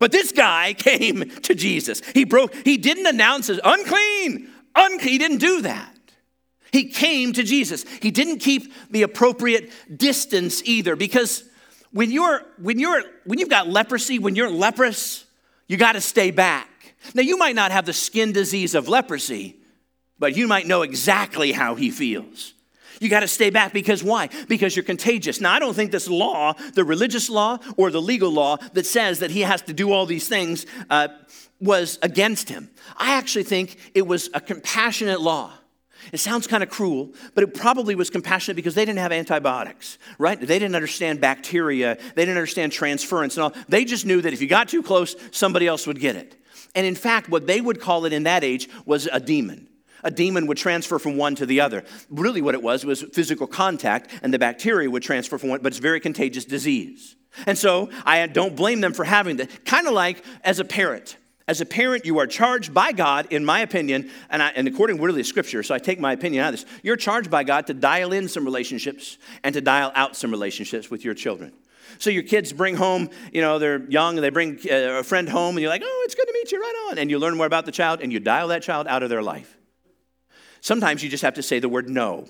But 0.00 0.10
this 0.10 0.32
guy 0.32 0.72
came 0.78 1.30
to 1.42 1.54
Jesus. 1.54 2.02
He 2.12 2.24
broke, 2.24 2.52
he 2.64 2.76
didn't 2.76 3.06
announce 3.06 3.48
as 3.48 3.60
unclean, 3.62 4.48
Un- 4.74 4.98
he 4.98 5.18
didn't 5.18 5.38
do 5.38 5.62
that. 5.62 5.96
He 6.72 6.84
came 6.84 7.32
to 7.32 7.42
Jesus. 7.42 7.84
He 8.00 8.10
didn't 8.10 8.38
keep 8.38 8.72
the 8.90 9.02
appropriate 9.02 9.70
distance 9.96 10.62
either 10.64 10.94
because 10.94 11.44
when 11.90 12.12
you're 12.12 12.42
when 12.58 12.78
you're 12.78 13.02
when 13.24 13.38
you've 13.38 13.48
got 13.48 13.68
leprosy, 13.68 14.18
when 14.20 14.36
you're 14.36 14.50
leprous, 14.50 15.24
you 15.66 15.76
got 15.76 15.92
to 15.92 16.00
stay 16.00 16.30
back. 16.30 16.68
Now 17.14 17.22
you 17.22 17.36
might 17.36 17.56
not 17.56 17.72
have 17.72 17.86
the 17.86 17.92
skin 17.92 18.32
disease 18.32 18.76
of 18.76 18.88
leprosy, 18.88 19.56
but 20.18 20.36
you 20.36 20.46
might 20.46 20.66
know 20.66 20.82
exactly 20.82 21.50
how 21.50 21.74
he 21.74 21.90
feels. 21.90 22.54
You 23.00 23.08
got 23.08 23.20
to 23.20 23.28
stay 23.28 23.50
back 23.50 23.72
because 23.72 24.04
why? 24.04 24.28
Because 24.46 24.76
you're 24.76 24.84
contagious. 24.84 25.40
Now, 25.40 25.54
I 25.54 25.58
don't 25.58 25.74
think 25.74 25.90
this 25.90 26.06
law, 26.06 26.52
the 26.74 26.84
religious 26.84 27.30
law 27.30 27.58
or 27.76 27.90
the 27.90 28.00
legal 28.00 28.30
law 28.30 28.58
that 28.74 28.86
says 28.86 29.20
that 29.20 29.30
he 29.30 29.40
has 29.40 29.62
to 29.62 29.72
do 29.72 29.90
all 29.90 30.04
these 30.06 30.28
things, 30.28 30.66
uh, 30.90 31.08
was 31.60 31.98
against 32.02 32.50
him. 32.50 32.70
I 32.96 33.14
actually 33.14 33.44
think 33.44 33.76
it 33.94 34.06
was 34.06 34.28
a 34.34 34.40
compassionate 34.40 35.20
law. 35.20 35.52
It 36.12 36.18
sounds 36.18 36.46
kind 36.46 36.62
of 36.62 36.70
cruel, 36.70 37.12
but 37.34 37.44
it 37.44 37.54
probably 37.54 37.94
was 37.94 38.10
compassionate 38.10 38.56
because 38.56 38.74
they 38.74 38.84
didn't 38.84 38.98
have 38.98 39.12
antibiotics, 39.12 39.98
right? 40.18 40.38
They 40.38 40.58
didn't 40.58 40.74
understand 40.74 41.20
bacteria, 41.20 41.96
they 42.14 42.22
didn't 42.22 42.36
understand 42.36 42.72
transference 42.72 43.36
and 43.36 43.44
all. 43.44 43.52
They 43.68 43.84
just 43.84 44.06
knew 44.06 44.20
that 44.20 44.32
if 44.32 44.40
you 44.40 44.48
got 44.48 44.68
too 44.68 44.82
close, 44.82 45.14
somebody 45.30 45.66
else 45.66 45.86
would 45.86 46.00
get 46.00 46.16
it. 46.16 46.36
And 46.74 46.86
in 46.86 46.94
fact, 46.94 47.28
what 47.28 47.46
they 47.46 47.60
would 47.60 47.80
call 47.80 48.04
it 48.04 48.12
in 48.12 48.24
that 48.24 48.44
age 48.44 48.68
was 48.86 49.08
a 49.10 49.20
demon. 49.20 49.68
A 50.02 50.10
demon 50.10 50.46
would 50.46 50.56
transfer 50.56 50.98
from 50.98 51.16
one 51.16 51.34
to 51.36 51.46
the 51.46 51.60
other. 51.60 51.84
Really, 52.08 52.42
what 52.42 52.54
it 52.54 52.62
was 52.62 52.84
was 52.84 53.02
physical 53.02 53.46
contact, 53.46 54.10
and 54.22 54.32
the 54.32 54.38
bacteria 54.38 54.90
would 54.90 55.02
transfer 55.02 55.38
from 55.38 55.50
one, 55.50 55.60
but 55.62 55.72
it's 55.72 55.78
very 55.78 56.00
contagious 56.00 56.44
disease. 56.44 57.16
And 57.46 57.56
so 57.56 57.90
I 58.04 58.26
don't 58.26 58.56
blame 58.56 58.80
them 58.80 58.92
for 58.92 59.04
having 59.04 59.36
that. 59.36 59.64
Kind 59.64 59.86
of 59.86 59.92
like 59.92 60.24
as 60.42 60.58
a 60.58 60.64
parent. 60.64 61.16
As 61.46 61.60
a 61.60 61.66
parent, 61.66 62.06
you 62.06 62.18
are 62.18 62.28
charged 62.28 62.72
by 62.72 62.92
God, 62.92 63.26
in 63.30 63.44
my 63.44 63.60
opinion, 63.60 64.10
and, 64.30 64.40
I, 64.40 64.50
and 64.50 64.68
according 64.68 64.98
to 64.98 65.02
really 65.02 65.24
scripture, 65.24 65.64
so 65.64 65.74
I 65.74 65.78
take 65.78 65.98
my 65.98 66.12
opinion 66.12 66.44
out 66.44 66.54
of 66.54 66.60
this. 66.60 66.70
You're 66.84 66.96
charged 66.96 67.28
by 67.28 67.42
God 67.42 67.66
to 67.66 67.74
dial 67.74 68.12
in 68.12 68.28
some 68.28 68.44
relationships 68.44 69.18
and 69.42 69.52
to 69.54 69.60
dial 69.60 69.90
out 69.96 70.14
some 70.16 70.30
relationships 70.30 70.90
with 70.92 71.04
your 71.04 71.14
children. 71.14 71.52
So 71.98 72.08
your 72.08 72.22
kids 72.22 72.52
bring 72.52 72.76
home, 72.76 73.10
you 73.32 73.40
know, 73.40 73.58
they're 73.58 73.82
young 73.90 74.16
and 74.16 74.24
they 74.24 74.30
bring 74.30 74.60
uh, 74.70 75.00
a 75.00 75.02
friend 75.02 75.28
home 75.28 75.56
and 75.56 75.60
you're 75.60 75.70
like, 75.70 75.82
oh, 75.84 76.02
it's 76.04 76.14
good 76.14 76.26
to 76.26 76.32
meet 76.32 76.52
you, 76.52 76.60
right 76.60 76.88
on. 76.90 76.98
And 76.98 77.10
you 77.10 77.18
learn 77.18 77.36
more 77.36 77.46
about 77.46 77.66
the 77.66 77.72
child 77.72 78.00
and 78.00 78.12
you 78.12 78.20
dial 78.20 78.46
that 78.48 78.62
child 78.62 78.86
out 78.86 79.02
of 79.02 79.10
their 79.10 79.22
life. 79.22 79.58
Sometimes 80.60 81.02
you 81.02 81.08
just 81.08 81.22
have 81.22 81.34
to 81.34 81.42
say 81.42 81.58
the 81.58 81.68
word 81.68 81.88
no. 81.88 82.26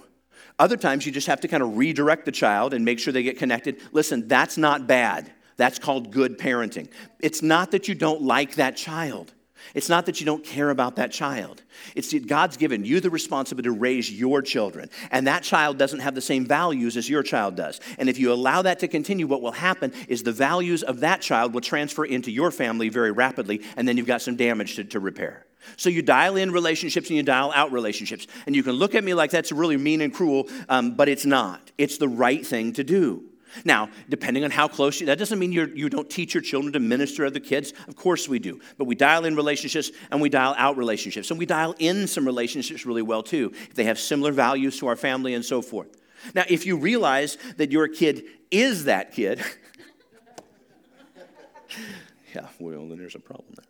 Other 0.58 0.76
times 0.76 1.06
you 1.06 1.12
just 1.12 1.26
have 1.26 1.40
to 1.40 1.48
kind 1.48 1.62
of 1.62 1.76
redirect 1.76 2.26
the 2.26 2.32
child 2.32 2.74
and 2.74 2.84
make 2.84 2.98
sure 2.98 3.12
they 3.12 3.22
get 3.22 3.38
connected. 3.38 3.80
Listen, 3.92 4.28
that's 4.28 4.58
not 4.58 4.86
bad. 4.86 5.32
That's 5.56 5.78
called 5.78 6.10
good 6.10 6.38
parenting. 6.38 6.88
It's 7.18 7.42
not 7.42 7.70
that 7.70 7.88
you 7.88 7.94
don't 7.94 8.22
like 8.22 8.56
that 8.56 8.76
child. 8.76 9.32
It's 9.74 9.88
not 9.88 10.06
that 10.06 10.20
you 10.20 10.26
don't 10.26 10.44
care 10.44 10.70
about 10.70 10.96
that 10.96 11.12
child. 11.12 11.62
It's 11.94 12.10
that 12.12 12.26
God's 12.26 12.56
given 12.56 12.84
you 12.84 13.00
the 13.00 13.10
responsibility 13.10 13.68
to 13.68 13.78
raise 13.78 14.10
your 14.10 14.42
children. 14.42 14.90
And 15.10 15.26
that 15.26 15.42
child 15.42 15.78
doesn't 15.78 16.00
have 16.00 16.14
the 16.14 16.20
same 16.20 16.46
values 16.46 16.96
as 16.96 17.08
your 17.08 17.22
child 17.22 17.56
does. 17.56 17.80
And 17.98 18.08
if 18.08 18.18
you 18.18 18.32
allow 18.32 18.62
that 18.62 18.78
to 18.80 18.88
continue, 18.88 19.26
what 19.26 19.42
will 19.42 19.52
happen 19.52 19.92
is 20.08 20.22
the 20.22 20.32
values 20.32 20.82
of 20.82 21.00
that 21.00 21.20
child 21.20 21.52
will 21.52 21.60
transfer 21.60 22.04
into 22.04 22.30
your 22.30 22.50
family 22.50 22.88
very 22.88 23.12
rapidly, 23.12 23.62
and 23.76 23.86
then 23.86 23.96
you've 23.96 24.06
got 24.06 24.22
some 24.22 24.36
damage 24.36 24.76
to, 24.76 24.84
to 24.84 25.00
repair. 25.00 25.44
So 25.76 25.88
you 25.88 26.02
dial 26.02 26.36
in 26.36 26.50
relationships 26.50 27.08
and 27.08 27.16
you 27.16 27.22
dial 27.22 27.52
out 27.54 27.72
relationships. 27.72 28.26
And 28.46 28.56
you 28.56 28.62
can 28.62 28.72
look 28.72 28.94
at 28.94 29.04
me 29.04 29.14
like 29.14 29.30
that's 29.30 29.52
really 29.52 29.76
mean 29.76 30.00
and 30.00 30.12
cruel, 30.12 30.48
um, 30.68 30.94
but 30.94 31.08
it's 31.08 31.26
not. 31.26 31.70
It's 31.78 31.98
the 31.98 32.08
right 32.08 32.44
thing 32.46 32.72
to 32.74 32.84
do. 32.84 33.24
Now, 33.64 33.90
depending 34.08 34.44
on 34.44 34.50
how 34.50 34.68
close 34.68 35.00
you, 35.00 35.06
that 35.06 35.18
doesn't 35.18 35.38
mean 35.38 35.52
you're, 35.52 35.68
you 35.68 35.88
do 35.88 35.98
not 35.98 36.10
teach 36.10 36.34
your 36.34 36.42
children 36.42 36.72
to 36.72 36.80
minister 36.80 37.24
to 37.24 37.30
the 37.30 37.40
kids. 37.40 37.72
Of 37.88 37.96
course 37.96 38.28
we 38.28 38.38
do. 38.38 38.60
But 38.78 38.84
we 38.84 38.94
dial 38.94 39.24
in 39.24 39.34
relationships 39.34 39.90
and 40.10 40.20
we 40.20 40.28
dial 40.28 40.54
out 40.56 40.76
relationships. 40.76 41.30
And 41.30 41.38
we 41.38 41.46
dial 41.46 41.74
in 41.78 42.06
some 42.06 42.24
relationships 42.24 42.86
really 42.86 43.02
well 43.02 43.22
too, 43.22 43.52
if 43.54 43.74
they 43.74 43.84
have 43.84 43.98
similar 43.98 44.32
values 44.32 44.78
to 44.78 44.86
our 44.86 44.96
family 44.96 45.34
and 45.34 45.44
so 45.44 45.62
forth. 45.62 45.88
Now, 46.34 46.44
if 46.48 46.66
you 46.66 46.76
realize 46.76 47.38
that 47.56 47.72
your 47.72 47.88
kid 47.88 48.24
is 48.50 48.84
that 48.84 49.12
kid, 49.12 49.42
yeah, 52.34 52.46
well, 52.58 52.86
then 52.88 52.98
there's 52.98 53.14
a 53.14 53.20
problem 53.20 53.48
there. 53.56 53.69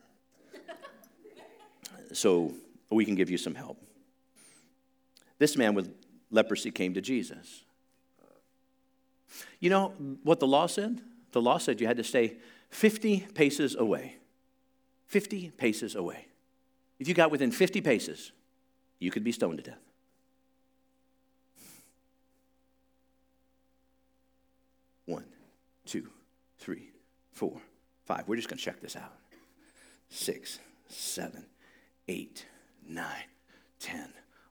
So 2.12 2.54
we 2.90 3.04
can 3.04 3.14
give 3.14 3.30
you 3.30 3.38
some 3.38 3.54
help. 3.54 3.78
This 5.38 5.56
man 5.56 5.74
with 5.74 5.94
leprosy 6.30 6.70
came 6.70 6.94
to 6.94 7.00
Jesus. 7.00 7.64
You 9.58 9.70
know 9.70 9.88
what 10.22 10.40
the 10.40 10.46
law 10.46 10.66
said? 10.66 11.00
The 11.32 11.40
law 11.40 11.58
said 11.58 11.80
you 11.80 11.86
had 11.86 11.96
to 11.96 12.04
stay 12.04 12.36
50 12.70 13.26
paces 13.34 13.76
away. 13.76 14.16
50 15.06 15.50
paces 15.50 15.94
away. 15.94 16.26
If 16.98 17.08
you 17.08 17.14
got 17.14 17.30
within 17.30 17.50
50 17.50 17.80
paces, 17.80 18.32
you 18.98 19.10
could 19.10 19.24
be 19.24 19.32
stoned 19.32 19.58
to 19.58 19.64
death. 19.64 19.78
One, 25.06 25.24
two, 25.86 26.08
three, 26.58 26.90
four, 27.32 27.60
five. 28.04 28.28
We're 28.28 28.36
just 28.36 28.48
going 28.48 28.58
to 28.58 28.64
check 28.64 28.80
this 28.80 28.94
out. 28.94 29.14
Six, 30.10 30.60
seven, 30.88 31.46
eight, 32.10 32.44
nine, 32.88 33.06
10, 33.78 34.08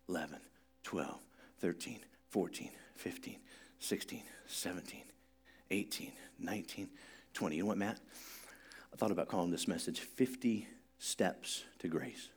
11, 0.07 0.39
12, 0.83 1.19
13, 1.59 1.99
14, 2.29 2.69
15, 2.95 3.35
16, 3.79 4.23
17, 4.47 5.01
18, 5.69 6.11
19, 6.39 6.89
20. 7.33 7.55
You 7.55 7.61
know 7.61 7.67
what, 7.67 7.77
Matt? 7.77 7.99
I 8.93 8.95
thought 8.95 9.11
about 9.11 9.27
calling 9.27 9.51
this 9.51 9.67
message 9.67 9.99
50 9.99 10.67
Steps 10.99 11.65
to 11.79 11.89
Grace. 11.89 12.29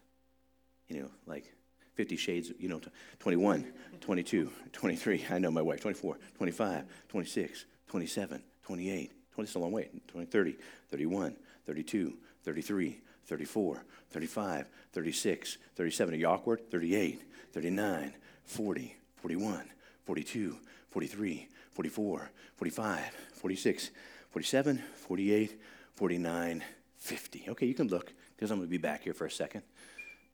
You 0.89 1.03
know, 1.03 1.11
like 1.27 1.55
50 1.95 2.17
shades, 2.17 2.51
you 2.59 2.69
know, 2.69 2.81
21, 3.21 3.73
22, 4.01 4.51
23. 4.73 5.27
I 5.31 5.39
know 5.39 5.53
my 5.53 5.63
wife, 5.63 5.81
24, 5.81 6.19
25, 6.37 6.85
26, 7.09 7.65
27, 7.87 8.43
28. 8.65 9.13
20 9.35 9.49
is 9.49 9.55
a 9.55 9.59
long 9.61 9.71
way. 9.71 9.89
20, 10.09 10.27
30, 10.27 10.57
31, 10.91 11.37
32, 11.65 12.15
33, 12.45 13.01
34, 13.27 13.85
35, 14.11 14.69
36, 14.93 15.59
37. 15.77 16.15
Are 16.15 16.17
you 16.17 16.27
awkward? 16.27 16.71
38, 16.71 17.23
39, 17.53 18.15
40, 18.45 18.97
41, 19.17 19.65
42, 20.05 20.57
43, 20.91 21.49
44, 21.71 22.31
45, 22.57 23.01
46, 23.35 23.91
47, 24.31 24.83
48, 24.97 25.61
49, 25.95 26.65
50. 26.99 27.45
Okay, 27.49 27.67
you 27.67 27.75
can 27.75 27.89
look 27.89 28.13
because 28.37 28.51
I'm 28.51 28.59
going 28.59 28.69
to 28.69 28.71
be 28.71 28.79
back 28.79 29.03
here 29.03 29.15
for 29.15 29.27
a 29.27 29.31
second. 29.31 29.63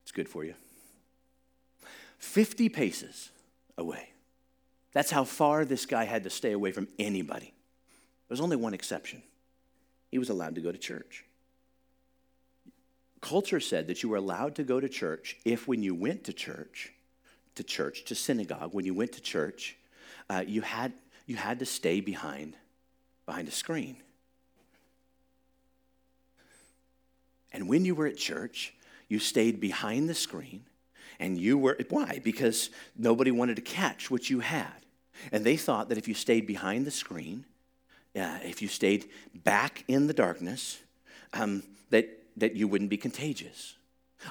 It's 0.03 0.11
good 0.11 0.29
for 0.29 0.43
you. 0.43 0.55
50 2.17 2.69
paces 2.69 3.31
away. 3.77 4.09
That's 4.91 5.11
how 5.11 5.23
far 5.23 5.65
this 5.65 5.85
guy 5.85 6.05
had 6.05 6.23
to 6.23 6.29
stay 6.29 6.51
away 6.51 6.71
from 6.71 6.87
anybody. 6.97 7.53
There 8.27 8.33
was 8.33 8.41
only 8.41 8.55
one 8.55 8.73
exception. 8.73 9.23
He 10.09 10.17
was 10.17 10.29
allowed 10.29 10.55
to 10.55 10.61
go 10.61 10.71
to 10.71 10.77
church. 10.77 11.25
Culture 13.21 13.59
said 13.59 13.87
that 13.87 14.01
you 14.01 14.09
were 14.09 14.17
allowed 14.17 14.55
to 14.55 14.63
go 14.63 14.79
to 14.79 14.87
church 14.87 15.37
if, 15.45 15.67
when 15.67 15.83
you 15.83 15.93
went 15.93 16.23
to 16.25 16.33
church, 16.33 16.93
to 17.55 17.63
church, 17.63 18.05
to 18.05 18.15
synagogue, 18.15 18.73
when 18.73 18.85
you 18.85 18.93
went 18.93 19.11
to 19.13 19.21
church, 19.21 19.77
uh, 20.29 20.43
you, 20.45 20.61
had, 20.61 20.93
you 21.25 21.35
had 21.35 21.59
to 21.59 21.65
stay 21.65 21.99
behind, 21.99 22.55
behind 23.25 23.47
a 23.47 23.51
screen. 23.51 23.97
And 27.51 27.67
when 27.67 27.83
you 27.83 27.95
were 27.95 28.05
at 28.05 28.17
church, 28.17 28.73
you 29.07 29.19
stayed 29.19 29.59
behind 29.59 30.07
the 30.07 30.13
screen 30.13 30.65
and 31.19 31.37
you 31.37 31.57
were, 31.57 31.77
why? 31.89 32.21
Because 32.23 32.69
nobody 32.95 33.31
wanted 33.31 33.55
to 33.57 33.61
catch 33.61 34.09
what 34.09 34.29
you 34.29 34.39
had. 34.39 34.85
And 35.31 35.43
they 35.43 35.57
thought 35.57 35.89
that 35.89 35.97
if 35.97 36.07
you 36.07 36.13
stayed 36.13 36.47
behind 36.47 36.85
the 36.85 36.91
screen, 36.91 37.45
uh, 38.15 38.39
if 38.43 38.61
you 38.61 38.67
stayed 38.67 39.09
back 39.33 39.83
in 39.87 40.07
the 40.07 40.13
darkness, 40.13 40.79
um, 41.33 41.63
that, 41.89 42.18
that 42.39 42.55
you 42.55 42.67
wouldn't 42.67 42.89
be 42.89 42.97
contagious. 42.97 43.75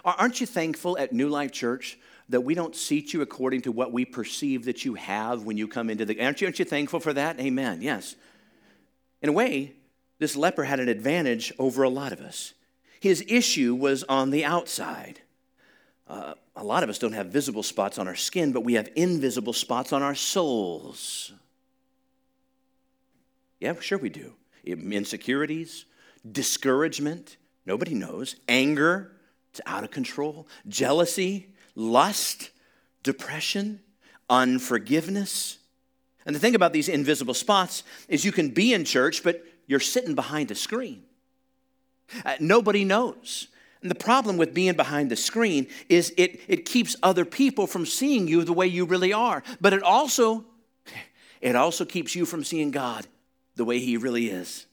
Aren't 0.05 0.41
you 0.41 0.47
thankful 0.47 0.99
at 0.99 1.13
New 1.13 1.29
Life 1.29 1.53
Church 1.53 1.99
that 2.29 2.43
we 2.43 2.55
don't 2.55 2.77
seat 2.77 3.13
you 3.13 3.23
according 3.23 3.63
to 3.63 3.73
what 3.73 3.93
we 3.93 4.05
perceive 4.05 4.67
that 4.67 4.85
you 4.85 4.95
have 4.95 5.45
when 5.45 5.57
you 5.57 5.67
come 5.67 5.89
into 5.89 6.05
the. 6.05 6.23
Aren't 6.23 6.41
you, 6.41 6.47
aren't 6.47 6.59
you 6.59 6.65
thankful 6.65 7.01
for 7.01 7.13
that? 7.15 7.41
Amen. 7.41 7.81
Yes. 7.81 8.17
In 9.23 9.29
a 9.29 9.33
way, 9.33 9.73
this 10.19 10.37
leper 10.37 10.65
had 10.65 10.81
an 10.81 10.89
advantage 10.89 11.53
over 11.59 11.83
a 11.83 11.89
lot 11.89 12.13
of 12.13 12.21
us. 12.21 12.53
His 13.01 13.25
issue 13.29 13.75
was 13.75 14.05
on 14.05 14.31
the 14.31 14.45
outside. 14.45 15.21
Uh, 16.07 16.35
a 16.57 16.65
lot 16.65 16.83
of 16.83 16.91
us 16.91 16.99
don't 16.99 17.13
have 17.13 17.29
visible 17.29 17.63
spots 17.63 17.99
on 17.99 18.09
our 18.09 18.15
skin, 18.15 18.53
but 18.53 18.63
we 18.63 18.75
have 18.75 18.91
invisible 18.97 19.53
spots 19.53 19.93
on 19.93 20.03
our 20.03 20.15
souls. 20.15 21.33
Yeah, 23.61 23.75
sure 23.81 23.99
we 23.99 24.11
do. 24.11 24.35
Insecurities, 24.65 25.87
discouragement, 26.31 27.37
nobody 27.69 27.95
knows, 27.95 28.35
anger, 28.49 29.13
it's 29.51 29.61
out 29.67 29.85
of 29.85 29.91
control, 29.91 30.49
jealousy, 30.67 31.49
lust, 31.75 32.51
depression, 33.03 33.81
unforgiveness. 34.31 35.59
And 36.25 36.35
the 36.35 36.41
thing 36.41 36.55
about 36.55 36.73
these 36.73 36.89
invisible 36.89 37.35
spots 37.35 37.85
is 38.09 38.25
you 38.25 38.33
can 38.33 38.49
be 38.49 38.73
in 38.73 38.85
church, 38.85 39.23
but 39.23 39.45
you're 39.67 39.81
sitting 39.81 40.15
behind 40.15 40.51
a 40.51 40.55
screen. 40.55 41.03
Uh, 42.25 42.37
nobody 42.41 42.85
knows. 42.85 43.49
And 43.83 43.91
the 43.91 43.95
problem 43.95 44.39
with 44.39 44.55
being 44.55 44.75
behind 44.75 45.11
the 45.11 45.17
screen 45.17 45.69
is 45.91 46.13
it, 46.17 46.41
it 46.49 46.65
keeps 46.65 46.97
other 47.03 47.27
people 47.27 47.67
from 47.67 47.85
seeing 47.85 48.27
you 48.27 48.45
the 48.45 48.53
way 48.55 48.67
you 48.67 48.87
really 48.87 49.13
are. 49.13 49.43
But 49.61 49.75
it 49.75 49.83
also, 49.83 50.47
it 51.43 51.55
also 51.55 51.85
keeps 51.85 52.15
you 52.15 52.25
from 52.25 52.45
seeing 52.45 52.71
God 52.71 53.07
the 53.57 53.65
way 53.67 53.79
He 53.79 53.99
really 53.99 54.31
is. 54.31 54.65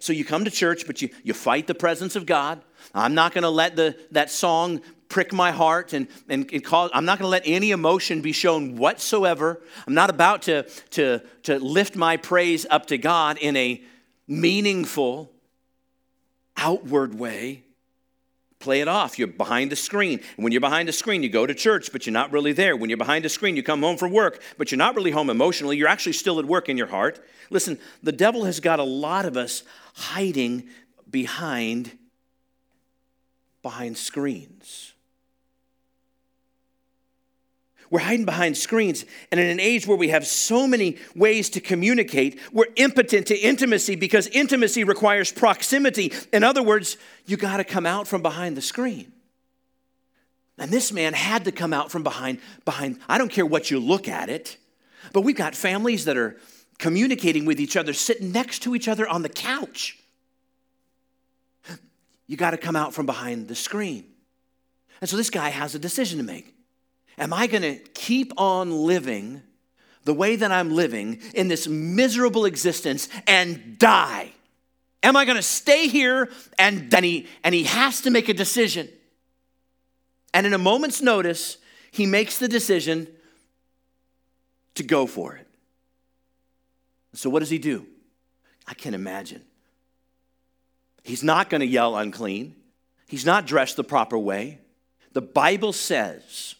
So 0.00 0.12
you 0.12 0.24
come 0.24 0.44
to 0.44 0.50
church, 0.50 0.86
but 0.86 1.02
you, 1.02 1.10
you 1.22 1.34
fight 1.34 1.66
the 1.66 1.74
presence 1.74 2.16
of 2.16 2.26
God. 2.26 2.62
I'm 2.94 3.14
not 3.14 3.32
going 3.32 3.42
to 3.42 3.50
let 3.50 3.76
the, 3.76 3.96
that 4.12 4.30
song 4.30 4.80
prick 5.08 5.32
my 5.32 5.50
heart 5.50 5.92
and, 5.92 6.08
and, 6.28 6.64
cause, 6.64 6.90
I'm 6.92 7.04
not 7.04 7.18
going 7.18 7.26
to 7.26 7.30
let 7.30 7.42
any 7.44 7.70
emotion 7.70 8.22
be 8.22 8.32
shown 8.32 8.76
whatsoever. 8.76 9.60
I'm 9.86 9.94
not 9.94 10.10
about 10.10 10.42
to, 10.42 10.64
to, 10.90 11.22
to 11.44 11.58
lift 11.58 11.96
my 11.96 12.16
praise 12.16 12.66
up 12.68 12.86
to 12.86 12.98
God 12.98 13.38
in 13.38 13.56
a 13.56 13.82
meaningful, 14.26 15.30
outward 16.56 17.14
way 17.14 17.65
play 18.66 18.80
it 18.80 18.88
off. 18.88 19.16
You're 19.16 19.28
behind 19.28 19.70
the 19.70 19.76
screen. 19.76 20.18
And 20.36 20.42
when 20.42 20.50
you're 20.50 20.60
behind 20.60 20.88
the 20.88 20.92
screen, 20.92 21.22
you 21.22 21.28
go 21.28 21.46
to 21.46 21.54
church, 21.54 21.92
but 21.92 22.04
you're 22.04 22.12
not 22.12 22.32
really 22.32 22.52
there. 22.52 22.76
When 22.76 22.90
you're 22.90 22.96
behind 22.96 23.24
the 23.24 23.28
screen, 23.28 23.54
you 23.54 23.62
come 23.62 23.80
home 23.80 23.96
from 23.96 24.10
work, 24.10 24.42
but 24.58 24.72
you're 24.72 24.76
not 24.78 24.96
really 24.96 25.12
home 25.12 25.30
emotionally. 25.30 25.76
You're 25.76 25.86
actually 25.86 26.14
still 26.14 26.40
at 26.40 26.44
work 26.44 26.68
in 26.68 26.76
your 26.76 26.88
heart. 26.88 27.24
Listen, 27.48 27.78
the 28.02 28.10
devil 28.10 28.44
has 28.44 28.58
got 28.58 28.80
a 28.80 28.82
lot 28.82 29.24
of 29.24 29.36
us 29.36 29.62
hiding 29.94 30.68
behind 31.08 31.96
behind 33.62 33.96
screens. 33.96 34.94
We're 37.90 38.00
hiding 38.00 38.24
behind 38.24 38.56
screens. 38.56 39.04
And 39.30 39.40
in 39.40 39.46
an 39.46 39.60
age 39.60 39.86
where 39.86 39.96
we 39.96 40.08
have 40.08 40.26
so 40.26 40.66
many 40.66 40.98
ways 41.14 41.50
to 41.50 41.60
communicate, 41.60 42.40
we're 42.52 42.66
impotent 42.76 43.26
to 43.28 43.36
intimacy 43.36 43.96
because 43.96 44.26
intimacy 44.28 44.84
requires 44.84 45.32
proximity. 45.32 46.12
In 46.32 46.42
other 46.42 46.62
words, 46.62 46.96
you 47.26 47.36
got 47.36 47.58
to 47.58 47.64
come 47.64 47.86
out 47.86 48.08
from 48.08 48.22
behind 48.22 48.56
the 48.56 48.62
screen. 48.62 49.12
And 50.58 50.70
this 50.70 50.92
man 50.92 51.12
had 51.12 51.44
to 51.44 51.52
come 51.52 51.72
out 51.72 51.90
from 51.90 52.02
behind 52.02 52.40
behind 52.64 52.98
I 53.08 53.18
don't 53.18 53.30
care 53.30 53.46
what 53.46 53.70
you 53.70 53.78
look 53.78 54.08
at 54.08 54.28
it. 54.30 54.56
But 55.12 55.20
we've 55.20 55.36
got 55.36 55.54
families 55.54 56.06
that 56.06 56.16
are 56.16 56.36
communicating 56.78 57.44
with 57.44 57.60
each 57.60 57.76
other 57.76 57.92
sitting 57.92 58.32
next 58.32 58.60
to 58.60 58.74
each 58.74 58.88
other 58.88 59.06
on 59.06 59.22
the 59.22 59.28
couch. 59.28 59.98
You 62.26 62.36
got 62.36 62.50
to 62.50 62.56
come 62.56 62.74
out 62.74 62.92
from 62.92 63.06
behind 63.06 63.48
the 63.48 63.54
screen. 63.54 64.04
And 65.00 65.08
so 65.08 65.16
this 65.16 65.30
guy 65.30 65.50
has 65.50 65.74
a 65.74 65.78
decision 65.78 66.18
to 66.18 66.24
make. 66.24 66.55
Am 67.18 67.32
I 67.32 67.46
going 67.46 67.62
to 67.62 67.76
keep 67.94 68.32
on 68.36 68.70
living 68.70 69.42
the 70.04 70.14
way 70.14 70.36
that 70.36 70.52
I'm 70.52 70.70
living 70.70 71.20
in 71.34 71.48
this 71.48 71.66
miserable 71.66 72.44
existence 72.44 73.08
and 73.26 73.78
die? 73.78 74.32
Am 75.02 75.16
I 75.16 75.24
going 75.24 75.36
to 75.36 75.42
stay 75.42 75.88
here? 75.88 76.28
And 76.58 76.90
then 76.90 77.04
he, 77.04 77.26
and 77.42 77.54
he 77.54 77.64
has 77.64 78.02
to 78.02 78.10
make 78.10 78.28
a 78.28 78.34
decision. 78.34 78.88
And 80.34 80.46
in 80.46 80.52
a 80.52 80.58
moment's 80.58 81.00
notice, 81.00 81.58
he 81.90 82.06
makes 82.06 82.38
the 82.38 82.48
decision 82.48 83.08
to 84.74 84.82
go 84.82 85.06
for 85.06 85.36
it. 85.36 85.46
So, 87.14 87.30
what 87.30 87.40
does 87.40 87.48
he 87.48 87.58
do? 87.58 87.86
I 88.66 88.74
can't 88.74 88.94
imagine. 88.94 89.42
He's 91.02 91.22
not 91.22 91.48
going 91.48 91.60
to 91.60 91.66
yell 91.66 91.96
unclean, 91.96 92.54
he's 93.06 93.24
not 93.24 93.46
dressed 93.46 93.76
the 93.76 93.84
proper 93.84 94.18
way. 94.18 94.58
The 95.12 95.22
Bible 95.22 95.72
says 95.72 96.55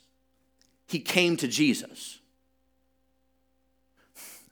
he 0.86 1.00
came 1.00 1.36
to 1.38 1.48
Jesus. 1.48 2.18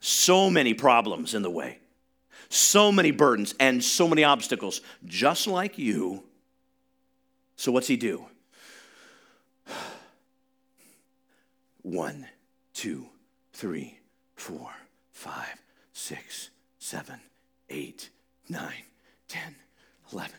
So 0.01 0.51
many 0.51 0.75
problems 0.75 1.35
in 1.35 1.43
the 1.43 1.51
way, 1.51 1.79
so 2.49 2.93
many 2.93 3.11
burdens, 3.11 3.55
and 3.59 3.83
so 3.83 4.07
many 4.07 4.25
obstacles, 4.25 4.81
just 5.07 5.47
like 5.47 5.79
you. 5.79 6.25
So, 7.57 7.73
what's 7.73 7.87
he 7.87 7.97
do? 7.97 8.27
One, 11.83 12.27
two, 12.75 13.07
three, 13.53 13.99
four, 14.35 14.71
five, 15.13 15.63
six, 15.93 16.51
seven, 16.79 17.21
eight, 17.71 18.11
nine, 18.49 18.85
10, 19.29 19.55
11, 20.13 20.33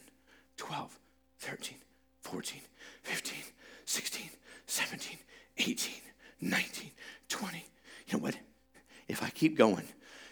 12, 0.58 0.99
13, 1.39 1.77
14, 2.21 2.62
15, 3.03 3.38
16, 3.86 4.29
17, 4.67 5.17
18, 5.57 5.93
19, 6.41 6.91
20. 7.29 7.65
You 8.07 8.13
know 8.13 8.23
what? 8.23 8.35
If 9.07 9.23
I 9.23 9.29
keep 9.29 9.57
going, 9.57 9.87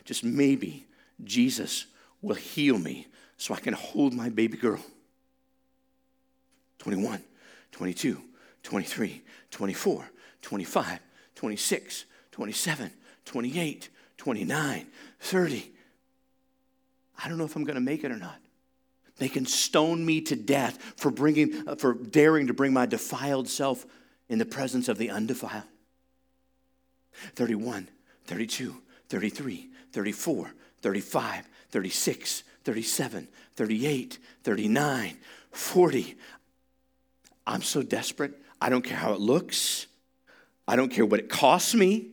just 0.05 0.23
maybe 0.23 0.85
Jesus 1.23 1.85
will 2.21 2.35
heal 2.35 2.77
me 2.77 3.07
so 3.37 3.53
I 3.53 3.59
can 3.59 3.73
hold 3.73 4.13
my 4.13 4.29
baby 4.29 4.57
girl. 4.57 4.79
21, 6.79 7.23
22, 7.71 8.21
23, 8.63 9.21
24, 9.51 10.09
25, 10.41 10.99
26, 11.35 12.05
27, 12.31 12.91
28, 13.25 13.89
29, 14.17 14.87
30. 15.19 15.71
I 17.23 17.29
don't 17.29 17.37
know 17.37 17.45
if 17.45 17.55
I'm 17.55 17.63
going 17.63 17.75
to 17.75 17.81
make 17.81 18.03
it 18.03 18.11
or 18.11 18.17
not. 18.17 18.39
They 19.17 19.29
can 19.29 19.45
stone 19.45 20.05
me 20.05 20.21
to 20.21 20.35
death 20.35 20.77
for 20.97 21.11
bringing, 21.11 21.51
for 21.77 21.93
daring 21.93 22.47
to 22.47 22.53
bring 22.53 22.73
my 22.73 22.85
defiled 22.85 23.47
self 23.47 23.85
in 24.33 24.39
the 24.39 24.45
presence 24.45 24.89
of 24.89 24.97
the 24.97 25.11
undefiled. 25.11 25.63
31, 27.35 27.87
32, 28.25 28.75
33, 29.07 29.69
34, 29.91 30.53
35, 30.81 31.47
36, 31.69 32.43
37, 32.63 33.27
38, 33.55 34.17
39, 34.41 35.17
40. 35.51 36.17
I'm 37.45 37.61
so 37.61 37.83
desperate. 37.83 38.33
I 38.59 38.69
don't 38.69 38.81
care 38.81 38.97
how 38.97 39.13
it 39.13 39.19
looks. 39.19 39.85
I 40.67 40.75
don't 40.75 40.89
care 40.89 41.05
what 41.05 41.19
it 41.19 41.29
costs 41.29 41.75
me. 41.75 42.07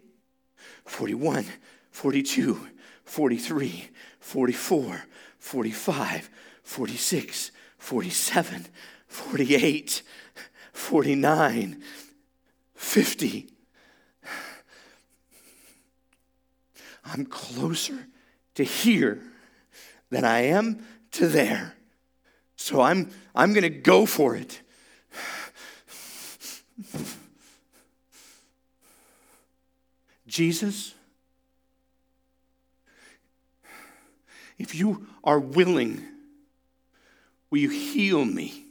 41, 0.84 1.46
42, 1.90 2.68
43, 3.04 3.88
44, 4.18 5.02
45, 5.38 6.30
46, 6.64 7.50
47, 7.78 8.66
48, 9.08 10.02
49, 10.74 11.82
50. 12.80 13.46
I'm 17.04 17.26
closer 17.26 18.06
to 18.54 18.64
here 18.64 19.22
than 20.08 20.24
I 20.24 20.46
am 20.46 20.84
to 21.12 21.28
there. 21.28 21.74
So 22.56 22.80
I'm, 22.80 23.10
I'm 23.34 23.52
going 23.52 23.62
to 23.62 23.68
go 23.68 24.06
for 24.06 24.34
it. 24.34 24.62
Jesus, 30.26 30.94
if 34.58 34.74
you 34.74 35.06
are 35.22 35.38
willing, 35.38 36.02
will 37.50 37.58
you 37.58 37.68
heal 37.68 38.24
me? 38.24 38.69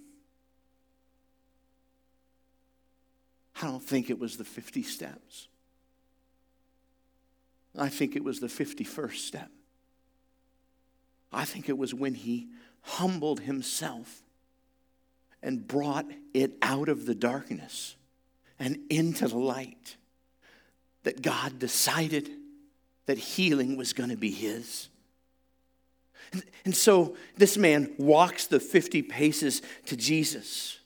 I 3.62 3.65
don't 3.65 3.84
think 3.84 4.10
it 4.10 4.19
was 4.19 4.38
the 4.38 4.45
50 4.45 4.84
steps. 4.84 5.48
I 7.78 7.89
think 7.89 8.15
it 8.15 8.24
was 8.24 8.39
the 8.39 8.48
51st 8.48 9.15
step. 9.15 9.52
I 11.32 11.45
think 11.45 11.69
it 11.69 11.78
was 11.78 11.93
when 11.93 12.15
he 12.15 12.48
humbled 12.82 13.41
himself 13.41 14.24
and 15.43 15.67
brought 15.67 16.06
it 16.34 16.54
out 16.62 16.89
of 16.89 17.06
the 17.06 17.15
darkness 17.15 17.95
and 18.58 18.80
into 18.89 19.28
the 19.28 19.38
light 19.38 19.95
that 21.04 21.22
God 21.22 21.60
decided 21.60 22.30
that 23.06 23.17
healing 23.17 23.78
was 23.78 23.93
going 23.93 24.10
to 24.10 24.17
be 24.17 24.32
his. 24.32 24.89
And, 26.65 26.76
so 26.76 27.15
this 27.38 27.58
man 27.58 27.93
walks 27.98 28.45
the 28.48 28.60
50 28.60 29.02
paces 29.04 29.62
to 29.88 29.95
Jesus. 29.95 30.79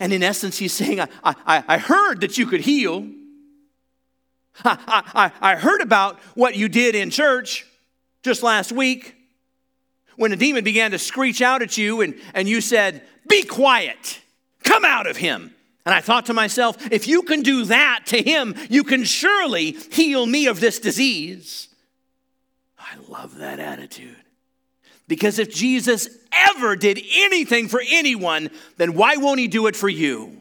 And 0.00 0.12
in 0.12 0.22
essence, 0.22 0.58
he's 0.58 0.72
saying, 0.72 1.00
I, 1.00 1.08
I, 1.24 1.64
I 1.66 1.78
heard 1.78 2.20
that 2.20 2.38
you 2.38 2.46
could 2.46 2.60
heal. 2.60 3.08
I, 4.64 5.02
I, 5.14 5.52
I 5.52 5.56
heard 5.56 5.80
about 5.80 6.18
what 6.34 6.56
you 6.56 6.68
did 6.68 6.94
in 6.94 7.10
church 7.10 7.66
just 8.22 8.42
last 8.42 8.72
week 8.72 9.16
when 10.16 10.32
a 10.32 10.36
demon 10.36 10.64
began 10.64 10.92
to 10.92 10.98
screech 10.98 11.42
out 11.42 11.62
at 11.62 11.76
you 11.76 12.00
and, 12.00 12.14
and 12.34 12.48
you 12.48 12.60
said, 12.60 13.02
Be 13.28 13.42
quiet, 13.42 14.20
come 14.62 14.84
out 14.84 15.06
of 15.06 15.16
him. 15.16 15.54
And 15.86 15.94
I 15.94 16.00
thought 16.00 16.26
to 16.26 16.34
myself, 16.34 16.90
if 16.90 17.06
you 17.06 17.22
can 17.22 17.42
do 17.42 17.64
that 17.66 18.04
to 18.06 18.22
him, 18.22 18.54
you 18.70 18.84
can 18.84 19.04
surely 19.04 19.72
heal 19.72 20.24
me 20.24 20.46
of 20.46 20.58
this 20.58 20.78
disease. 20.78 21.68
I 22.78 22.96
love 23.08 23.36
that 23.38 23.60
attitude. 23.60 24.23
Because 25.06 25.38
if 25.38 25.54
Jesus 25.54 26.08
ever 26.32 26.76
did 26.76 27.00
anything 27.14 27.68
for 27.68 27.82
anyone, 27.86 28.50
then 28.76 28.94
why 28.94 29.16
won't 29.16 29.40
he 29.40 29.48
do 29.48 29.66
it 29.66 29.76
for 29.76 29.88
you? 29.88 30.40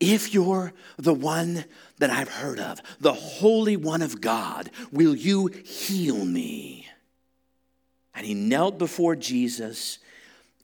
If 0.00 0.34
you're 0.34 0.72
the 0.98 1.14
one 1.14 1.64
that 1.98 2.10
I've 2.10 2.28
heard 2.28 2.60
of, 2.60 2.80
the 3.00 3.12
Holy 3.12 3.76
One 3.76 4.02
of 4.02 4.20
God, 4.20 4.70
will 4.92 5.14
you 5.14 5.46
heal 5.46 6.24
me? 6.24 6.86
And 8.14 8.26
he 8.26 8.34
knelt 8.34 8.78
before 8.78 9.16
Jesus 9.16 9.98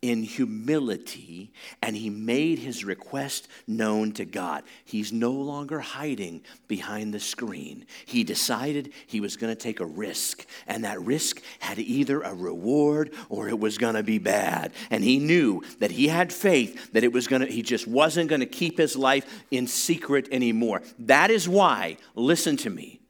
in 0.02 0.22
humility 0.22 1.52
and 1.82 1.94
he 1.94 2.08
made 2.08 2.58
his 2.58 2.84
request 2.84 3.48
known 3.66 4.12
to 4.12 4.24
God. 4.24 4.62
He's 4.84 5.12
no 5.12 5.32
longer 5.32 5.80
hiding 5.80 6.42
behind 6.68 7.12
the 7.12 7.20
screen. 7.20 7.86
He 8.06 8.24
decided 8.24 8.92
he 9.06 9.20
was 9.20 9.36
going 9.36 9.54
to 9.54 9.60
take 9.60 9.80
a 9.80 9.86
risk, 9.86 10.46
and 10.66 10.84
that 10.84 11.00
risk 11.02 11.42
had 11.58 11.78
either 11.78 12.22
a 12.22 12.34
reward 12.34 13.12
or 13.28 13.48
it 13.48 13.58
was 13.58 13.76
going 13.76 13.94
to 13.94 14.02
be 14.02 14.18
bad. 14.18 14.72
And 14.90 15.04
he 15.04 15.18
knew 15.18 15.62
that 15.80 15.90
he 15.90 16.08
had 16.08 16.32
faith 16.32 16.92
that 16.92 17.04
it 17.04 17.12
was 17.12 17.26
going 17.26 17.42
to 17.42 17.48
he 17.50 17.62
just 17.62 17.86
wasn't 17.86 18.30
going 18.30 18.40
to 18.40 18.46
keep 18.46 18.78
his 18.78 18.96
life 18.96 19.44
in 19.50 19.66
secret 19.66 20.28
anymore. 20.32 20.82
That 21.00 21.30
is 21.30 21.48
why, 21.48 21.98
listen 22.14 22.56
to 22.58 22.70
me. 22.70 23.00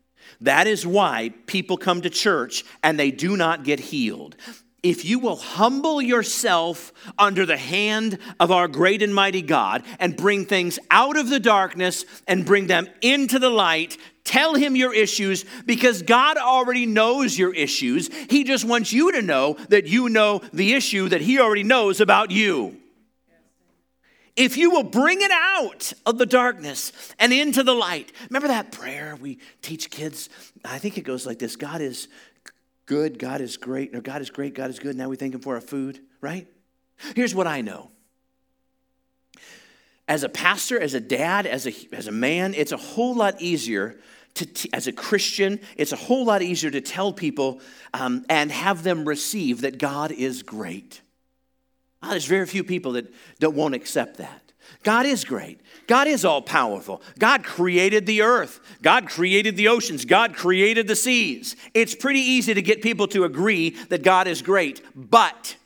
That 0.40 0.66
is 0.66 0.86
why 0.86 1.34
people 1.46 1.76
come 1.76 2.00
to 2.00 2.10
church 2.10 2.64
and 2.82 2.98
they 2.98 3.10
do 3.10 3.36
not 3.36 3.62
get 3.62 3.78
healed 3.78 4.36
if 4.82 5.04
you 5.04 5.18
will 5.18 5.36
humble 5.36 6.00
yourself 6.00 6.92
under 7.18 7.44
the 7.44 7.56
hand 7.56 8.18
of 8.38 8.50
our 8.50 8.68
great 8.68 9.02
and 9.02 9.14
mighty 9.14 9.42
God 9.42 9.82
and 9.98 10.16
bring 10.16 10.46
things 10.46 10.78
out 10.90 11.18
of 11.18 11.28
the 11.28 11.40
darkness 11.40 12.04
and 12.26 12.46
bring 12.46 12.66
them 12.66 12.88
into 13.02 13.38
the 13.38 13.50
light, 13.50 13.98
tell 14.24 14.54
him 14.54 14.76
your 14.76 14.94
issues 14.94 15.44
because 15.66 16.02
God 16.02 16.36
already 16.38 16.86
knows 16.86 17.38
your 17.38 17.54
issues. 17.54 18.08
He 18.30 18.44
just 18.44 18.64
wants 18.64 18.92
you 18.92 19.12
to 19.12 19.22
know 19.22 19.54
that 19.68 19.86
you 19.86 20.08
know 20.08 20.40
the 20.52 20.74
issue 20.74 21.08
that 21.08 21.20
he 21.20 21.38
already 21.38 21.64
knows 21.64 22.00
about 22.00 22.30
you. 22.30 22.76
If 24.36 24.56
you 24.56 24.70
will 24.70 24.84
bring 24.84 25.20
it 25.20 25.30
out 25.30 25.92
of 26.06 26.16
the 26.16 26.24
darkness 26.24 26.92
and 27.18 27.32
into 27.32 27.62
the 27.62 27.74
light. 27.74 28.12
Remember 28.30 28.48
that 28.48 28.72
prayer 28.72 29.16
we 29.20 29.38
teach 29.60 29.90
kids? 29.90 30.30
I 30.64 30.78
think 30.78 30.96
it 30.96 31.02
goes 31.02 31.26
like 31.26 31.38
this 31.38 31.56
God 31.56 31.82
is 31.82 32.08
good, 32.90 33.20
God 33.20 33.40
is 33.40 33.56
great, 33.56 33.94
or 33.94 34.00
God 34.00 34.20
is 34.20 34.30
great, 34.30 34.52
God 34.52 34.68
is 34.68 34.80
good. 34.80 34.96
Now 34.96 35.08
we 35.08 35.14
thank 35.14 35.32
Him 35.32 35.40
for 35.40 35.54
our 35.54 35.60
food, 35.60 36.00
right? 36.20 36.48
Here's 37.14 37.32
what 37.32 37.46
I 37.46 37.60
know. 37.60 37.92
As 40.08 40.24
a 40.24 40.28
pastor, 40.28 40.80
as 40.80 40.92
a 40.94 41.00
dad, 41.00 41.46
as 41.46 41.68
a, 41.68 41.72
as 41.92 42.08
a 42.08 42.12
man, 42.12 42.52
it's 42.52 42.72
a 42.72 42.76
whole 42.76 43.14
lot 43.14 43.40
easier 43.40 44.00
to, 44.34 44.68
as 44.72 44.88
a 44.88 44.92
Christian, 44.92 45.60
it's 45.76 45.92
a 45.92 45.96
whole 45.96 46.24
lot 46.24 46.42
easier 46.42 46.68
to 46.72 46.80
tell 46.80 47.12
people 47.12 47.60
um, 47.94 48.26
and 48.28 48.50
have 48.50 48.82
them 48.82 49.06
receive 49.06 49.60
that 49.60 49.78
God 49.78 50.10
is 50.10 50.42
great. 50.42 51.00
Well, 52.02 52.10
there's 52.10 52.24
very 52.24 52.46
few 52.46 52.64
people 52.64 52.92
that, 52.94 53.06
that 53.38 53.50
won't 53.50 53.76
accept 53.76 54.16
that. 54.16 54.49
God 54.82 55.06
is 55.06 55.24
great. 55.24 55.60
God 55.86 56.06
is 56.06 56.24
all 56.24 56.42
powerful. 56.42 57.02
God 57.18 57.44
created 57.44 58.06
the 58.06 58.22
earth. 58.22 58.60
God 58.82 59.08
created 59.08 59.56
the 59.56 59.68
oceans. 59.68 60.04
God 60.04 60.34
created 60.34 60.86
the 60.86 60.96
seas. 60.96 61.56
It's 61.74 61.94
pretty 61.94 62.20
easy 62.20 62.54
to 62.54 62.62
get 62.62 62.82
people 62.82 63.08
to 63.08 63.24
agree 63.24 63.70
that 63.88 64.02
God 64.02 64.26
is 64.26 64.40
great, 64.40 64.82
but 64.94 65.56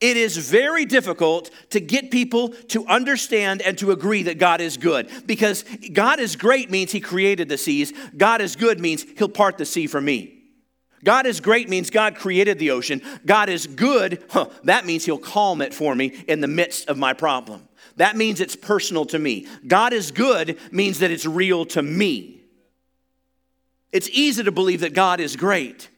it 0.00 0.16
is 0.16 0.36
very 0.36 0.84
difficult 0.84 1.50
to 1.70 1.80
get 1.80 2.10
people 2.10 2.50
to 2.68 2.86
understand 2.86 3.62
and 3.62 3.78
to 3.78 3.90
agree 3.90 4.24
that 4.24 4.38
God 4.38 4.60
is 4.60 4.76
good 4.76 5.08
because 5.26 5.64
God 5.92 6.18
is 6.18 6.36
great 6.36 6.70
means 6.70 6.92
He 6.92 7.00
created 7.00 7.48
the 7.48 7.58
seas. 7.58 7.92
God 8.16 8.40
is 8.40 8.56
good 8.56 8.80
means 8.80 9.04
He'll 9.16 9.28
part 9.28 9.56
the 9.56 9.64
sea 9.64 9.86
for 9.86 10.00
me. 10.00 10.34
God 11.04 11.26
is 11.26 11.40
great 11.40 11.68
means 11.68 11.90
God 11.90 12.16
created 12.16 12.58
the 12.58 12.70
ocean. 12.70 13.02
God 13.26 13.48
is 13.48 13.66
good, 13.66 14.24
huh, 14.30 14.48
that 14.64 14.86
means 14.86 15.04
He'll 15.04 15.18
calm 15.18 15.60
it 15.60 15.74
for 15.74 15.94
me 15.94 16.24
in 16.26 16.40
the 16.40 16.48
midst 16.48 16.88
of 16.88 16.96
my 16.96 17.12
problem. 17.12 17.68
That 17.96 18.16
means 18.16 18.40
it's 18.40 18.56
personal 18.56 19.04
to 19.06 19.18
me. 19.18 19.46
God 19.66 19.92
is 19.92 20.10
good 20.10 20.58
means 20.72 20.98
that 20.98 21.10
it's 21.10 21.26
real 21.26 21.64
to 21.66 21.82
me. 21.82 22.40
It's 23.92 24.08
easy 24.10 24.42
to 24.42 24.52
believe 24.52 24.80
that 24.80 24.94
God 24.94 25.20
is 25.20 25.36
great. 25.36 25.88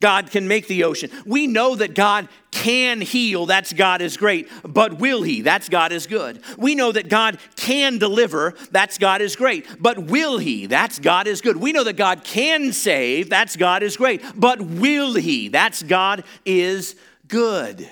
God 0.00 0.30
can 0.30 0.48
make 0.48 0.66
the 0.66 0.84
ocean. 0.84 1.10
We 1.26 1.46
know 1.46 1.76
that 1.76 1.94
God 1.94 2.28
can 2.50 3.00
heal, 3.00 3.46
that's 3.46 3.72
God 3.72 4.00
is 4.00 4.16
great. 4.16 4.48
But 4.64 4.98
will 4.98 5.22
He? 5.22 5.42
That's 5.42 5.68
God 5.68 5.92
is 5.92 6.06
good. 6.06 6.42
We 6.56 6.74
know 6.74 6.90
that 6.90 7.08
God 7.08 7.38
can 7.54 7.98
deliver, 7.98 8.54
that's 8.70 8.98
God 8.98 9.20
is 9.20 9.36
great. 9.36 9.66
But 9.78 9.98
will 9.98 10.38
He? 10.38 10.66
That's 10.66 10.98
God 10.98 11.26
is 11.26 11.42
good. 11.42 11.58
We 11.58 11.72
know 11.72 11.84
that 11.84 11.96
God 11.96 12.24
can 12.24 12.72
save, 12.72 13.28
that's 13.28 13.56
God 13.56 13.82
is 13.82 13.96
great. 13.96 14.22
But 14.34 14.60
will 14.60 15.14
He? 15.14 15.48
That's 15.48 15.82
God 15.82 16.24
is 16.44 16.96
good. 17.28 17.88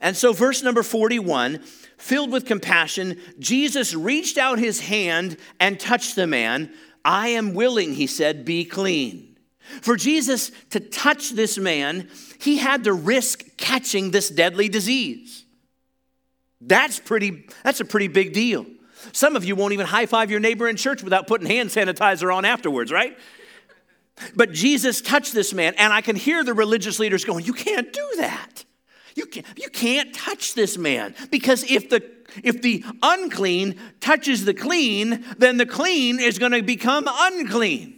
And 0.00 0.16
so, 0.16 0.34
verse 0.34 0.62
number 0.62 0.82
41 0.82 1.64
filled 1.96 2.30
with 2.30 2.44
compassion, 2.44 3.20
Jesus 3.38 3.94
reached 3.94 4.38
out 4.38 4.58
his 4.58 4.80
hand 4.80 5.36
and 5.60 5.78
touched 5.78 6.16
the 6.16 6.26
man. 6.26 6.72
I 7.04 7.28
am 7.28 7.54
willing, 7.54 7.94
he 7.94 8.06
said, 8.06 8.44
be 8.44 8.64
clean. 8.64 9.36
For 9.82 9.96
Jesus 9.96 10.52
to 10.70 10.80
touch 10.80 11.30
this 11.30 11.58
man, 11.58 12.08
he 12.40 12.58
had 12.58 12.84
to 12.84 12.92
risk 12.92 13.44
catching 13.56 14.10
this 14.10 14.28
deadly 14.28 14.68
disease. 14.68 15.44
That's 16.60 16.98
pretty 16.98 17.46
that's 17.64 17.80
a 17.80 17.84
pretty 17.84 18.08
big 18.08 18.32
deal. 18.32 18.66
Some 19.12 19.36
of 19.36 19.44
you 19.44 19.56
won't 19.56 19.72
even 19.72 19.86
high 19.86 20.06
five 20.06 20.30
your 20.30 20.40
neighbor 20.40 20.68
in 20.68 20.76
church 20.76 21.02
without 21.02 21.26
putting 21.26 21.46
hand 21.46 21.70
sanitizer 21.70 22.34
on 22.34 22.44
afterwards, 22.44 22.90
right? 22.90 23.16
But 24.34 24.52
Jesus 24.52 25.02
touched 25.02 25.34
this 25.34 25.52
man, 25.52 25.74
and 25.76 25.92
I 25.92 26.00
can 26.00 26.16
hear 26.16 26.42
the 26.42 26.54
religious 26.54 26.98
leaders 26.98 27.24
going, 27.24 27.44
You 27.44 27.52
can't 27.52 27.92
do 27.92 28.12
that. 28.18 28.64
You 29.16 29.26
can't, 29.26 29.46
you 29.56 29.70
can't 29.70 30.14
touch 30.14 30.54
this 30.54 30.76
man 30.78 31.14
because 31.30 31.64
if 31.64 31.88
the 31.88 32.02
if 32.44 32.60
the 32.60 32.84
unclean 33.02 33.76
touches 34.00 34.44
the 34.44 34.52
clean, 34.52 35.24
then 35.38 35.56
the 35.56 35.64
clean 35.64 36.20
is 36.20 36.38
going 36.38 36.52
to 36.52 36.62
become 36.62 37.08
unclean. 37.08 37.95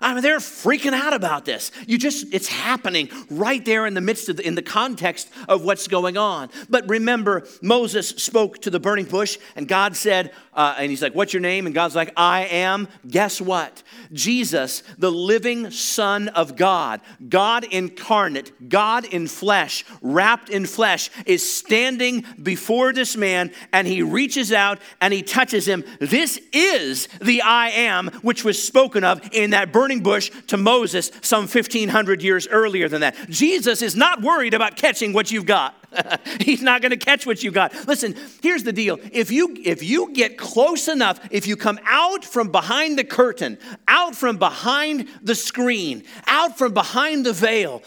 I 0.00 0.12
mean, 0.12 0.22
they're 0.22 0.38
freaking 0.38 0.92
out 0.92 1.14
about 1.14 1.44
this. 1.44 1.70
You 1.86 1.96
just, 1.96 2.26
it's 2.32 2.48
happening 2.48 3.08
right 3.30 3.64
there 3.64 3.86
in 3.86 3.94
the 3.94 4.00
midst 4.00 4.28
of, 4.28 4.36
the, 4.36 4.46
in 4.46 4.54
the 4.54 4.62
context 4.62 5.30
of 5.48 5.64
what's 5.64 5.88
going 5.88 6.18
on. 6.18 6.50
But 6.68 6.88
remember, 6.88 7.46
Moses 7.62 8.10
spoke 8.10 8.60
to 8.62 8.70
the 8.70 8.78
burning 8.78 9.06
bush, 9.06 9.38
and 9.54 9.66
God 9.66 9.96
said, 9.96 10.32
uh, 10.52 10.74
and 10.78 10.90
he's 10.90 11.02
like, 11.02 11.14
What's 11.14 11.32
your 11.32 11.42
name? 11.42 11.66
And 11.66 11.74
God's 11.74 11.94
like, 11.94 12.12
I 12.16 12.46
am. 12.46 12.88
Guess 13.08 13.40
what? 13.40 13.82
Jesus, 14.12 14.82
the 14.98 15.12
living 15.12 15.70
Son 15.70 16.28
of 16.28 16.56
God, 16.56 17.00
God 17.28 17.64
incarnate, 17.64 18.68
God 18.68 19.04
in 19.04 19.28
flesh, 19.28 19.84
wrapped 20.00 20.48
in 20.48 20.66
flesh, 20.66 21.10
is 21.26 21.48
standing 21.50 22.24
before 22.42 22.92
this 22.92 23.16
man, 23.16 23.52
and 23.72 23.86
he 23.86 24.02
reaches 24.02 24.52
out 24.52 24.78
and 25.00 25.12
he 25.12 25.22
touches 25.22 25.66
him. 25.66 25.84
This 26.00 26.40
is 26.52 27.06
the 27.20 27.42
I 27.42 27.68
am, 27.68 28.08
which 28.22 28.44
was 28.44 28.62
spoken 28.62 29.04
of 29.04 29.20
in 29.32 29.50
that 29.50 29.72
burning 29.72 29.85
burning 29.86 30.02
bush 30.02 30.32
to 30.48 30.56
Moses 30.56 31.12
some 31.22 31.42
1500 31.42 32.20
years 32.20 32.48
earlier 32.48 32.88
than 32.88 33.02
that. 33.02 33.14
Jesus 33.30 33.82
is 33.82 33.94
not 33.94 34.20
worried 34.20 34.52
about 34.52 34.74
catching 34.74 35.12
what 35.12 35.30
you've 35.30 35.46
got. 35.46 35.76
He's 36.40 36.60
not 36.60 36.82
going 36.82 36.90
to 36.90 36.96
catch 36.96 37.24
what 37.24 37.44
you've 37.44 37.54
got. 37.54 37.72
Listen, 37.86 38.16
here's 38.42 38.64
the 38.64 38.72
deal. 38.72 38.98
If 39.12 39.30
you 39.30 39.56
if 39.64 39.84
you 39.84 40.12
get 40.12 40.38
close 40.38 40.88
enough, 40.88 41.20
if 41.30 41.46
you 41.46 41.56
come 41.56 41.78
out 41.84 42.24
from 42.24 42.50
behind 42.50 42.98
the 42.98 43.04
curtain, 43.04 43.58
out 43.86 44.16
from 44.16 44.38
behind 44.38 45.08
the 45.22 45.36
screen, 45.36 46.02
out 46.26 46.58
from 46.58 46.74
behind 46.74 47.24
the 47.24 47.32
veil, 47.32 47.80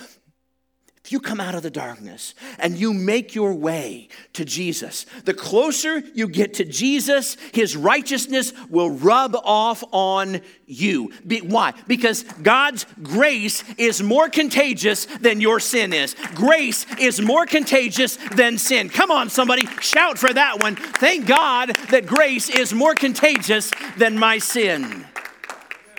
you 1.12 1.20
come 1.20 1.40
out 1.40 1.56
of 1.56 1.64
the 1.64 1.70
darkness 1.70 2.36
and 2.58 2.78
you 2.78 2.94
make 2.94 3.36
your 3.36 3.54
way 3.54 4.10
to 4.34 4.46
Jesus, 4.46 5.06
the 5.26 5.34
closer 5.34 6.00
you 6.14 6.28
get 6.28 6.56
to 6.56 6.66
Jesus, 6.66 7.36
his 7.54 7.76
righteousness 7.76 8.54
will 8.70 8.90
rub 8.90 9.36
off 9.36 9.84
on 9.92 10.42
you. 10.66 11.12
Be, 11.26 11.42
why? 11.42 11.74
Because 11.88 12.24
God's 12.24 12.86
grace 13.02 13.64
is 13.78 14.02
more 14.02 14.30
contagious 14.30 15.06
than 15.06 15.42
your 15.42 15.60
sin 15.60 15.94
is. 15.94 16.16
Grace 16.36 16.86
is 17.00 17.22
more 17.22 17.46
contagious 17.46 18.18
than 18.36 18.58
sin. 18.58 18.90
Come 18.90 19.12
on, 19.12 19.30
somebody, 19.30 19.66
shout 19.82 20.18
for 20.18 20.32
that 20.34 20.62
one. 20.62 20.76
Thank 20.76 21.26
God 21.26 21.76
that 21.90 22.06
grace 22.06 22.50
is 22.50 22.74
more 22.74 22.96
contagious 22.96 23.72
than 23.98 24.18
my 24.18 24.38
sin. 24.38 25.06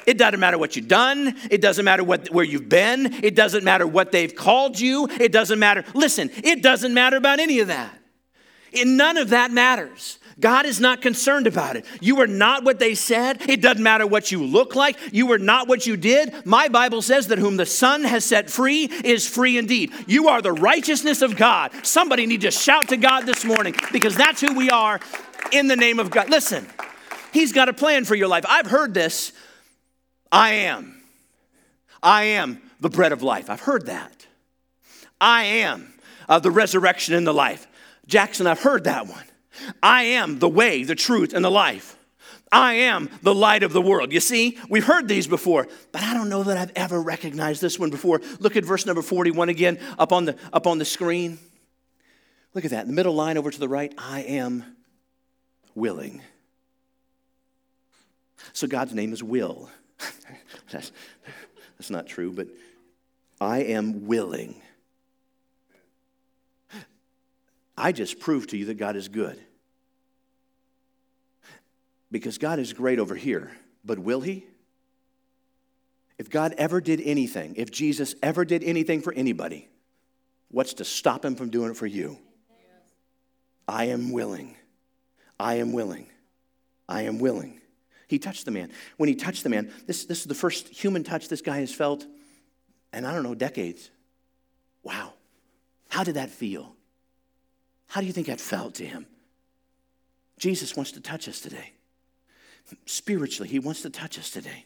It 0.07 0.19
doesn't 0.19 0.41
matter 0.41 0.59
what 0.59 0.77
you've 0.77 0.89
done. 0.89 1.37
It 1.51 1.61
doesn't 1.61 1.85
matter 1.85 2.05
what, 2.05 2.31
where 2.31 2.45
you've 2.45 2.69
been. 2.69 3.25
It 3.25 3.35
doesn't 3.35 3.65
matter 3.65 3.87
what 3.87 4.13
they've 4.13 4.35
called 4.35 4.79
you. 4.79 5.09
It 5.09 5.33
doesn't 5.33 5.59
matter. 5.59 5.85
Listen, 5.95 6.31
it 6.43 6.63
doesn't 6.63 6.95
matter 6.95 7.17
about 7.17 7.41
any 7.41 7.61
of 7.61 7.69
that. 7.69 7.97
And 8.79 8.97
none 8.97 9.17
of 9.17 9.31
that 9.31 9.51
matters. 9.51 10.19
God 10.39 10.65
is 10.65 10.81
not 10.81 11.03
concerned 11.03 11.47
about 11.47 11.77
it. 11.77 11.85
You 12.01 12.21
are 12.21 12.27
not 12.27 12.65
what 12.65 12.79
they 12.79 12.95
said. 12.95 13.49
It 13.49 13.61
doesn't 13.61 13.83
matter 13.83 14.07
what 14.07 14.33
you 14.33 14.43
look 14.43 14.75
like. 14.75 14.97
You 15.13 15.31
are 15.33 15.39
not 15.39 15.69
what 15.69 15.87
you 15.87 15.97
did. 15.97 16.47
My 16.47 16.69
Bible 16.69 17.03
says 17.03 17.27
that 17.27 17.39
whom 17.39 17.59
the 17.59 17.67
Son 17.67 18.05
has 18.05 18.25
set 18.25 18.49
free 18.49 18.85
is 18.85 19.29
free 19.29 19.59
indeed. 19.59 19.93
You 20.07 20.29
are 20.29 20.41
the 20.41 20.53
righteousness 20.53 21.21
of 21.21 21.37
God. 21.37 21.73
Somebody 21.83 22.25
need 22.27 22.41
to 22.43 22.51
shout 22.51 22.89
to 22.89 22.97
God 22.97 23.27
this 23.27 23.45
morning 23.45 23.75
because 23.93 24.17
that's 24.17 24.41
who 24.41 24.55
we 24.55 24.71
are 24.71 24.99
in 25.53 25.69
the 25.69 25.77
name 25.77 25.99
of 25.99 26.11
God. 26.11 26.31
Listen, 26.31 26.67
He's 27.33 27.53
got 27.53 27.69
a 27.69 27.75
plan 27.75 28.05
for 28.05 28.15
your 28.15 28.29
life. 28.29 28.45
I've 28.49 28.67
heard 28.67 28.95
this 28.95 29.33
I 30.33 30.53
am. 30.53 31.03
I 32.03 32.25
am 32.25 32.61
the 32.81 32.89
bread 32.89 33.13
of 33.13 33.23
life. 33.23 33.51
I've 33.51 33.61
heard 33.61 33.87
that. 33.87 34.27
I 35.21 35.45
am 35.45 35.93
uh, 36.29 36.39
the 36.39 36.51
resurrection 36.51 37.15
and 37.15 37.27
the 37.27 37.35
life. 37.35 37.67
Jackson, 38.07 38.47
I've 38.47 38.63
heard 38.63 38.85
that 38.85 39.07
one. 39.07 39.25
I 39.83 40.05
am 40.05 40.39
the 40.39 40.49
way, 40.49 40.85
the 40.85 40.95
truth, 40.95 41.35
and 41.35 41.45
the 41.45 41.51
life. 41.51 41.97
I 42.53 42.75
am 42.75 43.11
the 43.23 43.35
light 43.35 43.63
of 43.63 43.73
the 43.73 43.83
world. 43.83 44.13
You 44.13 44.21
see, 44.21 44.59
we've 44.69 44.85
heard 44.85 45.07
these 45.07 45.27
before, 45.27 45.69
but 45.93 46.03
I 46.03 46.15
don't 46.15 46.29
know 46.29 46.43
that 46.43 46.57
I've 46.57 46.73
ever 46.75 47.01
recognized 47.01 47.61
this 47.61 47.79
one 47.79 47.91
before. 47.91 48.21
Look 48.41 48.57
at 48.57 48.65
verse 48.65 48.87
number 48.87 49.03
41 49.03 49.49
again 49.49 49.79
up 49.99 50.13
on 50.13 50.25
the, 50.25 50.37
up 50.53 50.67
on 50.67 50.79
the 50.79 50.85
screen. 50.85 51.39
Look 52.55 52.65
at 52.65 52.73
that. 52.73 52.83
In 52.83 52.89
the 52.89 52.95
middle 52.95 53.15
line 53.15 53.39
over 53.39 53.51
to 53.51 53.61
the 53.61 53.69
right 53.69 53.95
I 53.97 54.23
am 54.23 54.65
willing. 55.75 56.23
So 58.53 58.67
God's 58.67 58.95
name 58.95 59.13
is 59.13 59.23
Will. 59.23 59.71
That's, 60.71 60.93
that's 61.79 61.91
not 61.91 62.07
true, 62.07 62.33
but 62.33 62.49
I 63.41 63.59
am 63.61 64.07
willing. 64.07 64.61
I 67.77 67.93
just 67.93 68.21
proved 68.21 68.51
to 68.51 68.59
you 68.59 68.67
that 68.67 68.75
God 68.75 68.97
is 68.97 69.09
good. 69.09 69.41
Because 72.11 72.39
God 72.39 72.59
is 72.59 72.73
great 72.73 72.99
over 72.99 73.15
here, 73.15 73.51
but 73.85 73.99
will 73.99 74.21
He? 74.21 74.45
If 76.19 76.29
God 76.29 76.55
ever 76.59 76.81
did 76.81 77.01
anything, 77.01 77.55
if 77.57 77.71
Jesus 77.71 78.15
ever 78.23 78.45
did 78.45 78.63
anything 78.63 79.01
for 79.01 79.13
anybody, 79.15 79.69
what's 80.51 80.75
to 80.75 80.85
stop 80.85 81.25
Him 81.25 81.35
from 81.35 81.49
doing 81.51 81.71
it 81.71 81.77
for 81.77 81.87
you? 81.87 82.19
I 83.67 83.85
am 83.85 84.11
willing. 84.11 84.57
I 85.39 85.55
am 85.55 85.73
willing. 85.73 86.09
I 86.89 87.03
am 87.03 87.21
willing. 87.21 87.61
He 88.11 88.19
touched 88.19 88.45
the 88.45 88.51
man. 88.51 88.73
When 88.97 89.09
he 89.09 89.15
touched 89.15 89.45
the 89.45 89.49
man, 89.49 89.73
this, 89.87 90.05
this 90.05 90.19
is 90.23 90.25
the 90.25 90.35
first 90.35 90.67
human 90.67 91.05
touch 91.05 91.29
this 91.29 91.43
guy 91.43 91.61
has 91.61 91.73
felt 91.73 92.05
in, 92.93 93.05
I 93.05 93.15
don't 93.15 93.23
know, 93.23 93.37
decades. 93.37 93.89
Wow. 94.83 95.13
How 95.89 96.03
did 96.03 96.15
that 96.15 96.29
feel? 96.29 96.75
How 97.87 98.01
do 98.01 98.09
you 98.09 98.13
think 98.13 98.27
that 98.27 98.41
felt 98.41 98.75
to 98.75 98.85
him? 98.85 99.07
Jesus 100.39 100.75
wants 100.75 100.91
to 100.93 101.01
touch 101.01 101.29
us 101.29 101.41
today. 101.41 101.73
Spiritually, 102.85 103.49
he 103.49 103.61
wants 103.61 103.83
to 103.83 103.91
touch 103.91 104.19
us 104.19 104.29
today. 104.29 104.65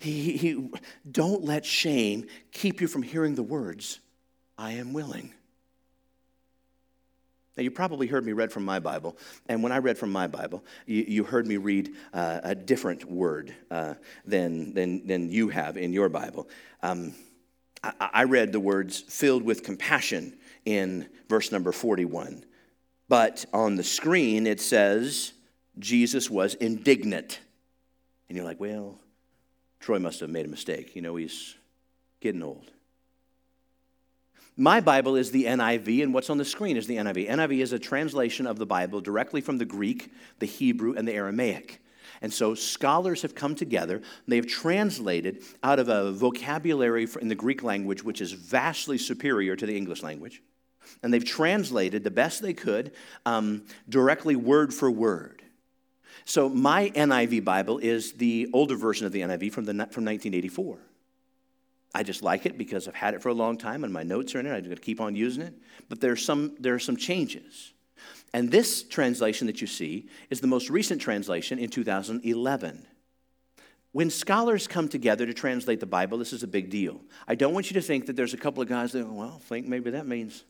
He, 0.00 0.36
he, 0.36 0.68
don't 1.08 1.44
let 1.44 1.64
shame 1.64 2.26
keep 2.50 2.80
you 2.80 2.88
from 2.88 3.04
hearing 3.04 3.36
the 3.36 3.44
words, 3.44 4.00
I 4.58 4.72
am 4.72 4.92
willing. 4.92 5.32
Now, 7.56 7.62
you 7.62 7.70
probably 7.70 8.06
heard 8.06 8.24
me 8.24 8.32
read 8.32 8.50
from 8.50 8.64
my 8.64 8.78
Bible, 8.78 9.16
and 9.48 9.62
when 9.62 9.72
I 9.72 9.78
read 9.78 9.98
from 9.98 10.10
my 10.10 10.26
Bible, 10.26 10.64
you, 10.86 11.04
you 11.06 11.24
heard 11.24 11.46
me 11.46 11.58
read 11.58 11.94
uh, 12.14 12.40
a 12.42 12.54
different 12.54 13.04
word 13.04 13.54
uh, 13.70 13.94
than, 14.24 14.72
than, 14.72 15.06
than 15.06 15.30
you 15.30 15.50
have 15.50 15.76
in 15.76 15.92
your 15.92 16.08
Bible. 16.08 16.48
Um, 16.82 17.14
I, 17.82 17.92
I 18.00 18.24
read 18.24 18.52
the 18.52 18.60
words 18.60 19.00
filled 19.00 19.42
with 19.42 19.64
compassion 19.64 20.38
in 20.64 21.08
verse 21.28 21.52
number 21.52 21.72
41. 21.72 22.44
But 23.08 23.44
on 23.52 23.76
the 23.76 23.84
screen, 23.84 24.46
it 24.46 24.60
says 24.60 25.34
Jesus 25.78 26.30
was 26.30 26.54
indignant. 26.54 27.40
And 28.28 28.36
you're 28.36 28.46
like, 28.46 28.60
well, 28.60 28.98
Troy 29.80 29.98
must 29.98 30.20
have 30.20 30.30
made 30.30 30.46
a 30.46 30.48
mistake. 30.48 30.96
You 30.96 31.02
know, 31.02 31.16
he's 31.16 31.54
getting 32.20 32.42
old. 32.42 32.70
My 34.56 34.80
Bible 34.80 35.16
is 35.16 35.30
the 35.30 35.44
NIV, 35.44 36.02
and 36.02 36.12
what's 36.12 36.28
on 36.28 36.36
the 36.36 36.44
screen 36.44 36.76
is 36.76 36.86
the 36.86 36.96
NIV. 36.96 37.30
NIV 37.30 37.60
is 37.60 37.72
a 37.72 37.78
translation 37.78 38.46
of 38.46 38.58
the 38.58 38.66
Bible 38.66 39.00
directly 39.00 39.40
from 39.40 39.56
the 39.56 39.64
Greek, 39.64 40.12
the 40.40 40.46
Hebrew, 40.46 40.94
and 40.94 41.08
the 41.08 41.14
Aramaic. 41.14 41.80
And 42.20 42.32
so 42.32 42.54
scholars 42.54 43.22
have 43.22 43.34
come 43.34 43.54
together, 43.54 44.02
they've 44.28 44.46
translated 44.46 45.42
out 45.62 45.78
of 45.78 45.88
a 45.88 46.12
vocabulary 46.12 47.08
in 47.20 47.28
the 47.28 47.34
Greek 47.34 47.62
language, 47.62 48.04
which 48.04 48.20
is 48.20 48.32
vastly 48.32 48.98
superior 48.98 49.56
to 49.56 49.64
the 49.64 49.76
English 49.76 50.02
language. 50.02 50.42
And 51.02 51.12
they've 51.12 51.24
translated 51.24 52.04
the 52.04 52.10
best 52.10 52.42
they 52.42 52.52
could 52.52 52.92
um, 53.24 53.64
directly 53.88 54.36
word 54.36 54.74
for 54.74 54.90
word. 54.90 55.42
So 56.26 56.48
my 56.48 56.90
NIV 56.90 57.42
Bible 57.42 57.78
is 57.78 58.12
the 58.12 58.48
older 58.52 58.76
version 58.76 59.06
of 59.06 59.12
the 59.12 59.22
NIV 59.22 59.52
from, 59.52 59.64
the, 59.64 59.72
from 59.72 60.04
1984. 60.04 60.78
I 61.94 62.02
just 62.02 62.22
like 62.22 62.46
it 62.46 62.56
because 62.56 62.88
I've 62.88 62.94
had 62.94 63.14
it 63.14 63.22
for 63.22 63.28
a 63.28 63.34
long 63.34 63.58
time 63.58 63.84
and 63.84 63.92
my 63.92 64.02
notes 64.02 64.34
are 64.34 64.40
in 64.40 64.46
it. 64.46 64.50
I'm 64.50 64.62
going 64.64 64.74
to 64.74 64.80
keep 64.80 65.00
on 65.00 65.14
using 65.14 65.42
it. 65.42 65.54
But 65.88 66.00
there's 66.00 66.24
some, 66.24 66.56
there 66.58 66.74
are 66.74 66.78
some 66.78 66.96
changes. 66.96 67.72
And 68.32 68.50
this 68.50 68.82
translation 68.82 69.46
that 69.46 69.60
you 69.60 69.66
see 69.66 70.08
is 70.30 70.40
the 70.40 70.46
most 70.46 70.70
recent 70.70 71.02
translation 71.02 71.58
in 71.58 71.68
2011. 71.68 72.86
When 73.92 74.08
scholars 74.08 74.66
come 74.66 74.88
together 74.88 75.26
to 75.26 75.34
translate 75.34 75.80
the 75.80 75.86
Bible, 75.86 76.16
this 76.16 76.32
is 76.32 76.42
a 76.42 76.46
big 76.46 76.70
deal. 76.70 77.02
I 77.28 77.34
don't 77.34 77.52
want 77.52 77.70
you 77.70 77.74
to 77.74 77.82
think 77.82 78.06
that 78.06 78.16
there's 78.16 78.32
a 78.32 78.38
couple 78.38 78.62
of 78.62 78.68
guys 78.70 78.92
that, 78.92 79.06
well, 79.06 79.38
think 79.40 79.66
maybe 79.66 79.90
that 79.90 80.06
means. 80.06 80.44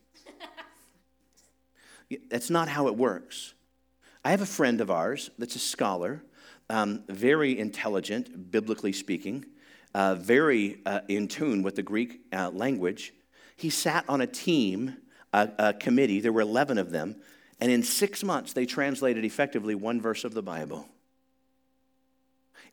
That's 2.30 2.50
not 2.50 2.68
how 2.68 2.86
it 2.86 2.96
works. 2.96 3.54
I 4.24 4.30
have 4.30 4.42
a 4.42 4.46
friend 4.46 4.80
of 4.80 4.88
ours 4.88 5.30
that's 5.36 5.56
a 5.56 5.58
scholar, 5.58 6.22
um, 6.70 7.02
very 7.08 7.58
intelligent, 7.58 8.52
biblically 8.52 8.92
speaking 8.92 9.46
uh, 9.94 10.14
very 10.14 10.80
uh, 10.86 11.00
in 11.08 11.28
tune 11.28 11.62
with 11.62 11.76
the 11.76 11.82
Greek 11.82 12.20
uh, 12.32 12.50
language. 12.50 13.12
He 13.56 13.70
sat 13.70 14.04
on 14.08 14.20
a 14.20 14.26
team, 14.26 14.96
a, 15.32 15.50
a 15.58 15.74
committee, 15.74 16.20
there 16.20 16.32
were 16.32 16.40
11 16.40 16.78
of 16.78 16.90
them, 16.90 17.16
and 17.60 17.70
in 17.70 17.82
six 17.82 18.24
months 18.24 18.52
they 18.52 18.66
translated 18.66 19.24
effectively 19.24 19.74
one 19.74 20.00
verse 20.00 20.24
of 20.24 20.34
the 20.34 20.42
Bible. 20.42 20.88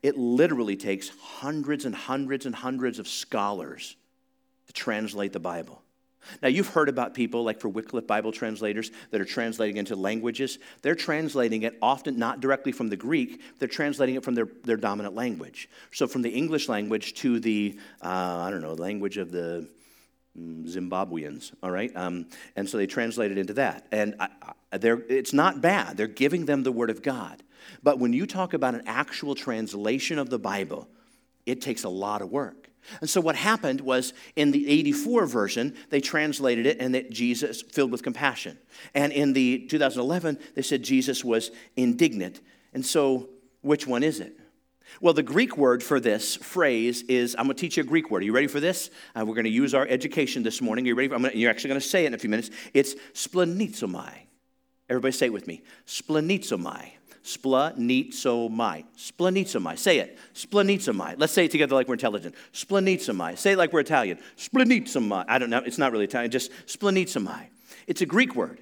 It 0.02 0.16
literally 0.16 0.76
takes 0.76 1.10
hundreds 1.20 1.84
and 1.84 1.94
hundreds 1.94 2.46
and 2.46 2.54
hundreds 2.54 2.98
of 2.98 3.06
scholars 3.06 3.96
to 4.66 4.72
translate 4.72 5.32
the 5.32 5.40
Bible. 5.40 5.79
Now, 6.42 6.48
you've 6.48 6.68
heard 6.68 6.88
about 6.88 7.14
people 7.14 7.44
like 7.44 7.60
for 7.60 7.68
Wycliffe 7.68 8.06
Bible 8.06 8.32
translators 8.32 8.90
that 9.10 9.20
are 9.20 9.24
translating 9.24 9.76
into 9.76 9.96
languages. 9.96 10.58
They're 10.82 10.94
translating 10.94 11.62
it 11.62 11.76
often 11.80 12.18
not 12.18 12.40
directly 12.40 12.72
from 12.72 12.88
the 12.88 12.96
Greek, 12.96 13.42
they're 13.58 13.68
translating 13.68 14.14
it 14.14 14.24
from 14.24 14.34
their, 14.34 14.48
their 14.64 14.76
dominant 14.76 15.14
language. 15.14 15.68
So, 15.92 16.06
from 16.06 16.22
the 16.22 16.30
English 16.30 16.68
language 16.68 17.14
to 17.14 17.40
the, 17.40 17.78
uh, 18.02 18.06
I 18.06 18.50
don't 18.50 18.62
know, 18.62 18.74
language 18.74 19.16
of 19.16 19.30
the 19.30 19.66
mm, 20.38 20.66
Zimbabweans, 20.66 21.52
all 21.62 21.70
right? 21.70 21.94
Um, 21.94 22.26
and 22.56 22.68
so 22.68 22.76
they 22.76 22.86
translate 22.86 23.30
it 23.30 23.38
into 23.38 23.54
that. 23.54 23.86
And 23.90 24.14
I, 24.20 24.28
I, 24.42 24.52
it's 24.72 25.32
not 25.32 25.60
bad, 25.60 25.96
they're 25.96 26.06
giving 26.06 26.46
them 26.46 26.62
the 26.62 26.72
Word 26.72 26.90
of 26.90 27.02
God. 27.02 27.42
But 27.82 27.98
when 27.98 28.12
you 28.12 28.26
talk 28.26 28.54
about 28.54 28.74
an 28.74 28.82
actual 28.86 29.34
translation 29.34 30.18
of 30.18 30.30
the 30.30 30.38
Bible, 30.38 30.88
it 31.46 31.60
takes 31.60 31.84
a 31.84 31.88
lot 31.88 32.22
of 32.22 32.30
work. 32.30 32.69
And 33.00 33.08
so 33.08 33.20
what 33.20 33.36
happened 33.36 33.80
was 33.80 34.12
in 34.36 34.50
the 34.50 34.68
84 34.68 35.26
version, 35.26 35.74
they 35.90 36.00
translated 36.00 36.66
it 36.66 36.78
and 36.80 36.94
that 36.94 37.10
Jesus 37.10 37.62
filled 37.62 37.92
with 37.92 38.02
compassion. 38.02 38.58
And 38.94 39.12
in 39.12 39.32
the 39.32 39.66
2011, 39.66 40.38
they 40.54 40.62
said 40.62 40.82
Jesus 40.82 41.24
was 41.24 41.50
indignant. 41.76 42.40
And 42.72 42.84
so 42.84 43.28
which 43.62 43.86
one 43.86 44.02
is 44.02 44.20
it? 44.20 44.36
Well, 45.00 45.14
the 45.14 45.22
Greek 45.22 45.56
word 45.56 45.82
for 45.82 46.00
this 46.00 46.36
phrase 46.36 47.02
is 47.02 47.36
I'm 47.38 47.44
going 47.46 47.56
to 47.56 47.60
teach 47.60 47.76
you 47.76 47.82
a 47.82 47.86
Greek 47.86 48.10
word. 48.10 48.22
Are 48.22 48.26
you 48.26 48.32
ready 48.32 48.48
for 48.48 48.60
this? 48.60 48.90
Uh, 49.14 49.24
we're 49.24 49.34
going 49.34 49.44
to 49.44 49.50
use 49.50 49.74
our 49.74 49.86
education 49.86 50.42
this 50.42 50.60
morning. 50.60 50.84
Are 50.84 50.88
you 50.88 50.94
ready? 50.94 51.08
For, 51.08 51.16
gonna, 51.16 51.30
you're 51.32 51.50
actually 51.50 51.68
going 51.68 51.80
to 51.80 51.86
say 51.86 52.04
it 52.04 52.08
in 52.08 52.14
a 52.14 52.18
few 52.18 52.30
minutes. 52.30 52.50
It's 52.74 52.94
splenizomai. 53.14 54.12
Everybody 54.88 55.12
say 55.12 55.26
it 55.26 55.32
with 55.32 55.46
me. 55.46 55.62
Splenizomai. 55.86 56.92
Splanitsomai. 57.24 58.84
Splanitsomai. 58.96 59.78
Say 59.78 59.98
it. 59.98 60.18
Splanitsomai. 60.34 61.14
Let's 61.18 61.32
say 61.32 61.44
it 61.44 61.50
together 61.50 61.74
like 61.74 61.88
we're 61.88 61.94
intelligent. 61.94 62.34
Splanitsomai. 62.52 63.36
Say 63.36 63.52
it 63.52 63.58
like 63.58 63.72
we're 63.72 63.80
Italian. 63.80 64.18
Splanitsomai. 64.36 65.24
I 65.28 65.38
don't 65.38 65.50
know. 65.50 65.62
It's 65.64 65.78
not 65.78 65.92
really 65.92 66.04
Italian. 66.04 66.30
Just 66.30 66.50
splanitsomai. 66.66 67.48
It's 67.86 68.00
a 68.00 68.06
Greek 68.06 68.34
word. 68.34 68.60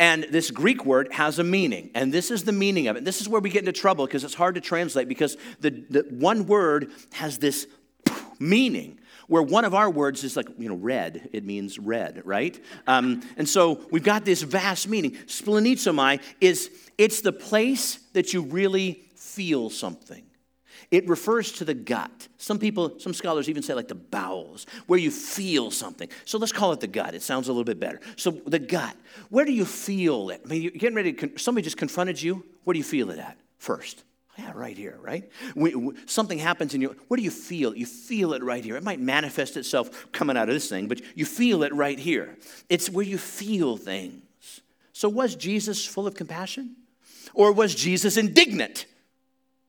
And 0.00 0.26
this 0.30 0.50
Greek 0.50 0.84
word 0.84 1.12
has 1.12 1.38
a 1.38 1.44
meaning. 1.44 1.90
And 1.94 2.12
this 2.12 2.30
is 2.30 2.44
the 2.44 2.52
meaning 2.52 2.88
of 2.88 2.96
it. 2.96 3.04
This 3.04 3.20
is 3.20 3.28
where 3.28 3.40
we 3.40 3.48
get 3.48 3.60
into 3.60 3.72
trouble 3.72 4.06
because 4.06 4.24
it's 4.24 4.34
hard 4.34 4.56
to 4.56 4.60
translate 4.60 5.08
because 5.08 5.36
the, 5.60 5.70
the 5.88 6.06
one 6.10 6.46
word 6.46 6.90
has 7.12 7.38
this 7.38 7.68
meaning 8.40 8.98
where 9.28 9.42
one 9.42 9.64
of 9.64 9.74
our 9.74 9.90
words 9.90 10.24
is 10.24 10.36
like, 10.36 10.48
you 10.58 10.68
know, 10.68 10.76
red. 10.76 11.28
It 11.32 11.44
means 11.44 11.78
red, 11.78 12.22
right? 12.24 12.58
Um, 12.86 13.22
and 13.36 13.48
so 13.48 13.80
we've 13.90 14.02
got 14.02 14.24
this 14.24 14.42
vast 14.42 14.88
meaning. 14.88 15.12
Splanitsomai 15.12 16.20
is, 16.40 16.70
it's 16.98 17.20
the 17.20 17.32
place 17.32 17.96
that 18.12 18.32
you 18.32 18.42
really 18.42 19.04
feel 19.16 19.70
something. 19.70 20.24
It 20.90 21.08
refers 21.08 21.52
to 21.52 21.64
the 21.64 21.74
gut. 21.74 22.28
Some 22.36 22.58
people, 22.58 23.00
some 23.00 23.14
scholars 23.14 23.48
even 23.48 23.62
say 23.62 23.74
like 23.74 23.88
the 23.88 23.94
bowels, 23.94 24.66
where 24.86 24.98
you 24.98 25.10
feel 25.10 25.70
something. 25.70 26.08
So 26.24 26.38
let's 26.38 26.52
call 26.52 26.72
it 26.72 26.80
the 26.80 26.86
gut. 26.86 27.14
It 27.14 27.22
sounds 27.22 27.48
a 27.48 27.52
little 27.52 27.64
bit 27.64 27.80
better. 27.80 28.00
So 28.16 28.30
the 28.30 28.58
gut, 28.58 28.94
where 29.30 29.44
do 29.44 29.52
you 29.52 29.64
feel 29.64 30.30
it? 30.30 30.42
I 30.44 30.48
mean, 30.48 30.62
you're 30.62 30.70
getting 30.72 30.94
ready 30.94 31.12
to, 31.14 31.38
somebody 31.38 31.64
just 31.64 31.76
confronted 31.76 32.20
you. 32.20 32.44
Where 32.64 32.74
do 32.74 32.78
you 32.78 32.84
feel 32.84 33.10
it 33.10 33.18
at 33.18 33.36
first? 33.58 34.04
Yeah, 34.36 34.50
right 34.54 34.76
here, 34.76 34.98
right? 35.00 35.30
Something 36.06 36.38
happens 36.38 36.74
in 36.74 36.80
you. 36.80 36.96
What 37.06 37.18
do 37.18 37.22
you 37.22 37.30
feel 37.30 37.74
You 37.74 37.86
feel 37.86 38.32
it 38.32 38.42
right 38.42 38.64
here. 38.64 38.76
It 38.76 38.82
might 38.82 38.98
manifest 38.98 39.56
itself 39.56 40.10
coming 40.10 40.36
out 40.36 40.48
of 40.48 40.54
this 40.54 40.68
thing, 40.68 40.88
but 40.88 41.00
you 41.14 41.24
feel 41.24 41.62
it 41.62 41.72
right 41.72 41.98
here. 41.98 42.36
It's 42.68 42.90
where 42.90 43.04
you 43.04 43.18
feel 43.18 43.76
things. 43.76 44.22
So, 44.92 45.08
was 45.08 45.36
Jesus 45.36 45.84
full 45.84 46.06
of 46.06 46.14
compassion? 46.14 46.76
Or 47.32 47.52
was 47.52 47.74
Jesus 47.74 48.16
indignant, 48.16 48.86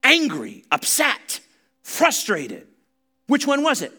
angry, 0.03 0.63
upset, 0.71 1.39
frustrated? 1.83 2.67
Which 3.27 3.47
one 3.47 3.63
was 3.63 3.81
it? 3.81 3.91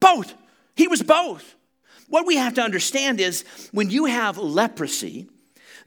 Both. 0.00 0.34
He 0.74 0.88
was 0.88 1.02
both. 1.02 1.54
What 2.08 2.26
we 2.26 2.36
have 2.36 2.54
to 2.54 2.62
understand 2.62 3.20
is 3.20 3.44
when 3.72 3.90
you 3.90 4.06
have 4.06 4.38
leprosy, 4.38 5.28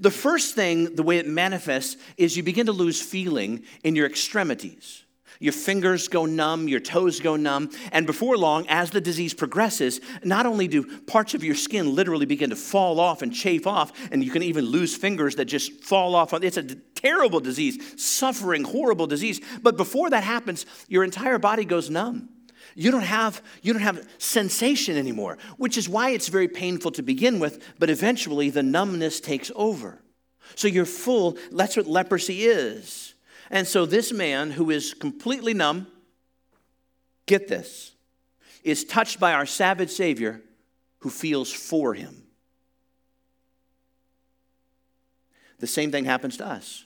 the 0.02 0.12
first 0.12 0.56
thing, 0.56 0.96
the 0.96 1.04
way 1.04 1.18
it 1.18 1.28
manifests, 1.28 1.96
is 2.18 2.36
you 2.36 2.44
begin 2.44 2.66
to 2.66 2.72
lose 2.72 3.02
feeling 3.02 3.64
in 3.84 3.96
your 3.96 4.08
extremities. 4.08 5.04
Your 5.40 5.54
fingers 5.54 6.08
go 6.08 6.28
numb, 6.28 6.68
your 6.68 6.80
toes 6.80 7.20
go 7.20 7.36
numb, 7.36 7.72
and 7.92 8.06
before 8.06 8.38
long, 8.38 8.68
as 8.68 8.92
the 8.92 9.02
disease 9.02 9.34
progresses, 9.34 10.00
not 10.24 10.46
only 10.46 10.68
do 10.68 11.00
parts 11.02 11.34
of 11.34 11.44
your 11.44 11.56
skin 11.56 11.96
literally 11.96 12.28
begin 12.28 12.52
to 12.52 12.56
fall 12.56 13.00
off 13.00 13.24
and 13.24 13.34
chafe 13.34 13.66
off, 13.66 13.92
and 14.12 14.24
you 14.24 14.30
can 14.30 14.44
even 14.44 14.66
lose 14.66 14.96
fingers 14.96 15.36
that 15.38 15.46
just 15.46 15.84
fall 15.84 16.14
off. 16.14 16.32
It's 16.34 16.58
a 16.58 16.64
terrible 16.64 17.40
disease, 17.40 18.00
suffering, 18.00 18.64
horrible 18.64 19.08
disease. 19.08 19.42
But 19.64 19.78
before 19.78 20.12
that 20.12 20.24
happens, 20.24 20.68
your 20.88 21.04
entire 21.04 21.40
body 21.40 21.66
goes 21.66 21.90
numb. 21.90 22.30
You 22.76 22.92
don't 22.92 23.04
have 23.04 23.42
you 23.62 23.74
don't 23.74 23.82
have 23.82 24.08
sensation 24.18 24.98
anymore, 24.98 25.38
which 25.58 25.78
is 25.78 25.90
why 25.90 26.12
it's 26.12 26.28
very 26.28 26.48
painful 26.48 26.92
to 26.92 27.04
begin 27.04 27.40
with, 27.40 27.64
but 27.80 27.90
eventually 27.90 28.50
the 28.50 28.64
numbness 28.64 29.20
takes 29.20 29.52
over. 29.56 30.02
So 30.56 30.68
you're 30.68 30.86
full, 30.86 31.38
that's 31.52 31.78
what 31.78 31.88
leprosy 31.88 32.44
is. 32.44 33.14
And 33.50 33.68
so 33.68 33.86
this 33.86 34.12
man 34.12 34.52
who 34.52 34.70
is 34.70 34.94
completely 34.94 35.54
numb, 35.54 35.88
get 37.26 37.48
this, 37.48 37.94
is 38.64 38.84
touched 38.84 39.20
by 39.20 39.34
our 39.34 39.46
savage 39.46 39.92
Savior 39.92 40.42
who 41.00 41.10
feels 41.10 41.52
for 41.52 41.94
him. 41.94 42.24
The 45.60 45.68
same 45.68 45.92
thing 45.92 46.06
happens 46.06 46.38
to 46.38 46.48
us. 46.48 46.86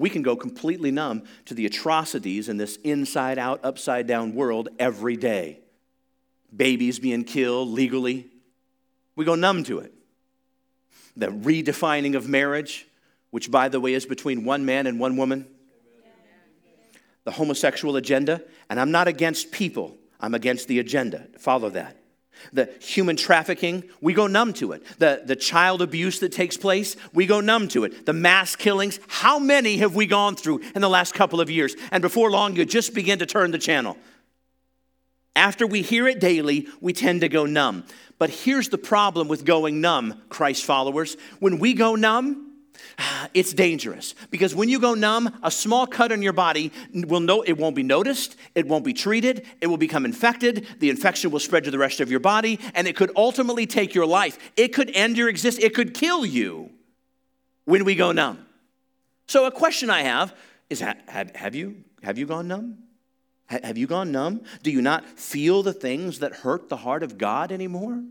We 0.00 0.08
can 0.08 0.22
go 0.22 0.34
completely 0.34 0.90
numb 0.90 1.24
to 1.44 1.52
the 1.52 1.66
atrocities 1.66 2.48
in 2.48 2.56
this 2.56 2.76
inside 2.76 3.36
out, 3.38 3.62
upside 3.62 4.06
down 4.06 4.34
world 4.34 4.70
every 4.78 5.14
day. 5.14 5.60
Babies 6.56 6.98
being 6.98 7.22
killed 7.22 7.68
legally, 7.68 8.26
we 9.14 9.26
go 9.26 9.34
numb 9.34 9.62
to 9.64 9.80
it. 9.80 9.92
The 11.18 11.26
redefining 11.26 12.16
of 12.16 12.26
marriage, 12.26 12.86
which, 13.28 13.50
by 13.50 13.68
the 13.68 13.78
way, 13.78 13.92
is 13.92 14.06
between 14.06 14.42
one 14.42 14.64
man 14.64 14.86
and 14.86 14.98
one 14.98 15.18
woman. 15.18 15.46
The 17.24 17.32
homosexual 17.32 17.96
agenda, 17.96 18.40
and 18.70 18.80
I'm 18.80 18.90
not 18.90 19.06
against 19.06 19.52
people, 19.52 19.98
I'm 20.18 20.34
against 20.34 20.66
the 20.66 20.78
agenda. 20.78 21.26
Follow 21.38 21.68
that. 21.70 21.99
The 22.52 22.70
human 22.80 23.16
trafficking, 23.16 23.84
we 24.00 24.14
go 24.14 24.26
numb 24.26 24.52
to 24.54 24.72
it. 24.72 24.82
The, 24.98 25.22
the 25.24 25.36
child 25.36 25.82
abuse 25.82 26.20
that 26.20 26.32
takes 26.32 26.56
place, 26.56 26.96
we 27.12 27.26
go 27.26 27.40
numb 27.40 27.68
to 27.68 27.84
it. 27.84 28.06
The 28.06 28.12
mass 28.12 28.56
killings, 28.56 28.98
how 29.08 29.38
many 29.38 29.76
have 29.78 29.94
we 29.94 30.06
gone 30.06 30.36
through 30.36 30.60
in 30.74 30.80
the 30.80 30.88
last 30.88 31.14
couple 31.14 31.40
of 31.40 31.50
years? 31.50 31.76
And 31.92 32.02
before 32.02 32.30
long, 32.30 32.56
you 32.56 32.64
just 32.64 32.94
begin 32.94 33.18
to 33.18 33.26
turn 33.26 33.50
the 33.50 33.58
channel. 33.58 33.96
After 35.36 35.66
we 35.66 35.82
hear 35.82 36.08
it 36.08 36.20
daily, 36.20 36.66
we 36.80 36.92
tend 36.92 37.20
to 37.20 37.28
go 37.28 37.46
numb. 37.46 37.84
But 38.18 38.30
here's 38.30 38.68
the 38.68 38.78
problem 38.78 39.28
with 39.28 39.44
going 39.44 39.80
numb, 39.80 40.22
Christ 40.28 40.64
followers. 40.64 41.16
When 41.38 41.58
we 41.58 41.74
go 41.74 41.94
numb, 41.94 42.49
it's 43.34 43.52
dangerous 43.52 44.14
because 44.30 44.54
when 44.54 44.68
you 44.68 44.80
go 44.80 44.94
numb, 44.94 45.38
a 45.42 45.50
small 45.50 45.86
cut 45.86 46.12
on 46.12 46.22
your 46.22 46.32
body 46.32 46.72
will 46.92 47.20
know 47.20 47.42
it 47.42 47.56
won't 47.58 47.76
be 47.76 47.82
noticed, 47.82 48.36
it 48.54 48.66
won't 48.66 48.84
be 48.84 48.92
treated, 48.92 49.46
it 49.60 49.66
will 49.66 49.76
become 49.76 50.04
infected, 50.04 50.66
the 50.78 50.90
infection 50.90 51.30
will 51.30 51.40
spread 51.40 51.64
to 51.64 51.70
the 51.70 51.78
rest 51.78 52.00
of 52.00 52.10
your 52.10 52.20
body, 52.20 52.58
and 52.74 52.86
it 52.86 52.96
could 52.96 53.12
ultimately 53.16 53.66
take 53.66 53.94
your 53.94 54.06
life. 54.06 54.38
It 54.56 54.68
could 54.68 54.90
end 54.94 55.16
your 55.16 55.28
existence, 55.28 55.64
it 55.64 55.74
could 55.74 55.94
kill 55.94 56.24
you 56.24 56.70
when 57.64 57.84
we 57.84 57.94
go 57.94 58.12
numb. 58.12 58.46
So 59.26 59.46
a 59.46 59.50
question 59.50 59.90
I 59.90 60.02
have 60.02 60.34
is 60.68 60.80
have, 60.80 61.34
have 61.34 61.54
you 61.54 61.84
have 62.02 62.18
you 62.18 62.26
gone 62.26 62.48
numb? 62.48 62.78
Have 63.46 63.76
you 63.76 63.86
gone 63.86 64.12
numb? 64.12 64.42
Do 64.62 64.70
you 64.70 64.80
not 64.80 65.04
feel 65.18 65.62
the 65.62 65.72
things 65.72 66.20
that 66.20 66.32
hurt 66.32 66.68
the 66.68 66.76
heart 66.76 67.02
of 67.02 67.18
God 67.18 67.50
anymore? 67.50 68.02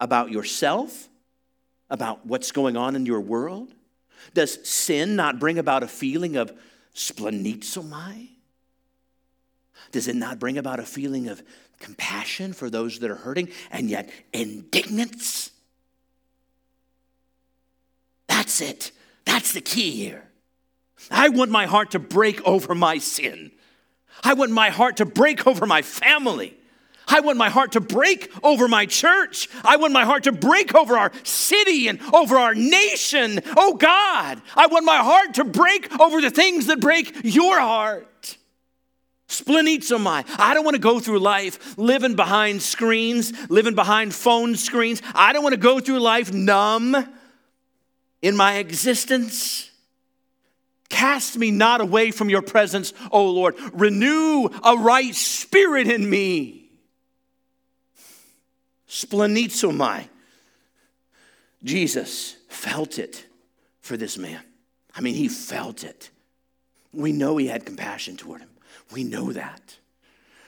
About 0.00 0.30
yourself? 0.30 1.08
About 1.94 2.26
what's 2.26 2.50
going 2.50 2.76
on 2.76 2.96
in 2.96 3.06
your 3.06 3.20
world? 3.20 3.72
Does 4.34 4.68
sin 4.68 5.14
not 5.14 5.38
bring 5.38 5.60
about 5.60 5.84
a 5.84 5.86
feeling 5.86 6.34
of 6.34 6.52
splanizomai? 6.92 8.30
Does 9.92 10.08
it 10.08 10.16
not 10.16 10.40
bring 10.40 10.58
about 10.58 10.80
a 10.80 10.82
feeling 10.82 11.28
of 11.28 11.40
compassion 11.78 12.52
for 12.52 12.68
those 12.68 12.98
that 12.98 13.12
are 13.12 13.14
hurting 13.14 13.48
and 13.70 13.88
yet 13.88 14.10
indignance? 14.32 15.52
That's 18.26 18.60
it. 18.60 18.90
That's 19.24 19.52
the 19.52 19.60
key 19.60 19.92
here. 19.92 20.24
I 21.12 21.28
want 21.28 21.52
my 21.52 21.66
heart 21.66 21.92
to 21.92 22.00
break 22.00 22.42
over 22.44 22.74
my 22.74 22.98
sin. 22.98 23.52
I 24.24 24.34
want 24.34 24.50
my 24.50 24.70
heart 24.70 24.96
to 24.96 25.06
break 25.06 25.46
over 25.46 25.64
my 25.64 25.82
family. 25.82 26.56
I 27.06 27.20
want 27.20 27.38
my 27.38 27.50
heart 27.50 27.72
to 27.72 27.80
break 27.80 28.30
over 28.42 28.68
my 28.68 28.86
church. 28.86 29.48
I 29.64 29.76
want 29.76 29.92
my 29.92 30.04
heart 30.04 30.24
to 30.24 30.32
break 30.32 30.74
over 30.74 30.96
our 30.96 31.12
city 31.22 31.88
and 31.88 32.00
over 32.12 32.36
our 32.36 32.54
nation. 32.54 33.40
Oh 33.56 33.74
God, 33.74 34.40
I 34.56 34.66
want 34.66 34.84
my 34.84 34.98
heart 34.98 35.34
to 35.34 35.44
break 35.44 35.98
over 36.00 36.20
the 36.20 36.30
things 36.30 36.66
that 36.66 36.80
break 36.80 37.16
your 37.24 37.60
heart. 37.60 38.36
Splenizomai. 39.28 40.24
I 40.38 40.54
don't 40.54 40.64
want 40.64 40.76
to 40.76 40.80
go 40.80 41.00
through 41.00 41.18
life 41.18 41.76
living 41.76 42.14
behind 42.14 42.62
screens, 42.62 43.32
living 43.50 43.74
behind 43.74 44.14
phone 44.14 44.54
screens. 44.56 45.02
I 45.14 45.32
don't 45.32 45.42
want 45.42 45.54
to 45.54 45.60
go 45.60 45.80
through 45.80 46.00
life 46.00 46.32
numb 46.32 46.96
in 48.22 48.36
my 48.36 48.56
existence. 48.56 49.70
Cast 50.88 51.36
me 51.36 51.50
not 51.50 51.80
away 51.80 52.10
from 52.10 52.30
your 52.30 52.42
presence, 52.42 52.92
O 53.10 53.28
Lord. 53.30 53.56
Renew 53.72 54.48
a 54.62 54.76
right 54.76 55.14
spirit 55.14 55.88
in 55.88 56.08
me 56.08 56.63
splenizomai. 58.88 60.08
Jesus 61.62 62.36
felt 62.48 62.98
it 62.98 63.24
for 63.80 63.96
this 63.96 64.18
man. 64.18 64.42
I 64.94 65.00
mean, 65.00 65.14
he 65.14 65.28
felt 65.28 65.84
it. 65.84 66.10
We 66.92 67.12
know 67.12 67.36
he 67.36 67.48
had 67.48 67.66
compassion 67.66 68.16
toward 68.16 68.40
him. 68.40 68.50
We 68.92 69.02
know 69.04 69.32
that. 69.32 69.76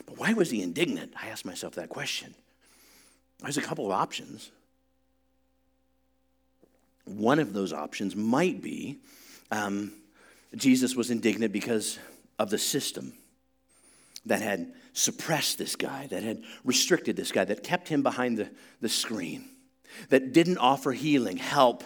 But 0.05 0.18
why 0.18 0.34
was 0.34 0.51
he 0.51 0.62
indignant? 0.62 1.12
I 1.20 1.28
asked 1.28 1.45
myself 1.45 1.74
that 1.74 1.89
question. 1.89 2.34
There's 3.41 3.57
a 3.57 3.62
couple 3.62 3.87
of 3.87 3.93
options. 3.93 4.51
One 7.05 7.39
of 7.39 7.53
those 7.53 7.72
options 7.72 8.14
might 8.14 8.62
be 8.62 8.99
um, 9.51 9.93
Jesus 10.55 10.95
was 10.95 11.11
indignant 11.11 11.53
because 11.53 11.99
of 12.39 12.51
the 12.51 12.59
system 12.59 13.12
that 14.24 14.43
had 14.43 14.72
suppressed 14.97 15.59
this 15.59 15.76
guy, 15.76 16.07
that 16.07 16.22
had 16.22 16.42
restricted 16.64 17.16
this 17.16 17.30
guy, 17.30 17.44
that 17.44 17.62
kept 17.62 17.88
him 17.88 18.03
behind 18.03 18.38
the, 18.38 18.49
the 18.80 18.88
screen, 18.88 19.44
that 20.09 20.32
didn't 20.32 20.57
offer 20.57 20.92
healing, 20.92 21.36
help, 21.36 21.84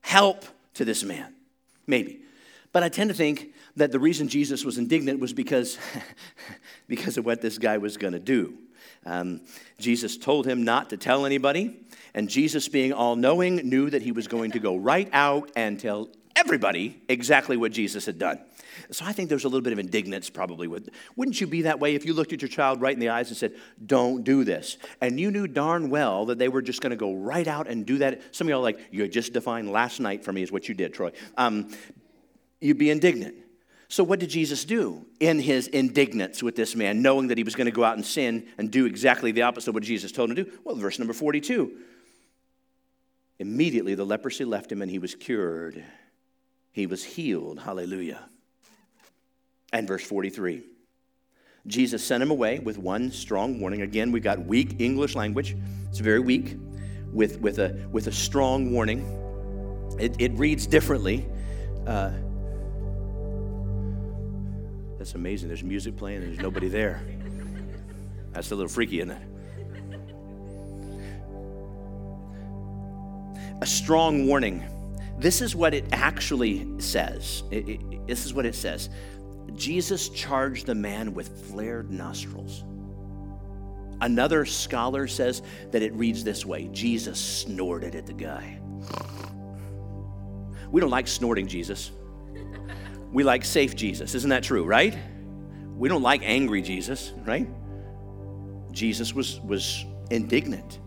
help 0.00 0.44
to 0.74 0.84
this 0.84 1.02
man. 1.02 1.34
Maybe. 1.88 2.20
But 2.70 2.84
I 2.84 2.88
tend 2.88 3.10
to 3.10 3.14
think 3.14 3.52
that 3.76 3.90
the 3.90 3.98
reason 3.98 4.28
Jesus 4.28 4.64
was 4.64 4.78
indignant 4.78 5.18
was 5.18 5.32
because, 5.32 5.76
because 6.86 7.18
of 7.18 7.26
what 7.26 7.40
this 7.40 7.58
guy 7.58 7.78
was 7.78 7.96
going 7.96 8.12
to 8.12 8.20
do. 8.20 8.56
Um, 9.04 9.40
Jesus 9.78 10.16
told 10.16 10.46
him 10.46 10.62
not 10.62 10.90
to 10.90 10.96
tell 10.96 11.26
anybody, 11.26 11.80
and 12.14 12.28
Jesus, 12.28 12.68
being 12.68 12.92
all 12.92 13.16
knowing, 13.16 13.56
knew 13.56 13.90
that 13.90 14.02
he 14.02 14.12
was 14.12 14.28
going 14.28 14.52
to 14.52 14.60
go 14.60 14.76
right 14.76 15.08
out 15.12 15.50
and 15.56 15.80
tell 15.80 16.10
everybody 16.36 17.02
exactly 17.08 17.56
what 17.56 17.72
Jesus 17.72 18.06
had 18.06 18.20
done. 18.20 18.38
So 18.90 19.04
I 19.04 19.12
think 19.12 19.28
there's 19.28 19.44
a 19.44 19.48
little 19.48 19.62
bit 19.62 19.72
of 19.72 19.78
indignance 19.78 20.30
probably 20.30 20.66
with. 20.66 20.88
Wouldn't 21.16 21.40
you 21.40 21.46
be 21.46 21.62
that 21.62 21.80
way 21.80 21.94
if 21.94 22.04
you 22.04 22.14
looked 22.14 22.32
at 22.32 22.42
your 22.42 22.48
child 22.48 22.80
right 22.80 22.94
in 22.94 23.00
the 23.00 23.10
eyes 23.10 23.28
and 23.28 23.36
said, 23.36 23.54
"Don't 23.84 24.24
do 24.24 24.44
this," 24.44 24.76
and 25.00 25.18
you 25.18 25.30
knew 25.30 25.46
darn 25.46 25.90
well 25.90 26.26
that 26.26 26.38
they 26.38 26.48
were 26.48 26.62
just 26.62 26.80
going 26.80 26.90
to 26.90 26.96
go 26.96 27.14
right 27.14 27.46
out 27.46 27.68
and 27.68 27.86
do 27.86 27.98
that? 27.98 28.22
Some 28.34 28.46
of 28.46 28.50
y'all 28.50 28.62
like 28.62 28.80
you 28.90 29.06
just 29.08 29.32
defined 29.32 29.70
last 29.70 30.00
night 30.00 30.24
for 30.24 30.32
me 30.32 30.42
is 30.42 30.52
what 30.52 30.68
you 30.68 30.74
did, 30.74 30.94
Troy. 30.94 31.12
Um, 31.36 31.70
you'd 32.60 32.78
be 32.78 32.90
indignant. 32.90 33.36
So, 33.92 34.02
what 34.02 34.20
did 34.20 34.30
Jesus 34.30 34.64
do 34.64 35.04
in 35.20 35.38
his 35.38 35.66
indignance 35.68 36.42
with 36.42 36.56
this 36.56 36.74
man, 36.74 37.02
knowing 37.02 37.26
that 37.26 37.36
he 37.36 37.44
was 37.44 37.54
going 37.54 37.66
to 37.66 37.70
go 37.70 37.84
out 37.84 37.96
and 37.96 38.06
sin 38.06 38.46
and 38.56 38.70
do 38.70 38.86
exactly 38.86 39.32
the 39.32 39.42
opposite 39.42 39.68
of 39.68 39.74
what 39.74 39.82
Jesus 39.82 40.10
told 40.10 40.30
him 40.30 40.36
to 40.36 40.44
do? 40.44 40.52
Well, 40.64 40.76
verse 40.76 40.98
number 40.98 41.12
42. 41.12 41.70
Immediately 43.38 43.94
the 43.94 44.06
leprosy 44.06 44.46
left 44.46 44.72
him 44.72 44.80
and 44.80 44.90
he 44.90 44.98
was 44.98 45.14
cured. 45.14 45.84
He 46.70 46.86
was 46.86 47.04
healed. 47.04 47.60
Hallelujah. 47.60 48.30
And 49.72 49.88
verse 49.88 50.04
43 50.04 50.62
Jesus 51.66 52.04
sent 52.04 52.22
him 52.22 52.30
away 52.30 52.58
with 52.58 52.76
one 52.76 53.10
strong 53.12 53.60
warning. 53.60 53.82
Again, 53.82 54.10
we've 54.10 54.22
got 54.22 54.44
weak 54.44 54.80
English 54.80 55.14
language. 55.14 55.56
It's 55.88 56.00
very 56.00 56.18
weak, 56.18 56.56
with, 57.12 57.40
with, 57.40 57.58
a, 57.58 57.86
with 57.92 58.08
a 58.08 58.12
strong 58.12 58.72
warning. 58.72 59.06
It, 60.00 60.16
it 60.18 60.32
reads 60.32 60.66
differently. 60.66 61.26
Uh, 61.86 62.10
that's 64.98 65.14
amazing. 65.14 65.48
There's 65.48 65.62
music 65.62 65.96
playing 65.96 66.22
and 66.22 66.32
there's 66.32 66.42
nobody 66.42 66.68
there. 66.68 67.02
That's 68.32 68.50
a 68.50 68.56
little 68.56 68.68
freaky, 68.70 69.00
isn't 69.00 69.10
it? 69.10 69.22
A 73.60 73.66
strong 73.66 74.26
warning. 74.26 74.64
This 75.18 75.40
is 75.40 75.54
what 75.54 75.74
it 75.74 75.84
actually 75.92 76.66
says. 76.80 77.42
It, 77.50 77.68
it, 77.68 78.06
this 78.06 78.24
is 78.24 78.34
what 78.34 78.46
it 78.46 78.54
says. 78.54 78.88
Jesus 79.56 80.08
charged 80.08 80.66
the 80.66 80.74
man 80.74 81.14
with 81.14 81.48
flared 81.48 81.90
nostrils. 81.90 82.64
Another 84.00 84.44
scholar 84.44 85.06
says 85.06 85.42
that 85.70 85.82
it 85.82 85.92
reads 85.94 86.24
this 86.24 86.44
way 86.44 86.68
Jesus 86.72 87.20
snorted 87.20 87.94
at 87.94 88.06
the 88.06 88.12
guy. 88.12 88.58
We 90.70 90.80
don't 90.80 90.90
like 90.90 91.06
snorting 91.06 91.46
Jesus. 91.46 91.92
we 93.12 93.22
like 93.22 93.44
safe 93.44 93.76
Jesus. 93.76 94.14
Isn't 94.14 94.30
that 94.30 94.42
true, 94.42 94.64
right? 94.64 94.98
We 95.76 95.88
don't 95.88 96.02
like 96.02 96.22
angry 96.24 96.62
Jesus, 96.62 97.12
right? 97.24 97.46
Jesus 98.72 99.14
was, 99.14 99.38
was 99.40 99.84
indignant. 100.10 100.80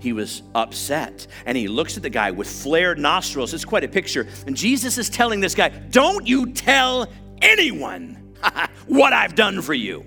He 0.00 0.12
was 0.12 0.42
upset. 0.54 1.26
And 1.46 1.56
he 1.56 1.68
looks 1.68 1.96
at 1.96 2.02
the 2.02 2.10
guy 2.10 2.30
with 2.30 2.48
flared 2.48 2.98
nostrils. 2.98 3.54
It's 3.54 3.64
quite 3.64 3.84
a 3.84 3.88
picture. 3.88 4.26
And 4.46 4.56
Jesus 4.56 4.98
is 4.98 5.08
telling 5.08 5.40
this 5.40 5.54
guy, 5.54 5.68
Don't 5.68 6.26
you 6.26 6.52
tell 6.52 7.08
anyone 7.42 8.34
what 8.86 9.12
I've 9.12 9.34
done 9.34 9.62
for 9.62 9.74
you. 9.74 10.04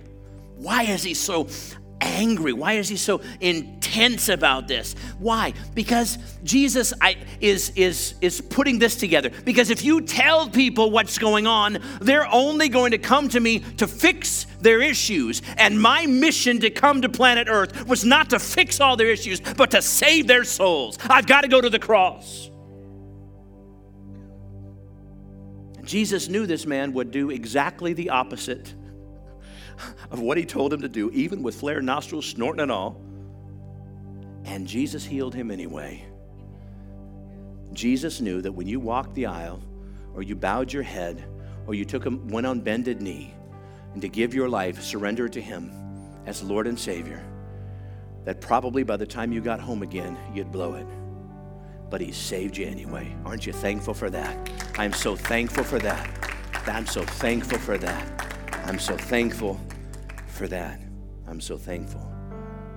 Why 0.55 0.83
is 0.83 1.03
he 1.03 1.13
so 1.13 1.47
angry? 2.01 2.53
Why 2.53 2.73
is 2.73 2.89
he 2.89 2.97
so 2.97 3.21
intense 3.39 4.29
about 4.29 4.67
this? 4.67 4.95
Why? 5.19 5.53
Because 5.73 6.17
Jesus 6.43 6.93
I, 7.01 7.17
is, 7.39 7.71
is, 7.75 8.15
is 8.21 8.41
putting 8.41 8.79
this 8.79 8.95
together. 8.95 9.29
Because 9.45 9.69
if 9.69 9.83
you 9.83 10.01
tell 10.01 10.49
people 10.49 10.91
what's 10.91 11.17
going 11.17 11.47
on, 11.47 11.79
they're 12.01 12.27
only 12.27 12.69
going 12.69 12.91
to 12.91 12.97
come 12.97 13.29
to 13.29 13.39
me 13.39 13.59
to 13.77 13.87
fix 13.87 14.45
their 14.61 14.81
issues. 14.81 15.41
And 15.57 15.81
my 15.81 16.05
mission 16.05 16.59
to 16.59 16.69
come 16.69 17.01
to 17.01 17.09
planet 17.09 17.47
Earth 17.49 17.85
was 17.87 18.03
not 18.03 18.29
to 18.31 18.39
fix 18.39 18.79
all 18.79 18.97
their 18.97 19.09
issues, 19.09 19.39
but 19.39 19.71
to 19.71 19.81
save 19.81 20.27
their 20.27 20.43
souls. 20.43 20.97
I've 21.09 21.27
got 21.27 21.41
to 21.41 21.47
go 21.47 21.61
to 21.61 21.69
the 21.69 21.79
cross. 21.79 22.48
Jesus 25.89 26.29
knew 26.29 26.45
this 26.45 26.67
man 26.67 26.93
would 26.93 27.09
do 27.09 27.31
exactly 27.31 27.93
the 27.93 28.11
opposite 28.11 28.75
of 30.11 30.19
what 30.19 30.37
he 30.37 30.45
told 30.45 30.71
him 30.71 30.81
to 30.81 30.87
do, 30.87 31.09
even 31.09 31.41
with 31.41 31.55
flared 31.55 31.83
nostrils, 31.83 32.27
snorting 32.27 32.61
and 32.61 32.71
all. 32.71 33.01
And 34.45 34.67
Jesus 34.67 35.03
healed 35.03 35.33
him 35.33 35.49
anyway. 35.49 36.05
Jesus 37.73 38.21
knew 38.21 38.39
that 38.39 38.51
when 38.51 38.67
you 38.67 38.79
walked 38.79 39.15
the 39.15 39.25
aisle, 39.25 39.63
or 40.13 40.21
you 40.21 40.35
bowed 40.35 40.71
your 40.71 40.83
head, 40.83 41.23
or 41.65 41.73
you 41.73 41.85
took 41.85 42.05
a, 42.05 42.11
went 42.11 42.45
on 42.45 42.59
bended 42.59 43.01
knee, 43.01 43.33
and 43.93 44.01
to 44.03 44.09
give 44.09 44.35
your 44.35 44.47
life, 44.47 44.83
surrender 44.83 45.25
it 45.25 45.33
to 45.33 45.41
Him 45.41 45.71
as 46.27 46.43
Lord 46.43 46.67
and 46.67 46.77
Savior, 46.77 47.25
that 48.25 48.41
probably 48.41 48.83
by 48.83 48.95
the 48.95 49.07
time 49.07 49.31
you 49.31 49.41
got 49.41 49.59
home 49.59 49.81
again, 49.81 50.15
you'd 50.35 50.51
blow 50.51 50.75
it. 50.75 50.85
But 51.89 52.01
He 52.01 52.11
saved 52.11 52.57
you 52.57 52.67
anyway. 52.67 53.15
Aren't 53.25 53.45
you 53.45 53.53
thankful 53.53 53.93
for 53.93 54.09
that? 54.09 54.49
I'm 54.77 54.93
so 54.93 55.15
thankful 55.15 55.63
for 55.63 55.79
that. 55.79 56.09
I'm 56.67 56.85
so 56.85 57.03
thankful 57.03 57.57
for 57.57 57.77
that. 57.77 58.29
I'm 58.65 58.79
so 58.79 58.95
thankful 58.95 59.59
for 60.27 60.47
that. 60.47 60.79
I'm 61.27 61.41
so 61.41 61.57
thankful 61.57 62.09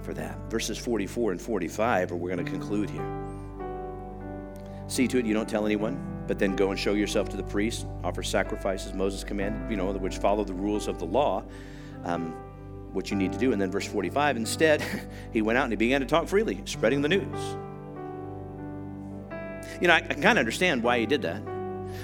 for 0.03 0.15
that. 0.15 0.39
Verses 0.51 0.79
44 0.79 1.33
and 1.33 1.41
45 1.41 2.13
are 2.13 2.17
we're 2.17 2.35
going 2.35 2.45
to 2.45 2.51
conclude 2.51 2.91
here. 2.91 3.07
See 4.89 5.07
to 5.09 5.19
it 5.19 5.27
you 5.27 5.35
don't 5.35 5.49
tell 5.49 5.65
anyone, 5.65 6.25
but 6.27 6.39
then 6.39 6.57
go 6.57 6.71
and 6.71 6.79
show 6.79 6.95
yourself 6.95 7.29
to 7.31 7.37
the 7.37 7.43
priest, 7.43 7.87
offer 8.05 8.23
sacrifices 8.23 8.93
Moses 8.93 9.25
commanded, 9.25 9.71
you 9.71 9.77
know, 9.77 9.93
which 9.93 10.19
follow 10.19 10.45
the 10.45 10.55
rules 10.55 10.89
of 10.89 10.99
the 10.99 11.05
law, 11.05 11.45
um, 12.05 12.33
what 12.93 13.11
you 13.11 13.17
need 13.17 13.33
to 13.33 13.39
do. 13.39 13.53
And 13.53 13.61
then 13.61 13.71
verse 13.71 13.87
45, 13.87 14.37
instead, 14.37 14.83
he 15.33 15.43
went 15.43 15.59
out 15.59 15.65
and 15.65 15.73
he 15.73 15.77
began 15.77 16.01
to 16.01 16.07
talk 16.07 16.29
freely, 16.29 16.61
spreading 16.65 17.01
the 17.01 17.09
news. 17.09 17.57
You 19.81 19.89
know, 19.89 19.95
I, 19.95 19.99
I 19.99 20.15
kind 20.15 20.27
of 20.27 20.39
understand 20.39 20.83
why 20.83 20.99
he 20.99 21.07
did 21.07 21.23
that. 21.23 21.43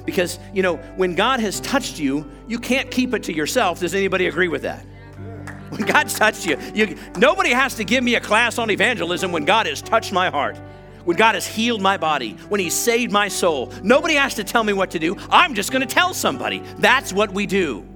Because, 0.04 0.38
you 0.52 0.62
know, 0.62 0.76
when 0.96 1.14
God 1.14 1.40
has 1.40 1.60
touched 1.60 1.98
you, 1.98 2.30
you 2.46 2.58
can't 2.58 2.90
keep 2.90 3.14
it 3.14 3.22
to 3.24 3.32
yourself. 3.32 3.80
Does 3.80 3.94
anybody 3.94 4.26
agree 4.26 4.48
with 4.48 4.62
that? 4.62 4.84
When 5.70 5.82
God's 5.82 6.14
touched 6.14 6.46
you, 6.46 6.56
you 6.74 6.96
nobody 7.16 7.50
has 7.50 7.74
to 7.74 7.84
give 7.84 8.02
me 8.02 8.14
a 8.14 8.20
class 8.20 8.58
on 8.58 8.70
evangelism 8.70 9.32
when 9.32 9.44
God 9.44 9.66
has 9.66 9.82
touched 9.82 10.12
my 10.12 10.30
heart 10.30 10.58
when 11.08 11.16
God 11.16 11.36
has 11.36 11.46
healed 11.46 11.80
my 11.80 11.96
body, 11.96 12.32
when 12.50 12.60
He 12.60 12.68
saved 12.68 13.10
my 13.10 13.28
soul. 13.28 13.72
Nobody 13.82 14.16
has 14.16 14.34
to 14.34 14.44
tell 14.44 14.62
me 14.62 14.74
what 14.74 14.90
to 14.90 14.98
do. 14.98 15.16
I'm 15.30 15.54
just 15.54 15.72
going 15.72 15.80
to 15.80 15.86
tell 15.86 16.12
somebody. 16.12 16.58
That's 16.76 17.14
what 17.14 17.32
we 17.32 17.46
do. 17.46 17.88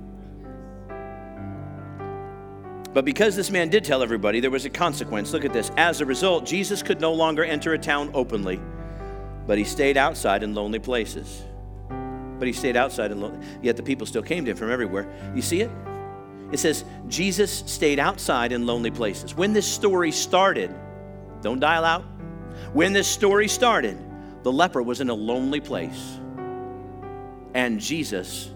But 2.94 3.04
because 3.04 3.36
this 3.36 3.50
man 3.50 3.68
did 3.68 3.84
tell 3.84 4.02
everybody, 4.02 4.40
there 4.40 4.50
was 4.50 4.64
a 4.64 4.70
consequence. 4.70 5.34
Look 5.34 5.44
at 5.44 5.52
this. 5.52 5.70
As 5.76 6.00
a 6.00 6.06
result, 6.06 6.46
Jesus 6.46 6.82
could 6.82 7.02
no 7.02 7.12
longer 7.12 7.44
enter 7.44 7.74
a 7.74 7.78
town 7.78 8.10
openly, 8.14 8.58
but 9.46 9.58
he 9.58 9.64
stayed 9.64 9.96
outside 9.96 10.42
in 10.42 10.54
lonely 10.54 10.78
places. 10.78 11.42
But 11.88 12.46
he 12.46 12.52
stayed 12.52 12.76
outside 12.76 13.10
and 13.10 13.20
lonely, 13.20 13.46
yet 13.62 13.76
the 13.76 13.82
people 13.82 14.06
still 14.06 14.22
came 14.22 14.44
to 14.44 14.50
him 14.50 14.56
from 14.56 14.70
everywhere. 14.70 15.08
You 15.34 15.42
see 15.42 15.60
it? 15.60 15.70
It 16.50 16.58
says 16.58 16.84
Jesus 17.08 17.64
stayed 17.66 17.98
outside 17.98 18.52
in 18.52 18.66
lonely 18.66 18.90
places. 18.90 19.34
When 19.34 19.52
this 19.52 19.66
story 19.66 20.12
started, 20.12 20.74
don't 21.40 21.60
dial 21.60 21.84
out, 21.84 22.04
when 22.72 22.92
this 22.92 23.08
story 23.08 23.48
started, 23.48 23.98
the 24.42 24.52
leper 24.52 24.82
was 24.82 25.00
in 25.00 25.08
a 25.08 25.14
lonely 25.14 25.60
place. 25.60 26.18
And 27.54 27.80
Jesus, 27.80 28.50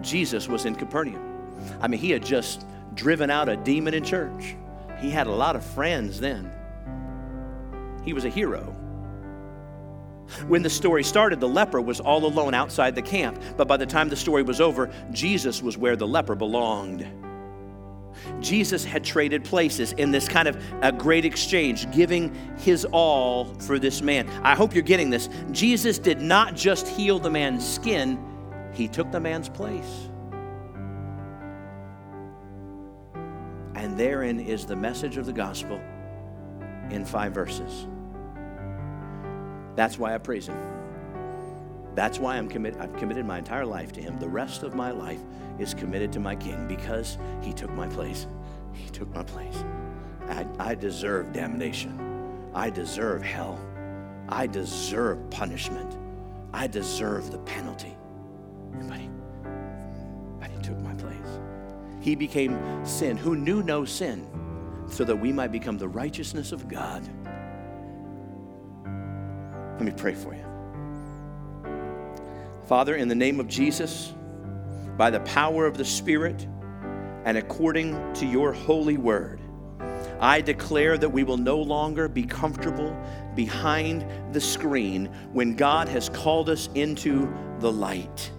Jesus 0.00 0.48
was 0.48 0.64
in 0.64 0.74
Capernaum. 0.74 1.26
I 1.80 1.88
mean, 1.88 2.00
he 2.00 2.10
had 2.10 2.24
just 2.24 2.64
driven 2.94 3.30
out 3.30 3.48
a 3.48 3.56
demon 3.56 3.94
in 3.94 4.04
church. 4.04 4.56
He 4.98 5.10
had 5.10 5.26
a 5.26 5.32
lot 5.32 5.56
of 5.56 5.64
friends 5.64 6.20
then. 6.20 6.50
He 8.04 8.12
was 8.12 8.24
a 8.24 8.30
hero. 8.30 8.74
When 10.48 10.62
the 10.62 10.70
story 10.70 11.02
started, 11.04 11.40
the 11.40 11.48
leper 11.48 11.80
was 11.80 12.00
all 12.00 12.24
alone 12.24 12.54
outside 12.54 12.94
the 12.94 13.02
camp. 13.02 13.42
But 13.56 13.68
by 13.68 13.76
the 13.76 13.86
time 13.86 14.08
the 14.08 14.16
story 14.16 14.42
was 14.42 14.60
over, 14.60 14.90
Jesus 15.10 15.62
was 15.62 15.76
where 15.76 15.96
the 15.96 16.06
leper 16.06 16.34
belonged. 16.34 17.06
Jesus 18.40 18.84
had 18.84 19.04
traded 19.04 19.44
places 19.44 19.92
in 19.92 20.10
this 20.10 20.28
kind 20.28 20.48
of 20.48 20.62
a 20.82 20.92
great 20.92 21.24
exchange, 21.24 21.90
giving 21.90 22.34
his 22.58 22.84
all 22.92 23.46
for 23.54 23.78
this 23.78 24.02
man. 24.02 24.28
I 24.42 24.54
hope 24.54 24.74
you're 24.74 24.82
getting 24.82 25.10
this. 25.10 25.28
Jesus 25.52 25.98
did 25.98 26.20
not 26.20 26.54
just 26.54 26.88
heal 26.88 27.18
the 27.18 27.30
man's 27.30 27.66
skin, 27.66 28.18
he 28.72 28.88
took 28.88 29.10
the 29.10 29.20
man's 29.20 29.48
place. 29.48 30.08
And 33.74 33.98
therein 33.98 34.40
is 34.40 34.66
the 34.66 34.76
message 34.76 35.16
of 35.16 35.26
the 35.26 35.32
gospel 35.32 35.80
in 36.90 37.04
five 37.04 37.32
verses. 37.32 37.86
That's 39.80 39.98
why 39.98 40.14
I 40.14 40.18
praise 40.18 40.46
him. 40.46 40.58
That's 41.94 42.18
why 42.18 42.36
I'm 42.36 42.50
committed. 42.50 42.78
I've 42.82 42.94
committed 42.98 43.24
my 43.24 43.38
entire 43.38 43.64
life 43.64 43.92
to 43.92 44.02
him. 44.02 44.18
The 44.18 44.28
rest 44.28 44.62
of 44.62 44.74
my 44.74 44.90
life 44.90 45.20
is 45.58 45.72
committed 45.72 46.12
to 46.12 46.20
my 46.20 46.36
king 46.36 46.68
because 46.68 47.16
he 47.40 47.54
took 47.54 47.70
my 47.70 47.86
place. 47.88 48.26
He 48.74 48.90
took 48.90 49.08
my 49.14 49.22
place. 49.22 49.64
I, 50.28 50.46
I 50.58 50.74
deserve 50.74 51.32
damnation. 51.32 51.98
I 52.52 52.68
deserve 52.68 53.22
hell. 53.22 53.58
I 54.28 54.46
deserve 54.46 55.30
punishment. 55.30 55.96
I 56.52 56.66
deserve 56.66 57.30
the 57.30 57.38
penalty. 57.38 57.96
But 58.86 58.98
he, 58.98 59.08
but 60.38 60.50
he 60.50 60.58
took 60.58 60.78
my 60.80 60.92
place. 60.92 61.40
He 62.02 62.14
became 62.14 62.84
sin, 62.84 63.16
who 63.16 63.34
knew 63.34 63.62
no 63.62 63.86
sin, 63.86 64.28
so 64.90 65.04
that 65.04 65.16
we 65.16 65.32
might 65.32 65.52
become 65.52 65.78
the 65.78 65.88
righteousness 65.88 66.52
of 66.52 66.68
God. 66.68 67.02
Let 69.80 69.86
me 69.86 69.92
pray 69.96 70.12
for 70.14 70.34
you. 70.34 70.44
Father, 72.66 72.96
in 72.96 73.08
the 73.08 73.14
name 73.14 73.40
of 73.40 73.48
Jesus, 73.48 74.12
by 74.98 75.08
the 75.08 75.20
power 75.20 75.64
of 75.64 75.78
the 75.78 75.86
Spirit 75.86 76.46
and 77.24 77.38
according 77.38 78.12
to 78.12 78.26
your 78.26 78.52
holy 78.52 78.98
word. 78.98 79.40
I 80.20 80.42
declare 80.42 80.98
that 80.98 81.08
we 81.08 81.24
will 81.24 81.38
no 81.38 81.58
longer 81.58 82.08
be 82.08 82.24
comfortable 82.24 82.94
behind 83.34 84.04
the 84.34 84.40
screen 84.40 85.06
when 85.32 85.56
God 85.56 85.88
has 85.88 86.10
called 86.10 86.50
us 86.50 86.68
into 86.74 87.32
the 87.60 87.72
light. 87.72 88.30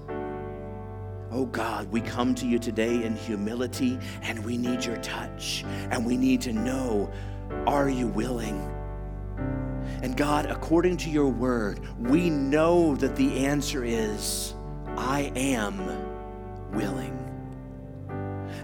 Oh 1.32 1.48
God, 1.48 1.92
we 1.92 2.02
come 2.02 2.36
to 2.36 2.46
you 2.46 2.60
today 2.60 3.04
in 3.04 3.16
humility 3.16 3.98
and 4.22 4.46
we 4.46 4.58
need 4.58 4.86
your 4.86 4.98
touch 4.98 5.64
and 5.90 6.06
we 6.06 6.18
need 6.18 6.42
to 6.42 6.54
know 6.54 7.12
are 7.66 7.90
you 7.90 8.06
willing? 8.06 8.71
And 10.02 10.18
God, 10.18 10.48
according 10.48 10.98
to 10.98 11.10
your 11.10 11.28
word, 11.28 11.80
we 12.00 12.30
know 12.30 12.96
that 12.96 13.16
the 13.16 13.46
answer 13.46 13.84
is 13.84 14.56
I 14.98 15.32
am 15.36 15.78
willing. 16.74 17.18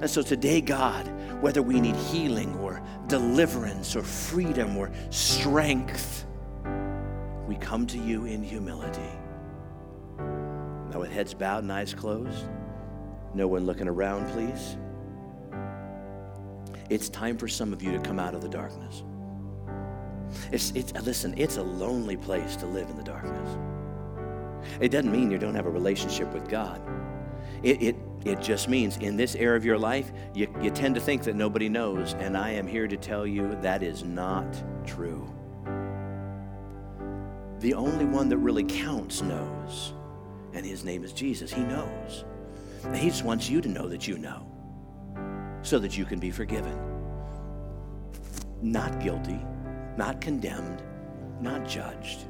And 0.01 0.09
so 0.09 0.21
today, 0.21 0.61
God, 0.61 1.07
whether 1.41 1.61
we 1.61 1.79
need 1.79 1.95
healing 1.95 2.55
or 2.57 2.81
deliverance 3.07 3.95
or 3.95 4.03
freedom 4.03 4.77
or 4.77 4.91
strength, 5.09 6.25
we 7.47 7.55
come 7.55 7.87
to 7.87 7.97
you 7.97 8.25
in 8.25 8.43
humility. 8.43 9.11
Now, 10.17 10.99
with 10.99 11.11
heads 11.11 11.33
bowed 11.33 11.63
and 11.63 11.71
eyes 11.71 11.93
closed, 11.93 12.45
no 13.33 13.47
one 13.47 13.65
looking 13.65 13.87
around, 13.87 14.29
please. 14.31 14.77
It's 16.89 17.09
time 17.09 17.37
for 17.37 17.47
some 17.47 17.73
of 17.73 17.83
you 17.83 17.91
to 17.91 17.99
come 17.99 18.19
out 18.19 18.33
of 18.33 18.41
the 18.41 18.49
darkness. 18.49 19.03
It's, 20.51 20.71
it's, 20.71 20.93
listen, 20.93 21.33
it's 21.37 21.57
a 21.57 21.63
lonely 21.63 22.17
place 22.17 22.55
to 22.57 22.65
live 22.65 22.89
in 22.89 22.97
the 22.97 23.03
darkness. 23.03 23.57
It 24.81 24.89
doesn't 24.89 25.11
mean 25.11 25.31
you 25.31 25.37
don't 25.37 25.55
have 25.55 25.65
a 25.67 25.71
relationship 25.71 26.33
with 26.33 26.49
God. 26.49 26.81
It, 27.63 27.81
it, 27.81 27.95
it 28.25 28.41
just 28.41 28.69
means 28.69 28.97
in 28.97 29.15
this 29.17 29.35
area 29.35 29.57
of 29.57 29.65
your 29.65 29.77
life, 29.77 30.11
you, 30.33 30.53
you 30.61 30.69
tend 30.71 30.95
to 30.95 31.01
think 31.01 31.23
that 31.23 31.35
nobody 31.35 31.69
knows. 31.69 32.13
And 32.15 32.37
I 32.37 32.51
am 32.51 32.67
here 32.67 32.87
to 32.87 32.97
tell 32.97 33.25
you 33.25 33.57
that 33.61 33.83
is 33.83 34.03
not 34.03 34.63
true. 34.85 35.33
The 37.59 37.73
only 37.73 38.05
one 38.05 38.29
that 38.29 38.37
really 38.37 38.63
counts 38.63 39.21
knows. 39.21 39.93
and 40.53 40.65
his 40.65 40.83
name 40.83 41.03
is 41.03 41.13
Jesus. 41.13 41.53
He 41.53 41.61
knows. 41.61 42.25
And 42.83 42.95
he 42.95 43.09
just 43.09 43.23
wants 43.23 43.49
you 43.49 43.61
to 43.61 43.69
know 43.69 43.87
that 43.87 44.07
you 44.07 44.17
know 44.17 44.47
so 45.61 45.79
that 45.79 45.97
you 45.97 46.05
can 46.05 46.19
be 46.19 46.31
forgiven. 46.31 46.77
Not 48.61 48.99
guilty, 49.01 49.39
not 49.97 50.21
condemned, 50.21 50.81
not 51.41 51.67
judged, 51.67 52.25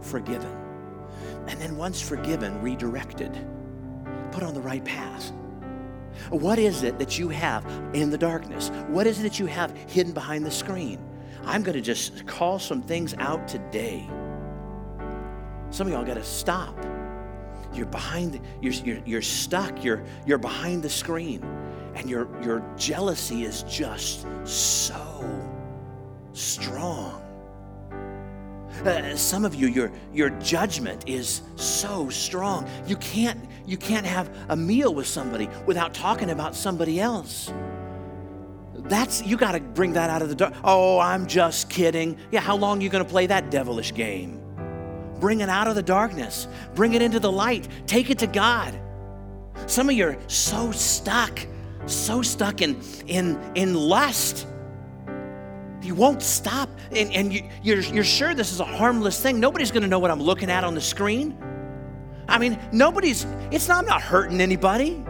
forgiven. 0.00 0.54
And 1.48 1.60
then 1.60 1.76
once 1.76 2.00
forgiven, 2.00 2.60
redirected, 2.62 3.36
put 4.30 4.42
on 4.42 4.54
the 4.54 4.60
right 4.60 4.84
path. 4.84 5.32
What 6.28 6.58
is 6.58 6.82
it 6.82 6.98
that 6.98 7.18
you 7.18 7.30
have 7.30 7.64
in 7.94 8.10
the 8.10 8.18
darkness? 8.18 8.70
What 8.88 9.06
is 9.06 9.18
it 9.20 9.22
that 9.22 9.38
you 9.38 9.46
have 9.46 9.76
hidden 9.88 10.12
behind 10.12 10.44
the 10.44 10.50
screen? 10.50 10.98
I'm 11.44 11.62
going 11.62 11.74
to 11.74 11.80
just 11.80 12.26
call 12.26 12.58
some 12.58 12.82
things 12.82 13.14
out 13.18 13.48
today. 13.48 14.06
Some 15.70 15.86
of 15.86 15.92
y'all 15.92 16.04
got 16.04 16.14
to 16.14 16.24
stop. 16.24 16.78
You're 17.72 17.86
behind, 17.86 18.38
you're, 18.60 18.74
you're, 18.74 19.00
you're 19.06 19.22
stuck, 19.22 19.82
you're, 19.82 20.04
you're 20.26 20.38
behind 20.38 20.82
the 20.82 20.90
screen, 20.90 21.42
and 21.94 22.08
your, 22.08 22.28
your 22.42 22.62
jealousy 22.76 23.44
is 23.44 23.62
just 23.62 24.26
so 24.44 25.22
strong. 26.32 27.22
Uh, 28.84 29.14
some 29.14 29.44
of 29.44 29.54
you, 29.54 29.68
your, 29.68 29.92
your 30.12 30.30
judgment 30.40 31.08
is 31.08 31.42
so 31.56 32.08
strong. 32.08 32.68
You 32.86 32.96
can't, 32.96 33.38
you 33.64 33.76
can't 33.76 34.06
have 34.06 34.34
a 34.48 34.56
meal 34.56 34.92
with 34.92 35.06
somebody 35.06 35.48
without 35.66 35.94
talking 35.94 36.30
about 36.30 36.56
somebody 36.56 37.00
else. 37.00 37.52
That's 38.74 39.22
you 39.22 39.36
got 39.36 39.52
to 39.52 39.60
bring 39.60 39.92
that 39.92 40.10
out 40.10 40.22
of 40.22 40.28
the 40.28 40.34
dark. 40.34 40.54
Oh, 40.64 40.98
I'm 40.98 41.26
just 41.26 41.70
kidding. 41.70 42.18
Yeah, 42.32 42.40
how 42.40 42.56
long 42.56 42.80
are 42.80 42.82
you 42.82 42.88
going 42.88 43.04
to 43.04 43.10
play 43.10 43.26
that 43.26 43.50
devilish 43.50 43.94
game? 43.94 44.42
Bring 45.20 45.40
it 45.40 45.48
out 45.48 45.68
of 45.68 45.76
the 45.76 45.82
darkness. 45.82 46.48
Bring 46.74 46.94
it 46.94 47.02
into 47.02 47.20
the 47.20 47.30
light. 47.30 47.68
Take 47.86 48.10
it 48.10 48.18
to 48.18 48.26
God. 48.26 48.76
Some 49.66 49.88
of 49.88 49.94
you 49.94 50.06
are 50.08 50.18
so 50.26 50.72
stuck, 50.72 51.38
so 51.86 52.22
stuck 52.22 52.60
in 52.60 52.80
in 53.06 53.38
in 53.54 53.74
lust 53.74 54.48
you 55.82 55.94
won't 55.94 56.22
stop. 56.22 56.68
And, 56.90 57.12
and 57.12 57.32
you, 57.32 57.48
you're, 57.62 57.80
you're 57.80 58.04
sure 58.04 58.34
this 58.34 58.52
is 58.52 58.60
a 58.60 58.64
harmless 58.64 59.20
thing. 59.20 59.40
Nobody's 59.40 59.70
going 59.70 59.82
to 59.82 59.88
know 59.88 59.98
what 59.98 60.10
I'm 60.10 60.22
looking 60.22 60.50
at 60.50 60.64
on 60.64 60.74
the 60.74 60.80
screen. 60.80 61.36
I 62.28 62.38
mean, 62.38 62.58
nobody's, 62.72 63.26
it's 63.50 63.68
not, 63.68 63.80
I'm 63.80 63.86
not 63.86 64.02
hurting 64.02 64.40
anybody. 64.40 65.04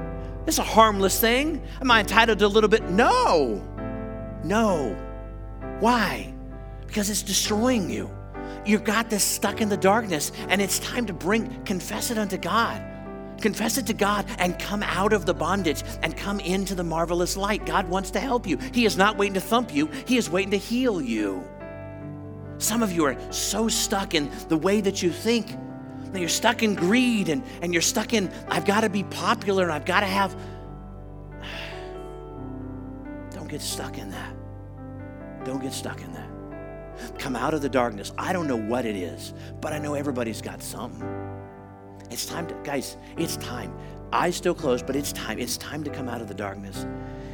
It's 0.46 0.58
a 0.58 0.64
harmless 0.64 1.20
thing. 1.20 1.62
Am 1.80 1.90
I 1.90 2.00
entitled 2.00 2.38
to 2.40 2.46
a 2.46 2.48
little 2.48 2.68
bit? 2.68 2.88
No. 2.90 3.62
No. 4.44 4.96
Why? 5.80 6.32
Because 6.86 7.10
it's 7.10 7.22
destroying 7.22 7.88
you. 7.88 8.10
You've 8.64 8.84
got 8.84 9.10
this 9.10 9.24
stuck 9.24 9.60
in 9.60 9.68
the 9.68 9.76
darkness, 9.76 10.32
and 10.48 10.60
it's 10.60 10.78
time 10.78 11.06
to 11.06 11.12
bring, 11.12 11.64
confess 11.64 12.10
it 12.10 12.18
unto 12.18 12.36
God. 12.36 12.82
Confess 13.42 13.76
it 13.76 13.86
to 13.88 13.92
God 13.92 14.24
and 14.38 14.58
come 14.58 14.82
out 14.84 15.12
of 15.12 15.26
the 15.26 15.34
bondage 15.34 15.82
and 16.02 16.16
come 16.16 16.40
into 16.40 16.74
the 16.74 16.84
marvelous 16.84 17.36
light. 17.36 17.66
God 17.66 17.88
wants 17.88 18.12
to 18.12 18.20
help 18.20 18.46
you. 18.46 18.56
He 18.72 18.86
is 18.86 18.96
not 18.96 19.18
waiting 19.18 19.34
to 19.34 19.40
thump 19.40 19.74
you, 19.74 19.86
He 20.06 20.16
is 20.16 20.30
waiting 20.30 20.52
to 20.52 20.56
heal 20.56 21.02
you. 21.02 21.44
Some 22.58 22.82
of 22.82 22.92
you 22.92 23.04
are 23.04 23.16
so 23.32 23.68
stuck 23.68 24.14
in 24.14 24.30
the 24.48 24.56
way 24.56 24.80
that 24.80 25.02
you 25.02 25.10
think. 25.10 25.58
That 26.12 26.20
you're 26.20 26.28
stuck 26.28 26.62
in 26.62 26.74
greed 26.74 27.28
and, 27.28 27.42
and 27.62 27.72
you're 27.72 27.82
stuck 27.82 28.12
in, 28.12 28.30
I've 28.48 28.64
got 28.64 28.82
to 28.82 28.90
be 28.90 29.02
popular 29.02 29.64
and 29.64 29.72
I've 29.72 29.86
got 29.86 30.00
to 30.00 30.06
have. 30.06 30.36
Don't 33.30 33.48
get 33.48 33.62
stuck 33.62 33.98
in 33.98 34.10
that. 34.10 34.34
Don't 35.44 35.60
get 35.60 35.72
stuck 35.72 36.00
in 36.02 36.12
that. 36.12 37.18
Come 37.18 37.34
out 37.34 37.54
of 37.54 37.62
the 37.62 37.68
darkness. 37.68 38.12
I 38.16 38.32
don't 38.32 38.46
know 38.46 38.56
what 38.56 38.84
it 38.84 38.94
is, 38.94 39.34
but 39.60 39.72
I 39.72 39.78
know 39.78 39.94
everybody's 39.94 40.40
got 40.40 40.62
something. 40.62 41.31
It's 42.12 42.26
time 42.26 42.46
to, 42.48 42.54
guys, 42.62 42.98
it's 43.16 43.38
time. 43.38 43.74
Eyes 44.12 44.36
still 44.36 44.54
closed, 44.54 44.86
but 44.86 44.94
it's 44.94 45.12
time. 45.12 45.38
It's 45.38 45.56
time 45.56 45.82
to 45.84 45.90
come 45.90 46.08
out 46.08 46.20
of 46.20 46.28
the 46.28 46.34
darkness. 46.34 46.84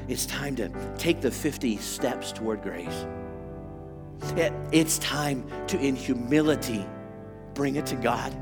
It's 0.07 0.25
time 0.25 0.55
to 0.57 0.71
take 0.97 1.21
the 1.21 1.31
50 1.31 1.77
steps 1.79 2.31
toward 2.31 2.63
grace. 2.63 3.07
It, 4.37 4.53
it's 4.71 4.99
time 4.99 5.45
to, 5.67 5.79
in 5.81 5.97
humility, 5.97 6.87
bring 7.55 7.75
it 7.75 7.87
to 7.87 7.97
God. 7.97 8.33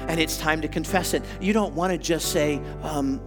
And 0.00 0.18
it's 0.18 0.38
time 0.38 0.62
to 0.62 0.68
confess 0.68 1.12
it. 1.12 1.22
You 1.40 1.52
don't 1.52 1.74
want 1.74 1.92
to 1.92 1.98
just 1.98 2.32
say, 2.32 2.60
um, 2.82 3.20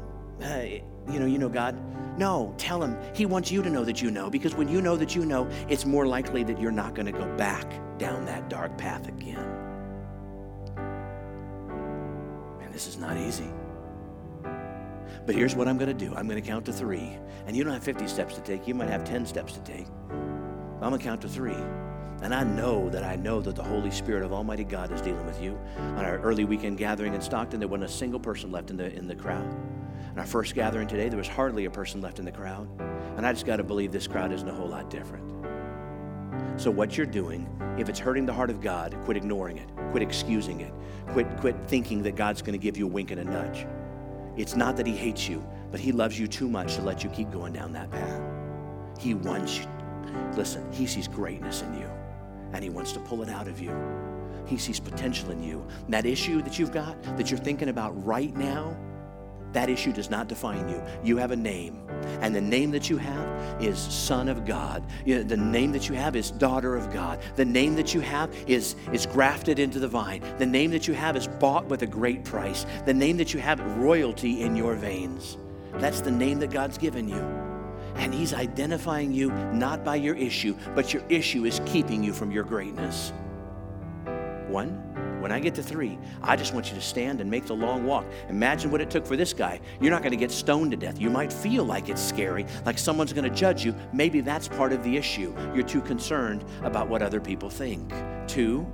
uh, 0.44 0.64
you 1.12 1.20
know, 1.20 1.28
you 1.28 1.38
know 1.38 1.50
God. 1.50 1.78
No, 2.18 2.56
tell 2.58 2.84
him. 2.84 2.98
He 3.14 3.26
wants 3.26 3.52
you 3.52 3.62
to 3.62 3.70
know 3.70 3.84
that 3.84 4.02
you 4.02 4.10
know, 4.10 4.30
because 4.30 4.56
when 4.56 4.68
you 4.68 4.82
know 4.82 4.98
that 4.98 5.16
you 5.16 5.26
know, 5.26 5.48
it's 5.70 5.86
more 5.86 6.08
likely 6.08 6.44
that 6.44 6.60
you're 6.60 6.72
not 6.72 6.96
going 6.96 7.06
to 7.06 7.12
go 7.12 7.26
back 7.38 7.66
down 8.00 8.26
that 8.26 8.50
dark 8.50 8.78
path 8.78 9.08
again. 9.08 9.61
This 12.72 12.88
is 12.88 12.98
not 12.98 13.18
easy. 13.18 13.50
But 15.26 15.36
here's 15.36 15.56
what 15.56 15.68
I'm 15.68 15.78
going 15.78 15.96
to 15.96 16.06
do 16.06 16.16
I'm 16.16 16.28
going 16.28 16.42
to 16.42 16.48
count 16.48 16.66
to 16.66 16.74
three. 16.74 17.18
And 17.46 17.56
you 17.56 17.64
don't 17.64 17.74
have 17.74 17.84
50 17.84 18.08
steps 18.08 18.36
to 18.36 18.42
take, 18.42 18.68
you 18.68 18.74
might 18.74 18.90
have 18.90 19.04
10 19.04 19.26
steps 19.26 19.54
to 19.54 19.60
take. 19.62 19.88
I'm 20.10 20.90
going 20.90 20.98
to 20.98 21.04
count 21.04 21.22
to 21.22 21.30
three. 21.30 21.58
And 22.22 22.36
I 22.36 22.44
know 22.44 22.90
that 22.90 23.04
I 23.04 23.16
know 23.16 23.42
that 23.42 23.56
the 23.56 23.64
Holy 23.64 23.90
Spirit 23.90 24.24
of 24.24 24.32
Almighty 24.32 24.64
God 24.64 24.92
is 24.92 25.02
dealing 25.02 25.26
with 25.26 25.42
you. 25.42 25.60
On 25.78 26.06
our 26.06 26.20
early 26.20 26.46
weekend 26.46 26.78
gathering 26.78 27.16
in 27.16 27.22
Stockton, 27.22 27.60
there 27.60 27.68
wasn't 27.68 27.90
a 27.90 27.94
single 27.94 28.20
person 28.20 28.52
left 28.52 28.70
in 28.70 28.78
the, 28.78 28.94
in 28.94 29.08
the 29.08 29.16
crowd. 29.16 29.48
In 30.14 30.20
our 30.20 30.26
first 30.26 30.54
gathering 30.54 30.88
today, 30.88 31.10
there 31.10 31.18
was 31.18 31.28
hardly 31.28 31.66
a 31.66 31.72
person 31.72 32.00
left 32.00 32.20
in 32.20 32.26
the 32.26 32.32
crowd. 32.32 32.68
And 33.18 33.26
I 33.26 33.34
just 33.34 33.46
got 33.46 33.58
to 33.58 33.64
believe 33.64 33.92
this 33.92 34.08
crowd 34.08 34.32
isn't 34.32 34.48
a 34.48 34.54
whole 34.54 34.68
lot 34.68 34.90
different. 34.92 35.41
So, 36.58 36.70
what 36.70 36.98
you're 36.98 37.06
doing, 37.06 37.48
if 37.78 37.90
it's 37.90 38.00
hurting 38.00 38.26
the 38.26 38.34
heart 38.34 38.50
of 38.50 38.62
God, 38.62 38.96
quit 39.06 39.18
ignoring 39.18 39.58
it, 39.58 39.70
quit 39.92 40.04
excusing 40.04 40.62
it, 40.62 40.74
quit, 41.08 41.28
quit 41.38 41.56
thinking 41.68 42.04
that 42.04 42.16
God's 42.16 42.42
going 42.42 42.54
to 42.54 42.64
give 42.64 42.78
you 42.78 42.86
a 42.86 42.90
wink 42.90 43.12
and 43.12 43.22
a 43.22 43.24
nudge. 43.24 43.66
It's 44.38 44.56
not 44.56 44.78
that 44.78 44.86
He 44.86 44.96
hates 44.96 45.28
you, 45.28 45.46
but 45.72 45.80
He 45.80 45.92
loves 45.92 46.20
you 46.20 46.28
too 46.28 46.48
much 46.50 46.76
to 46.76 46.82
let 46.82 47.04
you 47.04 47.10
keep 47.10 47.32
going 47.32 47.54
down 47.54 47.74
that 47.74 47.90
path. 47.92 48.22
He 49.00 49.14
wants 49.14 49.60
you. 49.60 49.66
Listen, 50.36 50.72
He 50.72 50.86
sees 50.86 51.08
greatness 51.08 51.62
in 51.62 51.74
you, 51.74 51.90
and 52.54 52.64
He 52.64 52.70
wants 52.70 52.92
to 52.94 53.00
pull 53.00 53.24
it 53.24 53.30
out 53.30 53.48
of 53.48 53.60
you. 53.60 53.76
He 54.46 54.58
sees 54.58 54.80
potential 54.80 55.32
in 55.32 55.42
you. 55.42 55.66
And 55.86 55.94
that 55.94 56.06
issue 56.06 56.42
that 56.42 56.60
you've 56.60 56.72
got, 56.72 57.02
that 57.18 57.32
you're 57.32 57.40
thinking 57.40 57.70
about 57.70 57.92
right 58.06 58.36
now, 58.36 58.76
that 59.54 59.70
issue 59.70 59.92
does 59.92 60.10
not 60.10 60.28
define 60.28 60.70
you. 60.70 60.82
You 61.04 61.18
have 61.18 61.32
a 61.32 61.36
name, 61.36 61.82
and 62.22 62.34
the 62.34 62.42
name 62.42 62.72
that 62.72 62.90
you 62.90 62.98
have 62.98 63.62
is 63.62 63.78
Son 63.78 64.30
of 64.30 64.46
God. 64.46 64.84
The 65.06 65.38
name 65.38 65.72
that 65.74 65.90
you 65.90 65.96
have 65.96 66.16
is 66.16 66.32
Daughter 66.32 66.76
of 66.76 66.92
God. 66.92 67.20
The 67.36 67.46
name 67.46 67.76
that 67.76 67.94
you 67.94 68.00
have 68.02 68.34
is, 68.48 68.76
is 68.92 69.06
grafted 69.06 69.60
into 69.60 69.80
the 69.80 69.88
vine. 69.88 70.24
The 70.38 70.46
name 70.46 70.72
that 70.72 70.88
you 70.88 70.94
have 70.94 71.16
is 71.16 71.28
bought 71.28 71.66
with 71.66 71.82
a 71.84 71.88
great 71.88 72.24
price. 72.24 72.66
The 72.86 72.94
name 72.94 73.18
that 73.18 73.34
you 73.34 73.40
have 73.40 73.60
royalty 73.78 74.42
in 74.42 74.56
your 74.56 74.76
veins. 74.76 75.38
That's 75.74 76.02
the 76.02 76.12
name 76.12 76.40
that 76.40 76.52
God's 76.52 76.78
given 76.78 77.08
you. 77.08 77.22
And 77.96 78.14
He's 78.14 78.34
identifying 78.34 79.12
you 79.12 79.32
not 79.52 79.84
by 79.84 79.98
your 79.98 80.16
issue, 80.16 80.56
but 80.76 80.94
your 80.94 81.04
issue 81.10 81.46
is 81.46 81.62
keeping 81.66 82.04
you 82.04 82.14
from 82.14 82.32
your 82.32 82.44
greatness. 82.44 83.12
One, 84.48 84.91
when 85.22 85.32
I 85.32 85.40
get 85.40 85.56
to 85.56 85.64
three, 85.64 85.98
I 86.22 86.36
just 86.36 86.54
want 86.54 86.70
you 86.70 86.76
to 86.76 86.82
stand 86.82 87.22
and 87.22 87.30
make 87.30 87.46
the 87.46 87.56
long 87.56 87.86
walk. 87.86 88.06
Imagine 88.30 88.72
what 88.72 88.82
it 88.82 88.90
took 88.90 89.06
for 89.06 89.16
this 89.16 89.34
guy. 89.34 89.60
You're 89.80 89.92
not 89.92 90.02
going 90.02 90.12
to 90.12 90.18
get 90.18 90.32
stoned 90.32 90.72
to 90.72 90.78
death. 90.78 91.00
You 91.00 91.10
might 91.10 91.32
feel 91.32 91.64
like 91.64 91.90
it's 91.90 92.02
scary, 92.02 92.46
like 92.66 92.78
someone's 92.78 93.14
going 93.14 93.30
to 93.30 93.36
judge 93.36 93.64
you. 93.64 93.76
Maybe 93.94 94.22
that's 94.22 94.48
part 94.48 94.74
of 94.74 94.84
the 94.84 94.98
issue. 94.98 95.36
You're 95.54 95.64
too 95.64 95.82
concerned 95.82 96.44
about 96.64 96.90
what 96.90 97.02
other 97.02 97.20
people 97.20 97.50
think. 97.50 97.94
Two, 98.28 98.66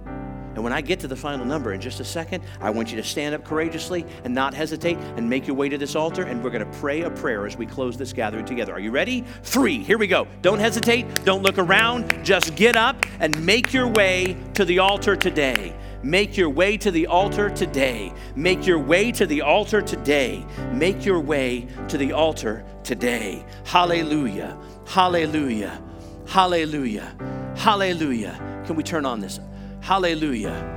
and 0.57 0.63
when 0.63 0.73
I 0.73 0.81
get 0.81 0.99
to 1.01 1.07
the 1.07 1.15
final 1.15 1.45
number 1.45 1.71
in 1.71 1.79
just 1.79 1.99
a 1.99 2.03
second, 2.03 2.43
I 2.59 2.71
want 2.71 2.89
you 2.89 2.97
to 2.97 3.03
stand 3.03 3.35
up 3.35 3.45
courageously 3.45 4.03
and 4.23 4.33
not 4.33 4.55
hesitate 4.55 4.97
and 5.15 5.29
make 5.29 5.45
your 5.45 5.55
way 5.55 5.69
to 5.69 5.77
this 5.77 5.95
altar. 5.95 6.23
And 6.23 6.43
we're 6.43 6.49
going 6.49 6.65
to 6.65 6.79
pray 6.79 7.01
a 7.03 7.11
prayer 7.11 7.45
as 7.45 7.55
we 7.55 7.67
close 7.67 7.95
this 7.95 8.11
gathering 8.11 8.43
together. 8.43 8.73
Are 8.73 8.79
you 8.79 8.89
ready? 8.89 9.23
Three. 9.43 9.77
Here 9.77 9.99
we 9.99 10.07
go. 10.07 10.25
Don't 10.41 10.57
hesitate. 10.57 11.23
Don't 11.25 11.43
look 11.43 11.59
around. 11.59 12.25
Just 12.25 12.55
get 12.55 12.75
up 12.75 13.05
and 13.19 13.39
make 13.45 13.71
your 13.71 13.87
way 13.87 14.35
to 14.55 14.65
the 14.65 14.79
altar 14.79 15.15
today. 15.15 15.75
Make 16.01 16.35
your 16.35 16.49
way 16.49 16.75
to 16.77 16.89
the 16.89 17.05
altar 17.05 17.51
today. 17.51 18.11
Make 18.35 18.65
your 18.65 18.79
way 18.79 19.11
to 19.11 19.27
the 19.27 19.43
altar 19.43 19.79
today. 19.79 20.43
Make 20.71 21.05
your 21.05 21.19
way 21.19 21.67
to 21.87 21.99
the 21.99 22.13
altar 22.13 22.65
today. 22.83 23.45
Hallelujah. 23.63 24.57
Hallelujah. 24.87 25.79
Hallelujah. 26.25 27.15
Hallelujah. 27.55 28.63
Can 28.65 28.75
we 28.75 28.81
turn 28.81 29.05
on 29.05 29.19
this? 29.19 29.39
Hallelujah. 29.87 30.67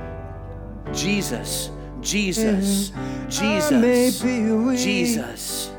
Jesus. 0.93 1.69
Jesus. 1.99 2.91
Mm-hmm. 2.91 3.27
Jesus. 3.27 4.21
Jesus. 4.81 5.71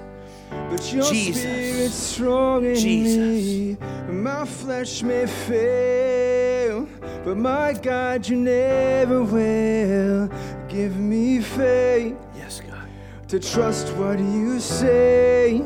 But 0.51 0.93
your 0.93 1.11
Jesus. 1.11 1.43
spirit's 1.43 1.95
strong 1.95 2.66
in 2.66 2.74
Jesus. 2.74 3.16
me. 3.16 3.78
My 4.12 4.45
flesh 4.45 5.03
may 5.03 5.26
fail, 5.26 6.87
but 7.24 7.39
my 7.39 7.72
God, 7.72 8.28
you 8.28 8.37
never 8.37 9.22
will. 9.24 10.28
Give 10.68 10.99
me 10.99 11.41
faith. 11.41 12.14
Yes, 12.37 12.61
God. 12.61 12.87
To 13.28 13.41
trust 13.41 13.95
what 13.95 14.18
you 14.18 14.61
say. 14.61 15.62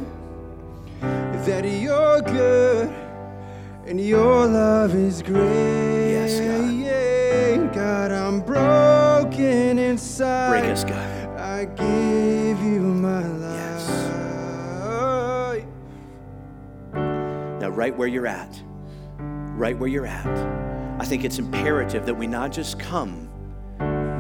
That 1.00 1.64
you're 1.64 2.22
good 2.22 3.05
and 3.86 4.00
your 4.00 4.46
love 4.46 4.94
is 4.94 5.22
great. 5.22 6.10
Yes, 6.10 6.40
God. 6.40 6.66
God, 7.76 8.10
I'm 8.10 8.40
broken 8.40 9.78
inside. 9.78 10.48
Break 10.48 10.64
us, 10.64 10.82
God. 10.82 11.38
I 11.38 11.66
give 11.66 12.62
you 12.62 12.80
my 12.80 13.26
life. 13.26 13.52
Yes. 13.52 13.88
Now, 17.60 17.68
right 17.68 17.94
where 17.94 18.08
you're 18.08 18.26
at, 18.26 18.62
right 19.18 19.78
where 19.78 19.90
you're 19.90 20.06
at, 20.06 21.00
I 21.00 21.04
think 21.04 21.22
it's 21.24 21.38
imperative 21.38 22.06
that 22.06 22.14
we 22.14 22.26
not 22.26 22.50
just 22.50 22.78
come, 22.78 23.28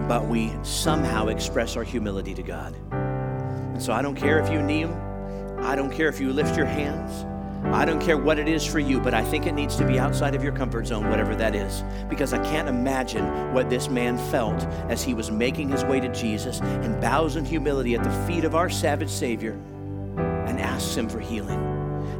but 0.06 0.26
we 0.26 0.52
somehow 0.62 1.28
express 1.28 1.76
our 1.76 1.84
humility 1.84 2.34
to 2.34 2.42
God. 2.42 2.76
And 2.92 3.82
so 3.82 3.94
I 3.94 4.02
don't 4.02 4.16
care 4.16 4.38
if 4.38 4.50
you 4.52 4.60
kneel, 4.60 4.92
I 5.60 5.74
don't 5.76 5.90
care 5.90 6.08
if 6.08 6.20
you 6.20 6.30
lift 6.32 6.58
your 6.58 6.66
hands. 6.66 7.24
I 7.72 7.84
don't 7.84 8.00
care 8.00 8.16
what 8.16 8.38
it 8.38 8.48
is 8.48 8.64
for 8.64 8.78
you, 8.78 9.00
but 9.00 9.14
I 9.14 9.22
think 9.24 9.46
it 9.46 9.52
needs 9.52 9.76
to 9.76 9.86
be 9.86 9.98
outside 9.98 10.34
of 10.34 10.42
your 10.42 10.52
comfort 10.52 10.86
zone, 10.86 11.10
whatever 11.10 11.34
that 11.36 11.54
is. 11.54 11.82
Because 12.08 12.32
I 12.32 12.38
can't 12.44 12.68
imagine 12.68 13.52
what 13.52 13.68
this 13.68 13.88
man 13.88 14.18
felt 14.30 14.64
as 14.88 15.02
he 15.02 15.14
was 15.14 15.30
making 15.30 15.68
his 15.68 15.84
way 15.84 16.00
to 16.00 16.08
Jesus 16.08 16.60
and 16.60 17.00
bows 17.00 17.36
in 17.36 17.44
humility 17.44 17.94
at 17.94 18.04
the 18.04 18.26
feet 18.26 18.44
of 18.44 18.54
our 18.54 18.70
savage 18.70 19.10
Savior 19.10 19.52
and 20.46 20.60
asks 20.60 20.96
him 20.96 21.08
for 21.08 21.20
healing. 21.20 21.75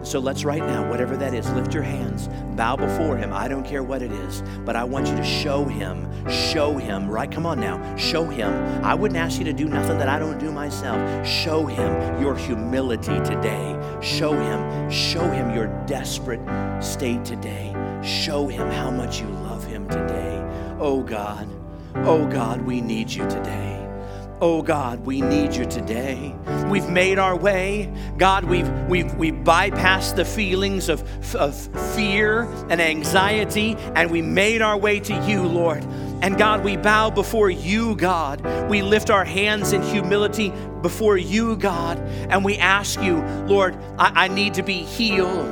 So 0.07 0.21
let's 0.21 0.45
right 0.45 0.65
now, 0.65 0.89
whatever 0.89 1.17
that 1.17 1.35
is, 1.35 1.51
lift 1.51 1.75
your 1.75 1.83
hands, 1.83 2.29
bow 2.55 2.77
before 2.77 3.17
Him. 3.17 3.33
I 3.33 3.49
don't 3.49 3.67
care 3.67 3.83
what 3.83 4.03
it 4.03 4.13
is, 4.13 4.41
but 4.65 4.77
I 4.77 4.85
want 4.85 5.09
you 5.09 5.17
to 5.17 5.25
show 5.25 5.65
Him, 5.65 6.09
show 6.31 6.79
Him, 6.79 7.09
right? 7.11 7.29
Come 7.29 7.45
on 7.45 7.59
now, 7.59 7.97
show 7.97 8.25
Him. 8.25 8.53
I 8.85 8.95
wouldn't 8.95 9.19
ask 9.19 9.41
you 9.41 9.45
to 9.47 9.53
do 9.53 9.65
nothing 9.65 9.99
that 9.99 10.09
I 10.09 10.21
don't 10.21 10.39
do 10.39 10.53
myself. 10.53 11.27
Show 11.27 11.67
Him 11.67 12.23
your 12.23 12.37
humility 12.37 13.19
today. 13.25 13.99
Show 14.01 14.33
Him, 14.33 14.89
show 14.89 15.29
Him 15.29 15.53
your 15.53 15.67
desperate 15.87 16.41
state 16.81 17.25
today. 17.25 17.75
Show 18.05 18.47
Him 18.47 18.71
how 18.71 18.93
much 18.93 19.21
you 19.21 19.27
love 19.27 19.67
Him 19.67 19.89
today. 19.89 20.41
Oh 20.79 21.03
God, 21.03 21.49
oh 21.97 22.25
God, 22.29 22.63
we 22.63 22.81
need 22.81 23.11
you 23.11 23.29
today. 23.29 23.76
Oh 24.39 24.61
God, 24.61 25.07
we 25.07 25.22
need 25.22 25.55
you 25.55 25.64
today. 25.64 26.34
We've 26.68 26.91
made 26.91 27.18
our 27.18 27.34
way. 27.34 27.91
God, 28.18 28.45
we've, 28.45 28.68
we've, 28.87 29.14
we've 29.14 29.32
bypassed 29.32 30.16
the 30.16 30.26
feelings 30.26 30.91
of, 30.91 31.03
of 31.34 31.57
fear 31.95 32.43
and 32.68 32.78
anxiety, 32.78 33.76
and 33.95 34.11
we 34.11 34.20
made 34.20 34.61
our 34.61 34.76
way 34.76 35.01
to 35.01 35.14
you, 35.26 35.43
Lord. 35.43 35.82
And 36.20 36.37
God, 36.37 36.64
we 36.64 36.76
bow 36.76 37.09
before 37.09 37.49
you, 37.49 37.97
God. 37.97 38.43
We 38.68 38.82
lift 38.82 39.09
our 39.09 39.24
hands 39.24 39.72
in 39.72 39.80
humility 39.80 40.53
before 40.82 41.16
you, 41.16 41.57
God, 41.57 41.99
and 42.28 42.45
we 42.45 42.59
ask 42.59 43.01
you, 43.01 43.22
Lord, 43.47 43.74
I, 43.99 44.24
I 44.24 44.28
need 44.28 44.53
to 44.55 44.62
be 44.62 44.82
healed. 44.82 45.47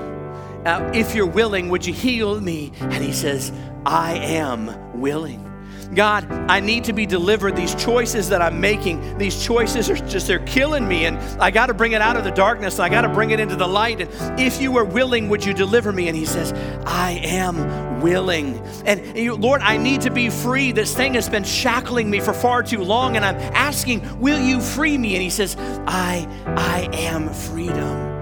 Uh, 0.66 0.90
if 0.92 1.14
you're 1.14 1.24
willing, 1.26 1.70
would 1.70 1.86
you 1.86 1.94
heal 1.94 2.38
me? 2.38 2.72
And 2.80 3.02
he 3.02 3.12
says, 3.12 3.50
I 3.86 4.16
am 4.16 5.00
willing. 5.00 5.53
God, 5.94 6.30
I 6.30 6.60
need 6.60 6.84
to 6.84 6.92
be 6.92 7.06
delivered. 7.06 7.56
These 7.56 7.74
choices 7.74 8.28
that 8.28 8.42
I'm 8.42 8.60
making, 8.60 9.18
these 9.18 9.44
choices 9.44 9.90
are 9.90 9.96
just, 9.96 10.26
they're 10.26 10.38
killing 10.40 10.86
me. 10.86 11.06
And 11.06 11.18
I 11.40 11.50
got 11.50 11.66
to 11.66 11.74
bring 11.74 11.92
it 11.92 12.00
out 12.00 12.16
of 12.16 12.24
the 12.24 12.30
darkness. 12.30 12.78
I 12.78 12.88
got 12.88 13.02
to 13.02 13.08
bring 13.08 13.30
it 13.30 13.40
into 13.40 13.56
the 13.56 13.66
light. 13.66 14.00
And 14.00 14.40
if 14.40 14.60
you 14.60 14.76
are 14.76 14.84
willing, 14.84 15.28
would 15.28 15.44
you 15.44 15.54
deliver 15.54 15.92
me? 15.92 16.08
And 16.08 16.16
he 16.16 16.24
says, 16.24 16.52
I 16.86 17.20
am 17.22 18.00
willing. 18.00 18.58
And 18.86 19.40
Lord, 19.40 19.60
I 19.62 19.76
need 19.76 20.02
to 20.02 20.10
be 20.10 20.30
free. 20.30 20.72
This 20.72 20.94
thing 20.94 21.14
has 21.14 21.28
been 21.28 21.44
shackling 21.44 22.10
me 22.10 22.20
for 22.20 22.32
far 22.32 22.62
too 22.62 22.82
long. 22.82 23.16
And 23.16 23.24
I'm 23.24 23.36
asking, 23.54 24.20
will 24.20 24.40
you 24.40 24.60
free 24.60 24.98
me? 24.98 25.14
And 25.14 25.22
he 25.22 25.30
says, 25.30 25.56
I, 25.58 26.26
I 26.46 26.88
am 26.92 27.32
freedom. 27.32 28.13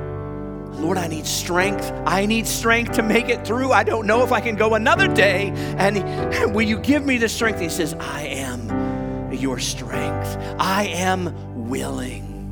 Lord, 0.83 0.99
I 0.99 1.07
need 1.07 1.27
strength. 1.27 1.93
I 2.05 2.27
need 2.27 2.47
strength 2.47 2.93
to 2.97 3.03
make 3.03 3.29
it 3.29 3.47
through. 3.47 3.73
I 3.73 3.85
don't 3.85 4.07
know 4.07 4.25
if 4.25 4.33
I 4.33 4.41
can 4.41 4.57
go 4.57 4.75
another 4.75 5.07
day. 5.07 5.53
And 5.79 6.55
will 6.55 6.63
you 6.63 6.79
give 6.81 7.05
me 7.07 7.19
the 7.19 7.29
strength? 7.29 7.61
He 7.61 7.69
says, 7.69 7.95
I 7.95 8.23
am 8.23 9.33
your 9.33 9.61
strength. 9.61 10.37
I 10.59 10.89
am 10.89 11.69
willing. 11.69 12.51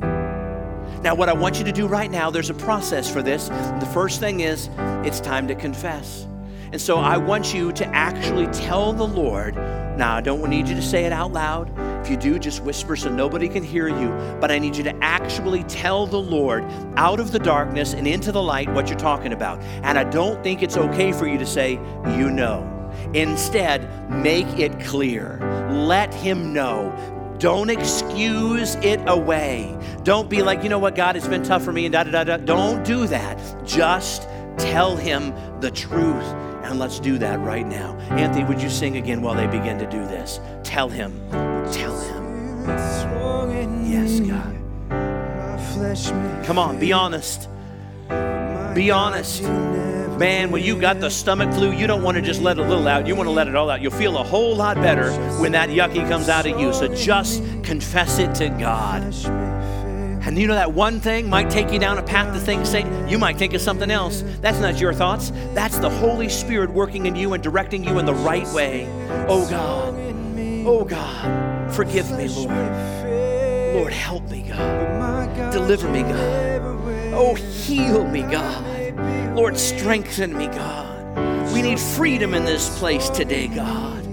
Now, 1.01 1.15
what 1.15 1.29
I 1.29 1.33
want 1.33 1.57
you 1.57 1.65
to 1.65 1.71
do 1.71 1.87
right 1.87 2.09
now, 2.09 2.29
there's 2.29 2.49
a 2.49 2.53
process 2.53 3.11
for 3.11 3.21
this. 3.21 3.49
The 3.49 3.89
first 3.93 4.19
thing 4.19 4.39
is 4.39 4.69
it's 5.05 5.19
time 5.19 5.47
to 5.49 5.55
confess. 5.55 6.27
And 6.71 6.79
so 6.79 6.97
I 6.97 7.17
want 7.17 7.53
you 7.53 7.73
to 7.73 7.85
actually 7.87 8.47
tell 8.47 8.93
the 8.93 9.05
Lord. 9.05 9.55
Now, 9.55 10.15
I 10.15 10.21
don't 10.21 10.49
need 10.49 10.69
you 10.69 10.75
to 10.75 10.81
say 10.81 11.03
it 11.03 11.11
out 11.11 11.33
loud. 11.33 11.69
If 12.01 12.09
you 12.09 12.15
do, 12.15 12.39
just 12.39 12.63
whisper 12.63 12.95
so 12.95 13.09
nobody 13.09 13.49
can 13.49 13.61
hear 13.61 13.89
you. 13.89 14.09
But 14.39 14.51
I 14.51 14.57
need 14.57 14.77
you 14.77 14.83
to 14.83 14.95
actually 15.03 15.63
tell 15.65 16.07
the 16.07 16.21
Lord 16.21 16.63
out 16.95 17.19
of 17.19 17.31
the 17.31 17.39
darkness 17.39 17.93
and 17.93 18.07
into 18.07 18.31
the 18.31 18.41
light 18.41 18.71
what 18.73 18.87
you're 18.87 18.97
talking 18.97 19.33
about. 19.33 19.61
And 19.83 19.99
I 19.99 20.05
don't 20.05 20.41
think 20.43 20.63
it's 20.63 20.77
okay 20.77 21.11
for 21.11 21.27
you 21.27 21.37
to 21.37 21.45
say, 21.45 21.73
you 22.17 22.31
know. 22.31 22.67
Instead, 23.13 24.09
make 24.09 24.47
it 24.57 24.79
clear. 24.79 25.39
Let 25.71 26.13
Him 26.13 26.53
know. 26.53 26.95
Don't 27.37 27.69
excuse 27.69 28.75
it 28.75 29.01
away. 29.07 29.77
Don't 30.03 30.29
be 30.29 30.41
like, 30.41 30.63
you 30.63 30.69
know 30.69 30.79
what, 30.79 30.95
God, 30.95 31.15
it's 31.17 31.27
been 31.27 31.43
tough 31.43 31.63
for 31.63 31.73
me 31.73 31.85
and 31.85 31.91
da 31.91 32.03
da 32.03 32.11
da 32.11 32.23
da. 32.23 32.37
Don't 32.37 32.85
do 32.85 33.07
that. 33.07 33.65
Just 33.65 34.23
tell 34.57 34.95
Him 34.95 35.33
the 35.59 35.71
truth. 35.71 36.23
And 36.71 36.79
let's 36.79 37.01
do 37.01 37.17
that 37.17 37.37
right 37.41 37.67
now. 37.67 37.97
Anthony, 38.11 38.45
would 38.45 38.61
you 38.61 38.69
sing 38.69 38.95
again 38.95 39.21
while 39.21 39.35
they 39.35 39.45
begin 39.45 39.77
to 39.79 39.85
do 39.89 40.05
this? 40.05 40.39
Tell 40.63 40.87
him. 40.87 41.13
Tell 41.69 41.99
him. 41.99 42.21
Yes, 43.85 44.21
God. 44.21 44.57
Come 46.45 46.57
on, 46.57 46.79
be 46.79 46.93
honest. 46.93 47.49
Be 48.73 48.89
honest. 48.89 49.43
Man, 49.43 50.49
when 50.51 50.63
you 50.63 50.79
got 50.79 51.01
the 51.01 51.09
stomach 51.09 51.53
flu, 51.53 51.73
you 51.73 51.87
don't 51.87 52.03
want 52.03 52.15
to 52.15 52.21
just 52.21 52.41
let 52.41 52.57
a 52.57 52.63
little 52.63 52.87
out. 52.87 53.05
You 53.05 53.15
want 53.15 53.27
to 53.27 53.31
let 53.31 53.49
it 53.49 53.55
all 53.55 53.69
out. 53.69 53.81
You'll 53.81 53.91
feel 53.91 54.17
a 54.17 54.23
whole 54.23 54.55
lot 54.55 54.77
better 54.77 55.11
when 55.41 55.51
that 55.51 55.67
yucky 55.69 56.07
comes 56.07 56.29
out 56.29 56.45
of 56.45 56.57
you. 56.57 56.71
So 56.71 56.87
just 56.95 57.43
confess 57.63 58.17
it 58.17 58.33
to 58.35 58.47
God. 58.47 59.13
And 60.23 60.37
you 60.37 60.47
know 60.47 60.55
that 60.55 60.71
one 60.71 60.99
thing 60.99 61.29
might 61.29 61.49
take 61.49 61.71
you 61.71 61.79
down 61.79 61.97
a 61.97 62.03
path 62.03 62.33
to 62.33 62.39
think, 62.39 62.65
say, 62.65 62.85
you 63.09 63.17
might 63.17 63.37
think 63.37 63.53
of 63.53 63.61
something 63.61 63.91
else. 63.91 64.23
That's 64.39 64.59
not 64.59 64.79
your 64.79 64.93
thoughts. 64.93 65.31
That's 65.53 65.77
the 65.79 65.89
Holy 65.89 66.29
Spirit 66.29 66.69
working 66.69 67.05
in 67.05 67.15
you 67.15 67.33
and 67.33 67.43
directing 67.43 67.83
you 67.83 67.99
in 67.99 68.05
the 68.05 68.13
right 68.13 68.47
way. 68.49 68.87
Oh 69.27 69.49
God. 69.49 69.95
Oh 70.65 70.85
God. 70.85 71.73
Forgive 71.73 72.09
me, 72.11 72.27
Lord. 72.27 72.51
Lord, 73.75 73.93
help 73.93 74.29
me, 74.29 74.43
God. 74.47 75.51
Deliver 75.51 75.89
me, 75.89 76.03
God. 76.03 76.61
Oh, 77.13 77.35
heal 77.35 78.07
me, 78.07 78.21
God. 78.21 79.35
Lord, 79.35 79.57
strengthen 79.57 80.37
me, 80.37 80.47
God. 80.47 81.51
We 81.53 81.61
need 81.61 81.79
freedom 81.79 82.33
in 82.33 82.45
this 82.45 82.77
place 82.79 83.09
today, 83.09 83.47
God. 83.47 84.05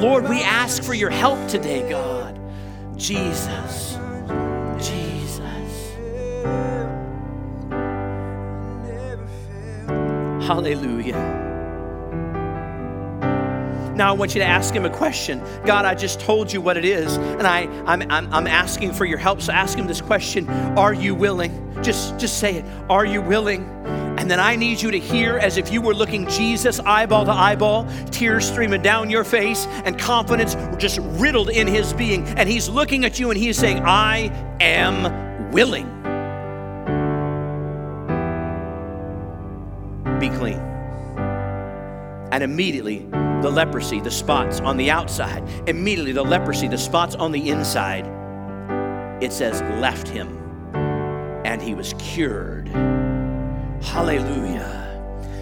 Lord, 0.00 0.28
we 0.28 0.42
ask 0.42 0.82
for 0.82 0.94
your 0.94 1.10
help 1.10 1.48
today, 1.48 1.88
God. 1.88 2.38
Jesus. 2.96 3.91
Hallelujah. 10.42 11.42
Now 13.94 14.08
I 14.08 14.12
want 14.12 14.34
you 14.34 14.40
to 14.40 14.46
ask 14.46 14.74
him 14.74 14.84
a 14.84 14.90
question. 14.90 15.42
God, 15.64 15.84
I 15.84 15.94
just 15.94 16.18
told 16.20 16.52
you 16.52 16.60
what 16.60 16.76
it 16.76 16.84
is, 16.84 17.16
and 17.16 17.46
I, 17.46 17.62
I'm, 17.86 18.02
I'm, 18.10 18.32
I'm 18.32 18.46
asking 18.46 18.92
for 18.92 19.04
your 19.04 19.18
help. 19.18 19.40
So 19.40 19.52
ask 19.52 19.78
him 19.78 19.86
this 19.86 20.00
question 20.00 20.48
Are 20.78 20.92
you 20.94 21.14
willing? 21.14 21.72
Just, 21.82 22.18
just 22.18 22.38
say 22.38 22.56
it. 22.56 22.64
Are 22.88 23.04
you 23.04 23.20
willing? 23.20 23.68
And 24.18 24.30
then 24.30 24.40
I 24.40 24.56
need 24.56 24.80
you 24.80 24.90
to 24.90 24.98
hear 24.98 25.38
as 25.38 25.56
if 25.56 25.72
you 25.72 25.80
were 25.80 25.94
looking 25.94 26.28
Jesus 26.28 26.80
eyeball 26.80 27.24
to 27.24 27.32
eyeball, 27.32 27.86
tears 28.10 28.46
streaming 28.46 28.82
down 28.82 29.10
your 29.10 29.24
face, 29.24 29.66
and 29.84 29.98
confidence 29.98 30.54
just 30.78 30.98
riddled 31.18 31.50
in 31.50 31.66
his 31.66 31.92
being. 31.92 32.26
And 32.26 32.48
he's 32.48 32.68
looking 32.68 33.04
at 33.04 33.18
you 33.18 33.30
and 33.30 33.38
he's 33.38 33.58
saying, 33.58 33.80
I 33.84 34.30
am 34.60 35.50
willing. 35.50 36.01
Be 40.22 40.36
clean. 40.36 40.60
And 42.30 42.42
immediately, 42.42 43.00
the 43.42 43.50
leprosy, 43.50 44.00
the 44.00 44.10
spots 44.10 44.60
on 44.60 44.76
the 44.76 44.90
outside, 44.90 45.42
immediately, 45.68 46.12
the 46.12 46.22
leprosy, 46.22 46.68
the 46.68 46.78
spots 46.78 47.16
on 47.16 47.32
the 47.32 47.50
inside, 47.50 48.06
it 49.20 49.32
says, 49.32 49.60
left 49.80 50.08
him 50.08 50.38
and 51.44 51.60
he 51.60 51.74
was 51.74 51.94
cured. 51.98 52.68
Hallelujah. 53.82 54.78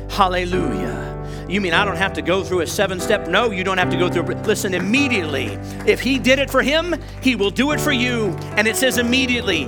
Hallelujah. 0.08 1.46
You 1.46 1.60
mean 1.60 1.74
I 1.74 1.84
don't 1.84 1.96
have 1.96 2.14
to 2.14 2.22
go 2.22 2.42
through 2.42 2.62
a 2.62 2.66
seven 2.66 3.00
step? 3.00 3.28
No, 3.28 3.50
you 3.50 3.64
don't 3.64 3.78
have 3.78 3.90
to 3.90 3.98
go 3.98 4.08
through. 4.08 4.34
Listen, 4.44 4.72
immediately. 4.72 5.58
If 5.86 6.00
he 6.00 6.18
did 6.18 6.38
it 6.38 6.50
for 6.50 6.62
him, 6.62 6.94
he 7.20 7.36
will 7.36 7.50
do 7.50 7.72
it 7.72 7.80
for 7.80 7.92
you. 7.92 8.28
And 8.56 8.66
it 8.66 8.76
says 8.76 8.96
immediately, 8.96 9.66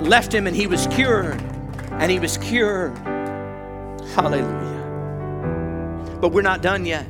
left 0.00 0.34
him 0.34 0.46
and 0.46 0.56
he 0.56 0.66
was 0.66 0.86
cured. 0.86 1.40
And 1.92 2.10
he 2.10 2.18
was 2.18 2.38
cured. 2.38 2.96
Hallelujah. 4.20 6.18
But 6.20 6.32
we're 6.32 6.42
not 6.42 6.60
done 6.60 6.84
yet. 6.84 7.06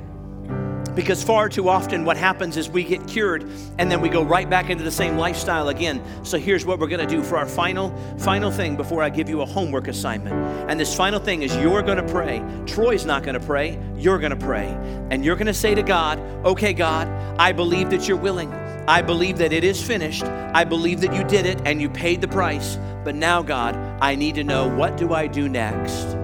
Because 0.95 1.25
far 1.25 1.49
too 1.49 1.69
often, 1.69 2.05
what 2.05 2.17
happens 2.17 2.57
is 2.57 2.71
we 2.71 2.85
get 2.85 3.05
cured 3.09 3.51
and 3.79 3.91
then 3.91 4.01
we 4.01 4.09
go 4.09 4.23
right 4.23 4.49
back 4.49 4.71
into 4.71 4.85
the 4.85 4.93
same 4.93 5.17
lifestyle 5.17 5.71
again. 5.71 6.01
So 6.25 6.39
here's 6.39 6.65
what 6.65 6.79
we're 6.79 6.87
going 6.87 7.05
to 7.07 7.13
do 7.13 7.25
for 7.25 7.37
our 7.37 7.47
final, 7.47 7.91
final 8.19 8.53
thing 8.53 8.77
before 8.77 9.03
I 9.03 9.09
give 9.09 9.29
you 9.29 9.41
a 9.41 9.45
homework 9.45 9.89
assignment. 9.89 10.37
And 10.71 10.79
this 10.79 10.97
final 10.97 11.19
thing 11.19 11.43
is 11.43 11.57
you're 11.57 11.83
going 11.83 11.97
to 11.97 12.13
pray. 12.13 12.45
Troy's 12.65 13.05
not 13.05 13.25
going 13.25 13.39
to 13.39 13.45
pray. 13.45 13.77
You're 13.97 14.21
going 14.21 14.31
to 14.31 14.47
pray. 14.47 14.69
And 15.11 15.25
you're 15.25 15.37
going 15.37 15.47
to 15.47 15.55
say 15.55 15.75
to 15.75 15.83
God, 15.83 16.21
okay, 16.45 16.73
God, 16.73 17.09
I 17.41 17.51
believe 17.51 17.91
that 17.91 18.07
you're 18.07 18.17
willing. 18.17 18.53
I 18.87 19.03
believe 19.03 19.39
that 19.39 19.53
it 19.53 19.65
is 19.65 19.83
finished. 19.83 20.23
I 20.23 20.63
believe 20.63 21.01
that 21.01 21.13
you 21.13 21.25
did 21.25 21.45
it 21.45 21.61
and 21.65 21.83
you 21.83 21.91
paid 21.91 22.21
the 22.21 22.29
price. 22.29 22.77
But 23.03 23.17
now, 23.17 23.43
God, 23.43 23.75
I 24.01 24.15
need 24.15 24.37
to 24.37 24.45
know 24.45 24.69
what 24.69 24.97
do 24.97 25.13
I 25.13 25.27
do 25.27 25.49
next? 25.49 26.20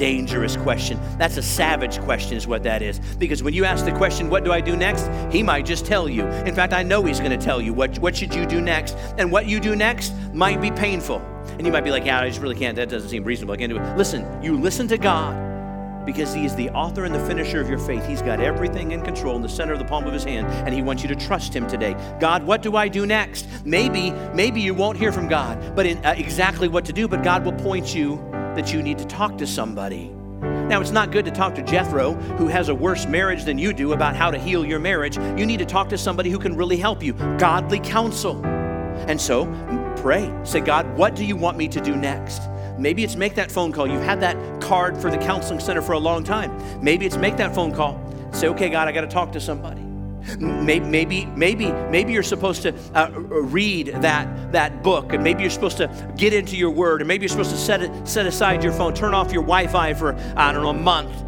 Dangerous 0.00 0.56
question. 0.56 0.98
That's 1.18 1.36
a 1.36 1.42
savage 1.42 2.00
question, 2.00 2.34
is 2.34 2.46
what 2.46 2.62
that 2.62 2.80
is. 2.80 2.98
Because 3.18 3.42
when 3.42 3.52
you 3.52 3.66
ask 3.66 3.84
the 3.84 3.92
question, 3.92 4.30
What 4.30 4.44
do 4.44 4.50
I 4.50 4.62
do 4.62 4.74
next? 4.74 5.10
He 5.30 5.42
might 5.42 5.66
just 5.66 5.84
tell 5.84 6.08
you. 6.08 6.26
In 6.26 6.54
fact, 6.54 6.72
I 6.72 6.82
know 6.82 7.04
he's 7.04 7.18
going 7.18 7.38
to 7.38 7.44
tell 7.46 7.60
you 7.60 7.74
what, 7.74 7.98
what 7.98 8.16
should 8.16 8.34
you 8.34 8.46
do 8.46 8.62
next. 8.62 8.96
And 9.18 9.30
what 9.30 9.44
you 9.44 9.60
do 9.60 9.76
next 9.76 10.14
might 10.32 10.58
be 10.58 10.70
painful. 10.70 11.18
And 11.50 11.66
you 11.66 11.70
might 11.70 11.84
be 11.84 11.90
like, 11.90 12.06
Yeah, 12.06 12.18
I 12.18 12.28
just 12.28 12.40
really 12.40 12.54
can't. 12.54 12.76
That 12.76 12.88
doesn't 12.88 13.10
seem 13.10 13.24
reasonable. 13.24 13.52
I 13.52 13.58
can't 13.58 13.70
do 13.70 13.78
it. 13.78 13.96
Listen, 13.98 14.42
you 14.42 14.56
listen 14.56 14.88
to 14.88 14.96
God 14.96 15.36
because 16.06 16.32
He 16.32 16.46
is 16.46 16.54
the 16.54 16.70
author 16.70 17.04
and 17.04 17.14
the 17.14 17.26
finisher 17.26 17.60
of 17.60 17.68
your 17.68 17.78
faith. 17.78 18.06
He's 18.06 18.22
got 18.22 18.40
everything 18.40 18.92
in 18.92 19.02
control 19.02 19.36
in 19.36 19.42
the 19.42 19.50
center 19.50 19.74
of 19.74 19.78
the 19.78 19.84
palm 19.84 20.06
of 20.06 20.14
His 20.14 20.24
hand, 20.24 20.46
and 20.66 20.74
He 20.74 20.80
wants 20.80 21.02
you 21.02 21.10
to 21.10 21.14
trust 21.14 21.54
Him 21.54 21.66
today. 21.66 21.94
God, 22.18 22.42
what 22.42 22.62
do 22.62 22.74
I 22.74 22.88
do 22.88 23.04
next? 23.04 23.46
Maybe, 23.66 24.12
maybe 24.32 24.62
you 24.62 24.72
won't 24.72 24.96
hear 24.96 25.12
from 25.12 25.28
God, 25.28 25.76
but 25.76 25.84
in, 25.84 26.02
uh, 26.06 26.14
exactly 26.16 26.68
what 26.68 26.86
to 26.86 26.94
do. 26.94 27.06
But 27.06 27.22
God 27.22 27.44
will 27.44 27.52
point 27.52 27.94
you 27.94 28.16
that 28.56 28.72
you 28.72 28.82
need 28.82 28.98
to 28.98 29.04
talk 29.04 29.38
to 29.38 29.46
somebody. 29.46 30.08
Now, 30.40 30.80
it's 30.80 30.92
not 30.92 31.10
good 31.10 31.24
to 31.24 31.30
talk 31.30 31.54
to 31.56 31.62
Jethro, 31.62 32.14
who 32.14 32.46
has 32.46 32.68
a 32.68 32.74
worse 32.74 33.06
marriage 33.06 33.44
than 33.44 33.58
you 33.58 33.72
do, 33.72 33.92
about 33.92 34.14
how 34.14 34.30
to 34.30 34.38
heal 34.38 34.64
your 34.64 34.78
marriage. 34.78 35.16
You 35.16 35.44
need 35.44 35.58
to 35.58 35.66
talk 35.66 35.88
to 35.88 35.98
somebody 35.98 36.30
who 36.30 36.38
can 36.38 36.56
really 36.56 36.76
help 36.76 37.02
you. 37.02 37.12
Godly 37.38 37.80
counsel. 37.80 38.44
And 38.44 39.20
so, 39.20 39.46
pray. 39.96 40.32
Say, 40.44 40.60
God, 40.60 40.96
what 40.96 41.16
do 41.16 41.24
you 41.24 41.36
want 41.36 41.58
me 41.58 41.68
to 41.68 41.80
do 41.80 41.96
next? 41.96 42.42
Maybe 42.78 43.04
it's 43.04 43.16
make 43.16 43.34
that 43.34 43.50
phone 43.50 43.72
call. 43.72 43.86
You've 43.86 44.02
had 44.02 44.20
that 44.20 44.60
card 44.60 44.96
for 44.96 45.10
the 45.10 45.18
counseling 45.18 45.60
center 45.60 45.82
for 45.82 45.92
a 45.92 45.98
long 45.98 46.24
time. 46.24 46.82
Maybe 46.82 47.04
it's 47.04 47.16
make 47.16 47.36
that 47.36 47.54
phone 47.54 47.74
call. 47.74 48.00
Say, 48.32 48.48
okay, 48.48 48.70
God, 48.70 48.88
I 48.88 48.92
got 48.92 49.02
to 49.02 49.08
talk 49.08 49.32
to 49.32 49.40
somebody. 49.40 49.89
Maybe, 50.38 50.86
maybe, 50.86 51.26
maybe, 51.26 51.72
maybe 51.72 52.12
you're 52.12 52.22
supposed 52.22 52.62
to 52.62 52.74
uh, 52.94 53.10
read 53.10 53.88
that, 53.88 54.52
that 54.52 54.82
book, 54.82 55.12
and 55.12 55.22
maybe 55.24 55.42
you're 55.42 55.50
supposed 55.50 55.78
to 55.78 56.14
get 56.16 56.32
into 56.32 56.56
your 56.56 56.70
word, 56.70 57.00
and 57.00 57.08
maybe 57.08 57.22
you're 57.22 57.28
supposed 57.28 57.50
to 57.50 57.56
set, 57.56 57.82
it, 57.82 58.08
set 58.08 58.26
aside 58.26 58.62
your 58.62 58.72
phone, 58.72 58.94
turn 58.94 59.14
off 59.14 59.32
your 59.32 59.42
Wi 59.42 59.66
Fi 59.66 59.94
for, 59.94 60.14
I 60.36 60.52
don't 60.52 60.62
know, 60.62 60.70
a 60.70 60.74
month 60.74 61.24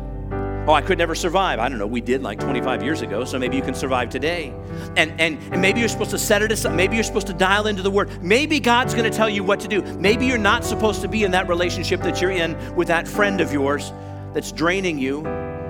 Oh, 0.65 0.75
I 0.75 0.81
could 0.81 0.97
never 0.97 1.17
survive. 1.17 1.59
I 1.59 1.69
don't 1.69 1.79
know. 1.79 1.89
We 1.89 2.01
did 2.01 2.23
like 2.23 2.39
25 2.39 2.85
years 2.85 3.03
ago, 3.03 3.25
so 3.25 3.37
maybe 3.37 3.57
you 3.57 3.63
can 3.63 3.75
survive 3.75 4.11
today. 4.11 4.55
And 4.97 5.21
and 5.21 5.37
and 5.51 5.61
maybe 5.61 5.81
you're 5.81 5.89
supposed 5.89 6.13
to 6.13 6.19
set 6.19 6.41
it 6.41 6.53
aside. 6.53 6.77
Maybe 6.77 6.95
you're 6.95 7.03
supposed 7.03 7.27
to 7.27 7.33
dial 7.33 7.67
into 7.67 7.83
the 7.83 7.91
word. 7.91 8.23
Maybe 8.23 8.61
God's 8.61 8.95
going 8.95 9.11
to 9.11 9.17
tell 9.17 9.29
you 9.29 9.43
what 9.43 9.59
to 9.61 9.69
do. 9.69 9.83
Maybe 9.83 10.25
you're 10.25 10.39
not 10.39 10.65
supposed 10.65 11.01
to 11.03 11.09
be 11.09 11.25
in 11.25 11.33
that 11.33 11.49
relationship 11.49 12.01
that 12.03 12.21
you're 12.21 12.31
in 12.31 12.57
with 12.77 12.87
that 12.89 13.09
friend 13.09 13.41
of 13.41 13.53
yours 13.53 13.93
that's 14.35 14.53
draining 14.53 15.01
you, 15.01 15.23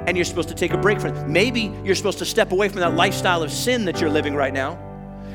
and 0.07 0.17
you're 0.17 0.25
supposed 0.25 0.49
to 0.49 0.55
take 0.55 0.73
a 0.73 0.79
break 0.79 1.01
from 1.01 1.17
it. 1.17 1.29
Maybe 1.29 1.73
you're 1.85 1.95
supposed 1.95 2.19
to 2.19 2.25
step 2.25 2.53
away 2.53 2.69
from 2.69 2.81
that 2.81 2.95
lifestyle 2.95 3.43
of 3.43 3.51
sin 3.53 3.85
that 3.85 4.01
you're 4.01 4.11
living 4.11 4.35
right 4.35 4.53
now, 4.53 4.79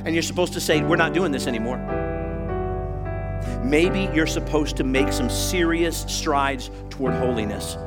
and 0.06 0.14
you're 0.14 0.24
supposed 0.24 0.54
to 0.54 0.60
say, 0.60 0.82
"We're 0.82 0.96
not 0.96 1.14
doing 1.14 1.32
this 1.32 1.48
anymore." 1.48 1.80
Maybe 3.64 4.10
you're 4.14 4.28
supposed 4.28 4.78
to 4.78 4.84
make 4.84 5.12
some 5.12 5.30
serious 5.30 6.06
strides 6.08 6.70
toward 6.90 7.14
holiness 7.14 7.78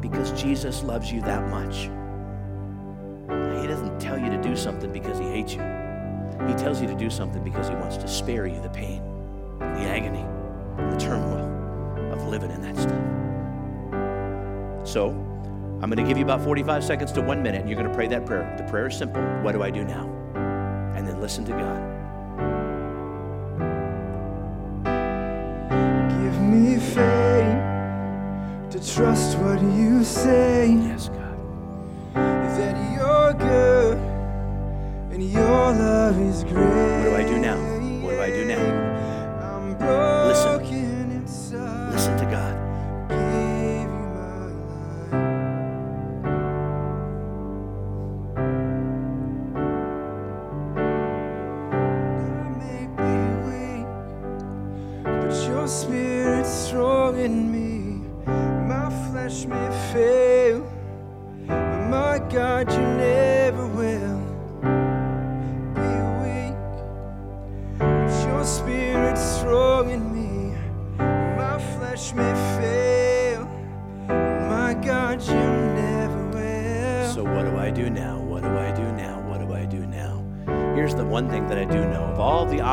because 0.00 0.32
Jesus 0.40 0.82
loves 0.82 1.10
you 1.10 1.20
that 1.22 1.48
much. 1.48 1.90
He 3.60 3.66
doesn't 3.66 3.98
tell 3.98 4.18
you 4.18 4.30
to 4.30 4.40
do 4.42 4.54
something 4.56 4.92
because 4.92 5.18
he 5.18 5.26
hates 5.26 5.54
you. 5.54 5.62
He 6.46 6.54
tells 6.54 6.80
you 6.80 6.86
to 6.86 6.94
do 6.94 7.10
something 7.10 7.42
because 7.42 7.68
he 7.68 7.74
wants 7.74 7.96
to 7.96 8.06
spare 8.06 8.46
you 8.46 8.60
the 8.60 8.68
pain, 8.68 9.02
the 9.58 9.88
agony, 9.88 10.24
the 10.76 10.96
turmoil 10.96 12.12
of 12.12 12.26
living 12.28 12.50
in 12.50 12.60
that 12.62 12.76
stuff. 12.76 13.25
So, 14.86 15.08
I'm 15.82 15.90
going 15.90 15.96
to 15.96 16.04
give 16.04 16.16
you 16.16 16.22
about 16.22 16.42
45 16.42 16.84
seconds 16.84 17.10
to 17.12 17.20
one 17.20 17.42
minute, 17.42 17.60
and 17.60 17.68
you're 17.68 17.76
going 17.78 17.90
to 17.90 17.94
pray 17.94 18.06
that 18.06 18.24
prayer. 18.24 18.54
The 18.56 18.62
prayer 18.70 18.86
is 18.86 18.96
simple 18.96 19.20
What 19.42 19.52
do 19.52 19.62
I 19.62 19.68
do 19.68 19.84
now? 19.84 20.06
And 20.94 21.06
then 21.06 21.20
listen 21.20 21.44
to 21.46 21.50
God. 21.50 21.96
Give 26.08 26.40
me 26.40 26.78
faith 26.78 27.66
to 28.70 28.94
trust 28.94 29.38
what 29.38 29.60
you 29.60 30.04
say. 30.04 30.72
Yes, 30.72 31.08
God. 31.08 31.36
That 32.14 32.94
you're 32.94 33.34
good 33.34 33.98
and 35.10 35.22
your 35.32 35.42
love 35.42 36.18
is 36.20 36.44
great. 36.44 36.54
What 36.54 37.02
do 37.02 37.16
I 37.16 37.24
do 37.24 37.38
now? 37.38 37.56
What 38.02 38.12
do 38.12 38.20
I 38.20 38.30
do 38.30 38.44
now? 38.44 38.62
I'm 39.42 39.76
broken 39.76 40.28
Listen. 40.28 41.10
inside. 41.10 41.92
Listen 41.92 42.16
to 42.18 42.24
God. 42.26 42.55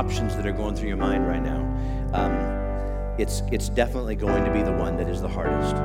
Options 0.04 0.36
that 0.36 0.46
are 0.46 0.52
going 0.52 0.76
through 0.76 0.90
your 0.90 0.98
mind 0.98 1.26
right 1.26 1.42
now. 1.42 1.62
Um, 2.14 2.34
it's, 3.18 3.42
it's 3.52 3.70
definitely 3.70 4.16
going 4.16 4.44
to 4.44 4.52
be 4.52 4.62
the 4.62 4.74
one 4.74 4.98
that 4.98 5.08
is 5.08 5.22
the 5.22 5.30
hardest. 5.30 5.76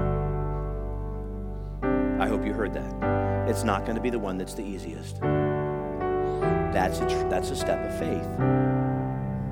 I 2.20 2.26
hope 2.26 2.44
you 2.44 2.52
heard 2.52 2.74
that. 2.74 3.48
It's 3.48 3.62
not 3.62 3.84
going 3.84 3.94
to 3.94 4.02
be 4.02 4.10
the 4.10 4.18
one 4.18 4.36
that's 4.36 4.54
the 4.54 4.64
easiest. 4.64 5.20
That's 5.20 6.98
a, 6.98 7.06
tr- 7.06 7.28
that's 7.28 7.50
a 7.50 7.56
step 7.56 7.78
of 7.88 7.96
faith. 7.98 8.26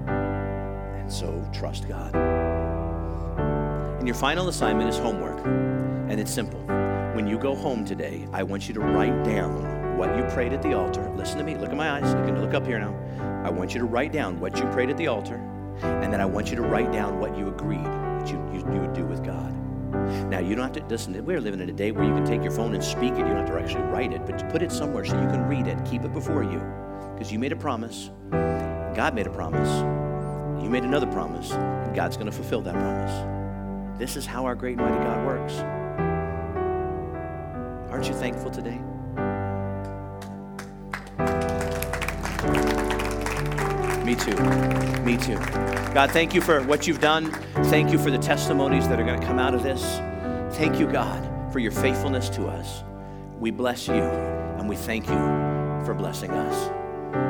And 0.08 1.12
so 1.12 1.48
trust 1.52 1.88
God. 1.88 2.14
And 3.98 4.08
your 4.08 4.16
final 4.16 4.48
assignment 4.48 4.90
is 4.90 4.98
homework. 4.98 5.38
And 5.46 6.18
it's 6.20 6.32
simple. 6.32 6.60
When 7.14 7.28
you 7.28 7.38
go 7.38 7.54
home 7.54 7.84
today, 7.84 8.26
I 8.32 8.42
want 8.42 8.66
you 8.66 8.74
to 8.74 8.80
write 8.80 9.22
down 9.24 9.96
what 9.96 10.16
you 10.16 10.24
prayed 10.24 10.52
at 10.52 10.60
the 10.60 10.74
altar. 10.74 11.08
Listen 11.16 11.38
to 11.38 11.44
me. 11.44 11.56
Look 11.56 11.70
at 11.70 11.76
my 11.76 11.92
eyes. 11.92 12.12
You 12.12 12.24
can 12.24 12.42
look 12.42 12.52
up 12.52 12.66
here 12.66 12.80
now. 12.80 13.05
I 13.46 13.48
want 13.48 13.74
you 13.74 13.78
to 13.78 13.86
write 13.86 14.10
down 14.10 14.40
what 14.40 14.56
you 14.56 14.64
prayed 14.72 14.90
at 14.90 14.96
the 14.96 15.06
altar. 15.06 15.36
And 15.80 16.12
then 16.12 16.20
I 16.20 16.24
want 16.24 16.50
you 16.50 16.56
to 16.56 16.62
write 16.62 16.90
down 16.90 17.20
what 17.20 17.38
you 17.38 17.46
agreed 17.46 17.84
that 17.84 18.28
you, 18.28 18.38
you, 18.52 18.58
you 18.74 18.80
would 18.80 18.92
do 18.92 19.06
with 19.06 19.24
God. 19.24 19.54
Now, 20.28 20.40
you 20.40 20.56
don't 20.56 20.64
have 20.64 20.72
to, 20.72 20.84
listen, 20.92 21.24
we're 21.24 21.40
living 21.40 21.60
in 21.60 21.68
a 21.68 21.72
day 21.72 21.92
where 21.92 22.04
you 22.04 22.12
can 22.12 22.24
take 22.24 22.42
your 22.42 22.50
phone 22.50 22.74
and 22.74 22.82
speak 22.82 23.12
it. 23.12 23.18
You 23.18 23.24
don't 23.26 23.36
have 23.36 23.48
to 23.50 23.56
actually 23.56 23.84
write 23.84 24.12
it, 24.12 24.26
but 24.26 24.50
put 24.50 24.62
it 24.62 24.72
somewhere 24.72 25.04
so 25.04 25.14
you 25.14 25.28
can 25.28 25.46
read 25.46 25.68
it. 25.68 25.78
Keep 25.84 26.02
it 26.02 26.12
before 26.12 26.42
you. 26.42 26.60
Because 27.12 27.30
you 27.30 27.38
made 27.38 27.52
a 27.52 27.56
promise. 27.56 28.10
God 28.32 29.14
made 29.14 29.28
a 29.28 29.30
promise. 29.30 29.70
You 30.60 30.68
made 30.68 30.82
another 30.82 31.06
promise. 31.06 31.52
And 31.52 31.94
God's 31.94 32.16
going 32.16 32.26
to 32.26 32.36
fulfill 32.36 32.62
that 32.62 32.74
promise. 32.74 33.96
This 33.96 34.16
is 34.16 34.26
how 34.26 34.44
our 34.44 34.56
great 34.56 34.76
mighty 34.76 35.04
God 35.04 35.24
works. 35.24 35.54
Aren't 37.92 38.08
you 38.08 38.14
thankful 38.14 38.50
today? 38.50 38.80
Me 44.06 44.14
too. 44.14 44.36
Me 45.02 45.16
too. 45.16 45.34
God, 45.92 46.12
thank 46.12 46.32
you 46.32 46.40
for 46.40 46.62
what 46.62 46.86
you've 46.86 47.00
done. 47.00 47.32
Thank 47.64 47.90
you 47.90 47.98
for 47.98 48.12
the 48.12 48.18
testimonies 48.18 48.86
that 48.86 49.00
are 49.00 49.04
going 49.04 49.18
to 49.18 49.26
come 49.26 49.40
out 49.40 49.52
of 49.52 49.64
this. 49.64 49.82
Thank 50.56 50.78
you, 50.78 50.86
God, 50.86 51.52
for 51.52 51.58
your 51.58 51.72
faithfulness 51.72 52.28
to 52.28 52.46
us. 52.46 52.84
We 53.40 53.50
bless 53.50 53.88
you 53.88 53.94
and 53.94 54.68
we 54.68 54.76
thank 54.76 55.08
you 55.08 55.16
for 55.84 55.92
blessing 55.92 56.30
us. 56.30 56.70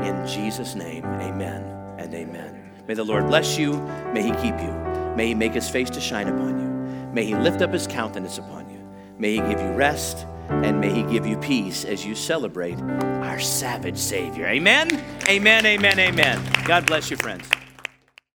In 0.07 0.27
Jesus' 0.27 0.75
name, 0.75 1.03
amen 1.07 1.63
and 1.99 2.15
amen. 2.15 2.71
May 2.87 2.93
the 2.93 3.05
Lord 3.05 3.27
bless 3.27 3.57
you. 3.57 3.81
May 4.13 4.23
he 4.23 4.33
keep 4.33 4.61
you. 4.61 4.73
May 5.17 5.29
he 5.29 5.35
make 5.35 5.55
his 5.55 5.71
face 5.71 5.89
to 5.89 6.01
shine 6.01 6.29
upon 6.29 6.61
you. 6.61 7.11
May 7.11 7.25
he 7.25 7.35
lift 7.35 7.63
up 7.63 7.73
his 7.73 7.87
countenance 7.87 8.37
upon 8.37 8.69
you. 8.69 8.87
May 9.19 9.33
he 9.33 9.39
give 9.39 9.63
you 9.63 9.73
rest 9.73 10.27
and 10.49 10.81
may 10.81 10.93
he 10.93 11.03
give 11.03 11.27
you 11.27 11.37
peace 11.39 11.85
as 11.85 12.05
you 12.05 12.15
celebrate 12.15 12.81
our 12.81 13.39
savage 13.39 13.99
Savior. 13.99 14.47
Amen, 14.47 15.03
amen, 15.29 15.67
amen, 15.67 15.99
amen. 15.99 16.41
God 16.67 16.87
bless 16.87 17.11
you, 17.11 17.17
friends. 17.17 17.49